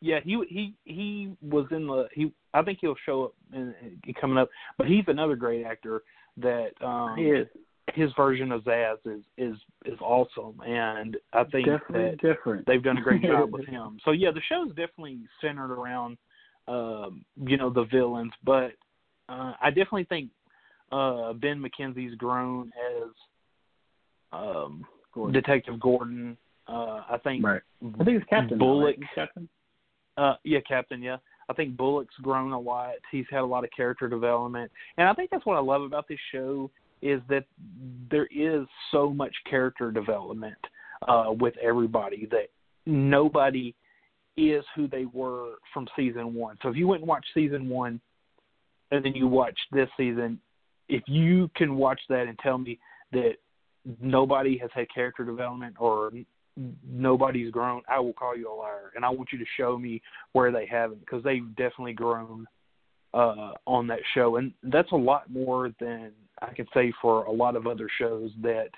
[0.00, 2.32] Yeah, he he he was in the he.
[2.54, 4.48] I think he'll show up in, in coming up,
[4.78, 6.02] but he's another great actor
[6.38, 7.46] that um he is
[7.94, 12.66] his version of Zsasz is is is awesome, and I think definitely that different.
[12.66, 13.98] they've done a great job with him.
[14.04, 16.18] So yeah, the show's definitely centered around
[16.68, 18.72] um, you know the villains, but
[19.28, 20.30] uh, I definitely think
[20.92, 22.72] uh, Ben McKenzie's grown
[23.02, 23.10] as
[24.32, 25.32] um, Gordon.
[25.34, 26.36] Detective Gordon.
[26.68, 27.62] Uh, I think Right.
[28.00, 28.58] I think it's Captain.
[28.58, 28.96] Bullock.
[28.98, 29.08] right?
[29.14, 29.48] Captain.
[30.16, 31.00] uh, yeah, Captain.
[31.00, 31.18] Yeah,
[31.48, 32.94] I think Bullock's grown a lot.
[33.12, 36.08] He's had a lot of character development, and I think that's what I love about
[36.08, 36.68] this show
[37.02, 37.44] is that
[38.10, 40.56] there is so much character development
[41.08, 42.48] uh, with everybody that
[42.86, 43.74] nobody
[44.36, 46.56] is who they were from season one.
[46.62, 48.00] So if you went and watched season one,
[48.90, 50.38] and then you watch this season,
[50.88, 52.78] if you can watch that and tell me
[53.12, 53.34] that
[54.00, 56.12] nobody has had character development or
[56.88, 60.00] nobody's grown, I will call you a liar, and I want you to show me
[60.32, 62.46] where they haven't because they've definitely grown
[63.14, 67.32] uh, on that show, and that's a lot more than I can say for a
[67.32, 68.68] lot of other shows that,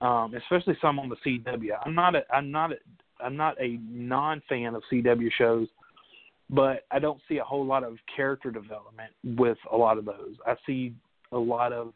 [0.00, 1.70] um, especially some on the CW.
[1.84, 2.76] I'm not a I'm not a
[3.20, 5.68] I'm not a non fan of CW shows,
[6.50, 10.36] but I don't see a whole lot of character development with a lot of those.
[10.46, 10.94] I see
[11.32, 11.92] a lot of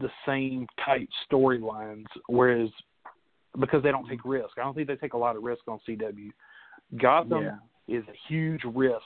[0.00, 2.68] the same type storylines, whereas
[3.58, 4.50] because they don't take risk.
[4.58, 6.30] I don't think they take a lot of risk on CW.
[6.96, 7.58] Gotham Yeah.
[7.88, 9.02] is a huge risk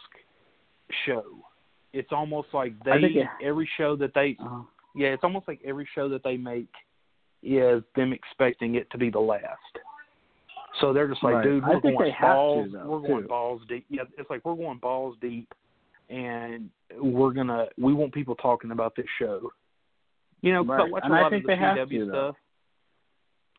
[1.06, 1.24] show.
[1.92, 4.62] It's almost like they it- every show that they Uh,
[4.94, 6.68] yeah, it's almost like every show that they make
[7.42, 9.58] is them expecting it to be the last.
[10.80, 11.44] So they're just like, Right.
[11.44, 12.72] dude, we're going have to, balls.
[12.72, 13.84] though, we're going balls deep.
[13.90, 15.52] Yeah, it's like we're going balls deep,
[16.08, 19.50] and we're gonna we want people talking about this show.
[20.40, 20.90] You know, Right.
[20.90, 22.36] watch And a I lot think of the they have to, though.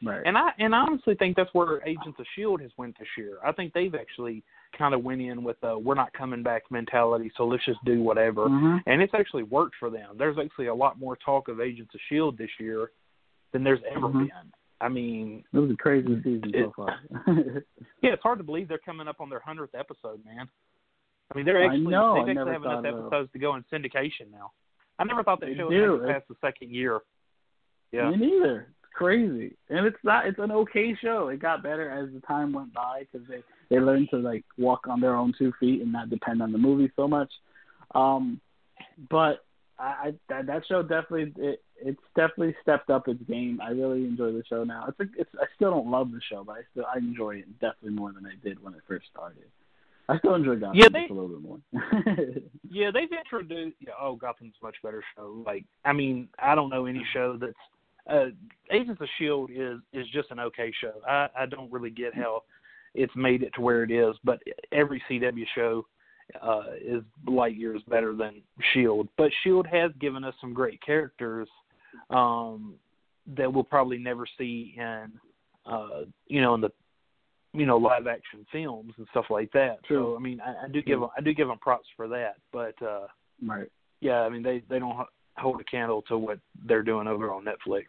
[0.04, 0.22] Right.
[0.26, 3.38] And I and I honestly think that's where Agents of Shield has went this year.
[3.44, 4.44] I think they've actually
[4.78, 8.02] kind of went in with a we're not coming back mentality, so let's just do
[8.02, 8.48] whatever.
[8.48, 8.82] Mhm.
[8.88, 10.18] And it's actually worked for them.
[10.18, 12.92] There's actually a lot more talk of Agents of Shield this year
[13.52, 14.28] than there's ever Mhm.
[14.28, 14.54] been.
[14.82, 17.00] I mean, It was a crazy season so far.
[18.02, 20.50] yeah, it's hard to believe they're coming up on their hundredth episode, man.
[21.32, 24.30] I mean, they're I actually know, they actually have enough episodes to go in syndication
[24.32, 24.52] now.
[25.00, 27.00] I never thought that They show would it past the second year.
[27.92, 28.10] Yeah.
[28.12, 28.68] Me neither.
[28.94, 30.28] Crazy, and it's not.
[30.28, 31.30] It's an okay show.
[31.30, 34.88] It got better as the time went by because they they learned to like walk
[34.88, 37.32] on their own two feet and not depend on the movie so much.
[37.96, 38.40] Um,
[39.10, 39.46] but
[39.80, 43.60] I, I that, that show definitely it it's definitely stepped up its game.
[43.62, 44.86] I really enjoy the show now.
[44.88, 47.60] It's a, it's I still don't love the show, but I still I enjoy it
[47.60, 49.46] definitely more than I did when it first started.
[50.08, 51.60] I still enjoy Gotham Yeah, they- just a little bit more.
[52.70, 53.78] Yeah, they've introduced.
[53.82, 55.44] Yeah, oh, Gotham's a much better show.
[55.46, 57.54] Like, I mean, I don't know any show that's.
[58.10, 58.26] Uh,
[58.72, 60.94] Agents of Shield is is just an okay show.
[61.08, 62.44] I I don't really get how
[62.94, 64.40] it's made it to where it is, but
[64.72, 65.86] every CW show
[66.42, 68.42] uh is light years better than
[68.74, 69.08] Shield.
[69.18, 71.48] But Shield has given us some great characters
[72.10, 72.76] um
[73.38, 75.12] that we'll probably never see in
[75.66, 76.72] uh you know in the
[77.54, 79.84] you know live action films and stuff like that.
[79.86, 80.14] True.
[80.14, 82.36] So I mean, I, I do give them I do give them props for that,
[82.52, 83.08] but uh
[83.46, 83.70] right.
[84.02, 84.98] yeah, I mean they they don't
[85.38, 87.86] hold a candle to what they're doing over on Netflix.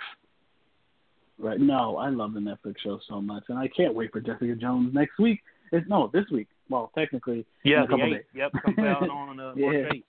[1.39, 1.59] Right.
[1.61, 4.95] No, I love the Netflix show so much, and I can't wait for Jessica Jones
[4.95, 5.41] next week.
[5.73, 6.47] It's no this week.
[6.71, 8.13] Well, technically, Yeah, In a couple eighth.
[8.15, 8.25] days.
[8.35, 9.71] Yep, comes out on uh, Yeah.
[9.71, 10.05] March eighth.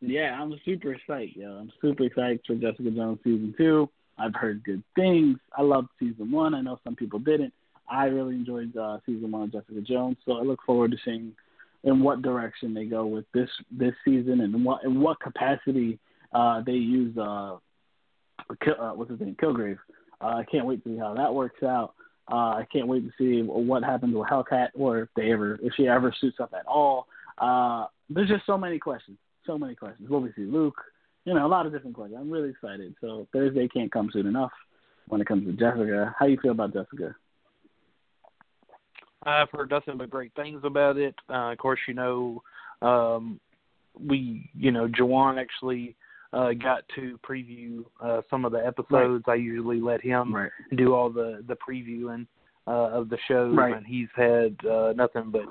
[0.00, 1.30] yeah, I'm super excited.
[1.34, 3.88] Yeah, I'm super excited for Jessica Jones season two.
[4.18, 5.38] I've heard good things.
[5.56, 6.54] I loved season one.
[6.54, 7.54] I know some people didn't.
[7.90, 11.32] I really enjoyed uh, season one of Jessica Jones, so I look forward to seeing
[11.84, 15.98] in what direction they go with this this season and what in what capacity
[16.32, 17.56] uh, they use uh,
[18.50, 19.78] uh, what's his name, Kilgrave.
[20.20, 21.94] Uh, I can't wait to see how that works out.
[22.30, 25.72] Uh, I can't wait to see what happens with Hellcat, or if they ever, if
[25.76, 27.06] she ever suits up at all.
[27.38, 30.08] Uh, there's just so many questions, so many questions.
[30.08, 30.80] Will we see Luke?
[31.24, 32.18] You know, a lot of different questions.
[32.20, 32.94] I'm really excited.
[33.00, 34.52] So Thursday can't come soon enough.
[35.08, 37.16] When it comes to Jessica, how you feel about Jessica?
[39.24, 41.14] I've heard nothing but great things about it.
[41.28, 42.42] Uh, of course, you know,
[42.80, 43.40] um,
[43.98, 45.96] we, you know, Jawan actually
[46.32, 49.24] uh, got to preview uh, some of the episodes.
[49.26, 49.32] Right.
[49.32, 50.50] I usually let him right.
[50.76, 52.26] do all the the previewing
[52.66, 53.76] uh, of the shows, right.
[53.76, 55.42] and he's had uh, nothing but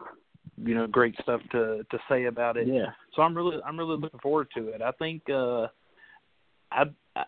[0.58, 2.68] you know great stuff to to say about it.
[2.68, 2.88] Yeah.
[3.16, 4.82] So I'm really I'm really looking forward to it.
[4.82, 5.68] I think uh,
[6.72, 6.86] I.
[7.16, 7.24] I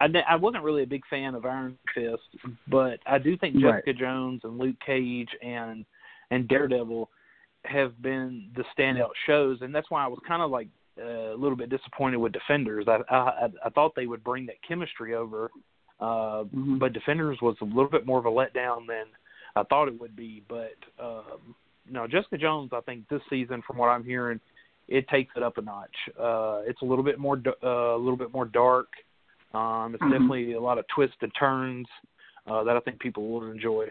[0.00, 2.22] I, I wasn't really a big fan of Iron Fist,
[2.68, 3.98] but I do think Jessica right.
[3.98, 5.84] Jones and Luke Cage and
[6.30, 7.10] and Daredevil
[7.64, 10.68] have been the standout shows, and that's why I was kind of like
[11.00, 12.86] a little bit disappointed with Defenders.
[12.88, 15.50] I, I I thought they would bring that chemistry over,
[16.00, 16.78] uh, mm-hmm.
[16.78, 19.06] but Defenders was a little bit more of a letdown than
[19.56, 20.42] I thought it would be.
[20.48, 21.54] But um,
[21.90, 24.40] no, Jessica Jones, I think this season, from what I'm hearing,
[24.88, 25.96] it takes it up a notch.
[26.18, 28.88] Uh, it's a little bit more uh, a little bit more dark.
[29.54, 30.12] Um, it's mm-hmm.
[30.12, 31.86] definitely a lot of twists and turns
[32.46, 33.86] uh, that I think people will enjoy.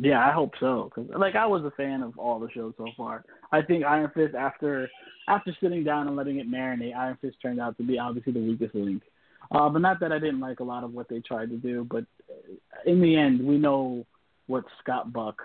[0.00, 0.90] Yeah, I hope so.
[0.94, 3.24] Cause like I was a fan of all the shows so far.
[3.50, 4.88] I think Iron Fist after
[5.26, 8.40] after sitting down and letting it marinate, Iron Fist turned out to be obviously the
[8.40, 9.02] weakest link.
[9.50, 11.86] Uh, but not that I didn't like a lot of what they tried to do,
[11.90, 12.04] but
[12.86, 14.06] in the end, we know
[14.46, 15.40] what Scott Buck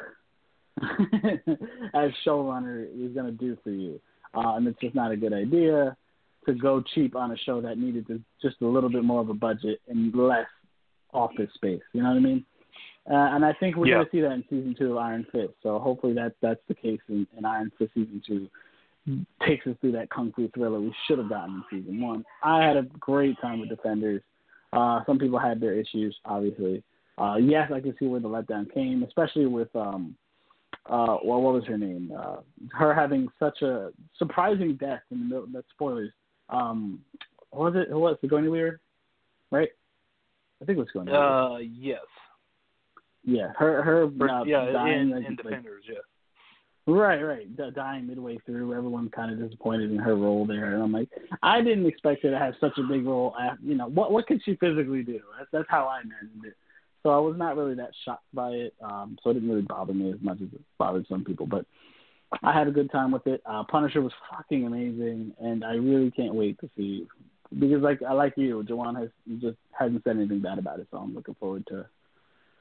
[0.81, 3.99] as showrunner is going to do for you,
[4.35, 5.95] uh, and it's just not a good idea
[6.45, 9.30] to go cheap on a show that needed to, just a little bit more of
[9.30, 10.47] a budget and less
[11.13, 11.81] office space.
[11.93, 12.45] You know what I mean?
[13.09, 13.95] Uh, and I think we're yeah.
[13.95, 15.53] going to see that in season two of Iron Fist.
[15.61, 18.47] So hopefully that that's the case in, in Iron Fist season two.
[19.45, 22.23] Takes us through that kung fu thriller we should have gotten in season one.
[22.41, 24.21] I had a great time with Defenders.
[24.71, 26.81] Uh, some people had their issues, obviously.
[27.17, 30.15] Uh, yes, I can see where the letdown came, especially with um,
[30.85, 32.11] uh, well, what was her name?
[32.17, 32.38] Uh,
[32.71, 35.47] her having such a surprising death in the middle.
[35.53, 36.11] That's spoilers.
[36.49, 36.99] Um,
[37.51, 37.91] what was it?
[37.91, 38.80] Who was Sigourney Weaver?
[39.51, 39.69] Right?
[40.61, 41.25] I think it was going Sigourney.
[41.25, 41.99] Uh, yes.
[43.23, 45.99] Yeah, her her uh, yeah dying, in, like, in Defenders, yeah.
[46.85, 47.73] Right, right.
[47.73, 51.07] Dying midway through, everyone kind of disappointed in her role there, and I'm like,
[51.41, 53.33] I didn't expect her to have such a big role.
[53.39, 55.21] After, you know, what what could she physically do?
[55.37, 56.55] That's, that's how I imagined it.
[57.03, 58.73] So I was not really that shocked by it.
[58.81, 61.45] Um, so it didn't really bother me as much as it bothered some people.
[61.45, 61.65] But
[62.43, 63.41] I had a good time with it.
[63.45, 67.07] Uh, Punisher was fucking amazing, and I really can't wait to see
[67.59, 69.09] because like I like you, Jawan has
[69.39, 71.85] just hasn't said anything bad about it, so I'm looking forward to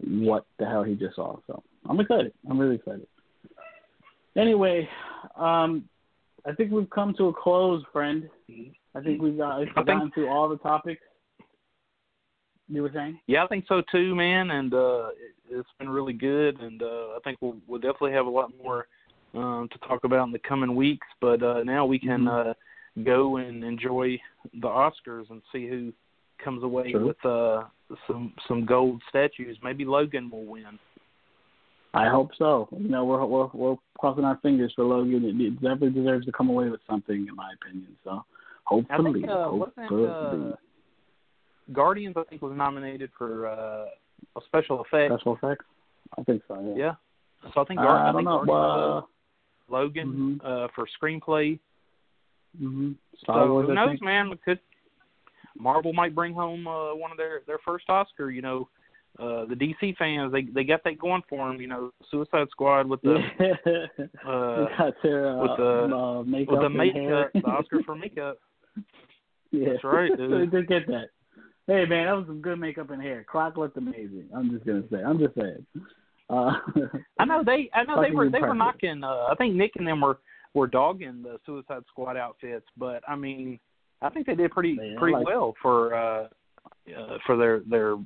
[0.03, 1.37] what the hell he just saw.
[1.47, 2.33] So I'm excited.
[2.49, 3.07] I'm really excited.
[4.37, 4.89] Anyway,
[5.37, 5.85] um,
[6.47, 8.29] I think we've come to a close, friend.
[8.95, 11.03] I think we've got, I gotten through all the topics.
[12.69, 13.19] You were saying?
[13.27, 14.51] Yeah, I think so too, man.
[14.51, 18.27] And uh, it, it's been really good, and uh, I think we'll, we'll definitely have
[18.27, 18.87] a lot more
[19.35, 21.07] um, to talk about in the coming weeks.
[21.21, 22.51] But uh, now we can mm-hmm.
[22.51, 24.19] uh, go and enjoy
[24.55, 25.93] the Oscars and see who
[26.43, 27.09] comes away True.
[27.09, 27.65] with uh,
[28.07, 29.57] some some gold statues.
[29.63, 30.79] Maybe Logan will win.
[31.95, 32.69] I hope so.
[32.77, 35.25] You know, we're we're we're crossing our fingers for Logan.
[35.41, 37.93] It definitely deserves to come away with something, in my opinion.
[38.05, 38.25] So
[38.65, 39.87] hopefully, I think, uh, hopefully.
[39.91, 40.57] Wasn't, uh,
[41.73, 43.87] Guardians, I think, was nominated for uh,
[44.37, 45.13] a special effect.
[45.13, 45.65] Special effects.
[46.19, 46.75] I think so.
[46.77, 46.85] Yeah.
[46.85, 47.51] Yeah.
[47.55, 48.45] So I think Uh, Guardians, I I don't think know.
[48.47, 51.59] Guardians, Uh, Logan uh, for screenplay.
[52.59, 52.93] hmm
[53.23, 53.67] Star so Wars.
[53.67, 54.31] who I knows, man?
[54.31, 54.61] We could
[55.59, 58.31] Marvel might bring home uh, one of their their first Oscar.
[58.31, 58.69] You know,
[59.19, 61.61] uh, the DC fans they they got that going for them.
[61.61, 63.17] You know, Suicide Squad with the
[64.27, 67.95] uh, They got their uh, with the- uh, makeup with the makeup, the Oscar for
[67.95, 68.39] makeup.
[69.51, 70.51] yeah, That's right, they dude.
[70.51, 71.07] did get that.
[71.67, 73.23] Hey man, that was some good makeup and hair.
[73.25, 74.29] Croc looked amazing.
[74.35, 74.97] I'm just gonna say.
[74.99, 75.65] I'm just saying.
[76.31, 76.53] Uh,
[77.19, 79.05] I know they I know they were they were knocking.
[79.05, 80.19] Uh, I think Nick and them were
[80.55, 83.61] were dogging the Suicide Squad outfits, but I mean,
[84.03, 86.29] I think they did pretty Man, pretty like- well for uh,
[86.97, 87.97] uh for their their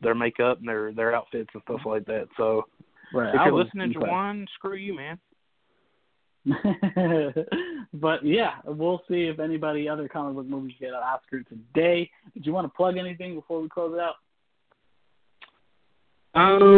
[0.00, 2.28] their makeup and their their outfits and stuff like that.
[2.36, 2.64] So
[3.12, 3.34] right.
[3.34, 5.18] if I you're was listening to one, screw you, man.
[7.92, 12.10] but yeah, we'll see if anybody other comic book movies get an Oscar today.
[12.32, 14.14] Did you want to plug anything before we close it out?
[16.34, 16.76] Um,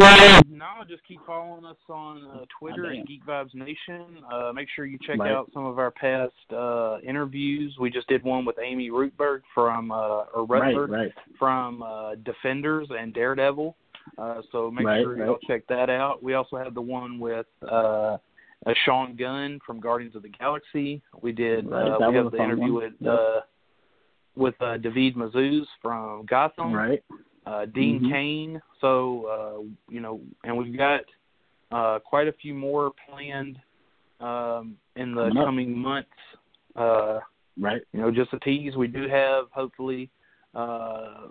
[0.49, 4.05] no, just keep following us on uh, Twitter at Geek Vibes Nation.
[4.31, 5.31] Uh, make sure you check Right.
[5.31, 7.75] out some of our past uh, interviews.
[7.79, 11.11] We just did one with Amy Rootberg from uh, or Rutberg right.
[11.37, 13.75] from uh, Defenders and Daredevil.
[14.17, 15.25] Uh, so make Right, sure right.
[15.27, 16.23] y'all check that out.
[16.23, 18.17] We also had the one with uh,
[18.85, 21.01] Sean Gunn from Guardians of the Galaxy.
[21.21, 21.69] We did.
[21.69, 22.83] Right, uh, we have the interview one.
[22.83, 23.13] with Yep.
[23.13, 23.39] uh,
[24.35, 27.03] with uh, David Mazouz from Gotham, Right.
[27.45, 28.09] Uh, Dean Mhm.
[28.09, 28.61] Cain.
[28.79, 31.01] So uh, you know, and we've got
[31.71, 33.59] uh, quite a few more planned
[34.19, 36.09] um, in the Coming coming months.
[36.75, 37.19] Uh,
[37.59, 37.83] Right.
[37.91, 38.75] you know, just a tease.
[38.75, 40.09] We do have hopefully
[40.55, 41.27] uh,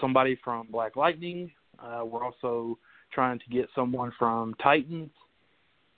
[0.00, 1.50] somebody from Black Lightning.
[1.80, 2.78] Uh, we're also
[3.12, 5.10] trying to get someone from Titans.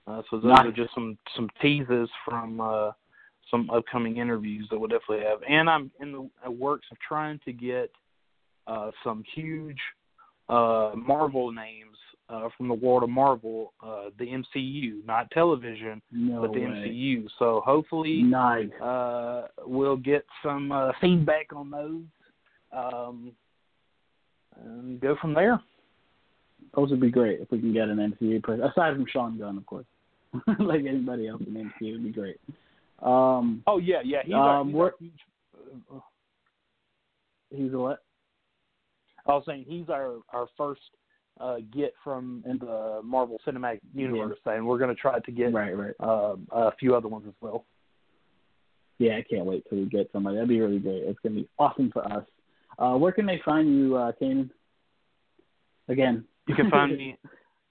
[0.07, 0.67] Uh, so those Nice.
[0.67, 2.93] are just some some teases from uh,
[3.51, 5.43] some upcoming interviews that we'll definitely have.
[5.49, 7.91] And I'm in the works of trying to get
[8.67, 9.79] uh, some huge
[10.49, 11.97] uh, Marvel names
[12.29, 16.67] uh, from the world of Marvel, uh, the MCU, not television, No but the way.
[16.89, 17.29] MCU.
[17.39, 18.71] So hopefully Nice.
[18.83, 22.03] uh, we'll get some uh, feedback on those
[22.73, 23.33] um,
[24.61, 25.61] and go from there.
[26.75, 29.57] Those would be great if we can get an MCU person, aside from Sean Gunn,
[29.57, 29.87] of course.
[30.59, 32.39] like anybody else in the MCU would be great.
[33.03, 34.23] Um, Oh yeah, yeah.
[34.25, 35.13] He's Um, he's we're- our huge,
[35.95, 36.01] uh,
[37.55, 38.03] he's a what?
[39.29, 40.81] I was saying he's our our first
[41.41, 45.77] uh, get from the Marvel Cinematic Universe, and we're going to try to get Right,
[45.77, 45.95] right.
[46.01, 47.65] uh, a few other ones as well.
[48.99, 50.37] Yeah, I can't wait till we get somebody.
[50.37, 51.03] That'd be really great.
[51.03, 52.25] It's gonna be awesome for us.
[52.79, 54.49] Uh, where can they find you, uh, Kanan?
[55.89, 57.17] Again, You can find me.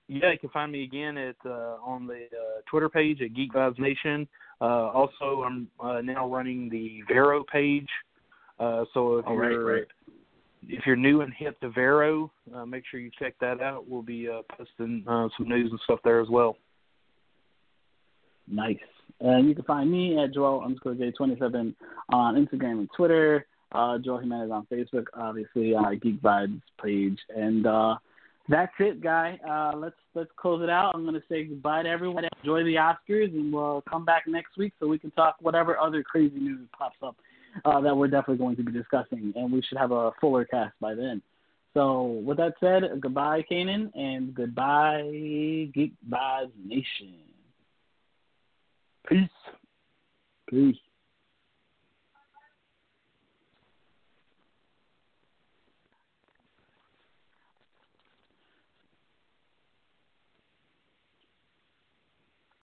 [0.08, 3.52] Yeah, you can find me again at uh, on the uh, Twitter page at Geek
[3.54, 4.28] Vibes Nation.
[4.62, 7.88] Uh, also, I'm uh, now running the Vero page.
[8.60, 9.84] Uh, so if Oh, you're right.
[10.68, 13.88] If you're new and hit the Vero, uh, make sure you check that out.
[13.88, 16.58] We'll be uh, posting uh, some news and stuff there as well.
[18.48, 18.78] Nice.
[19.22, 21.74] And you can find me at Joel underscore J27
[22.10, 23.46] on Instagram and Twitter.
[23.72, 27.18] Uh, Joel Jimenez on Facebook, obviously our Geek Vibes page.
[27.36, 27.96] And uh,
[28.48, 29.40] that's it, guy.
[29.48, 30.94] Uh, let's let's close it out.
[30.94, 32.26] I'm gonna say goodbye to everyone.
[32.44, 36.04] Enjoy the Oscars, and we'll come back next week so we can talk whatever other
[36.04, 37.18] crazy news pops up
[37.64, 39.34] uh, that we're definitely going to be discussing.
[39.36, 41.22] And we should have a fuller cast by then.
[41.74, 45.04] So with that said, goodbye, Kanan, and goodbye,
[45.74, 47.16] Geek Vibes Nation.
[49.08, 49.30] Peace.
[50.50, 50.78] Peace.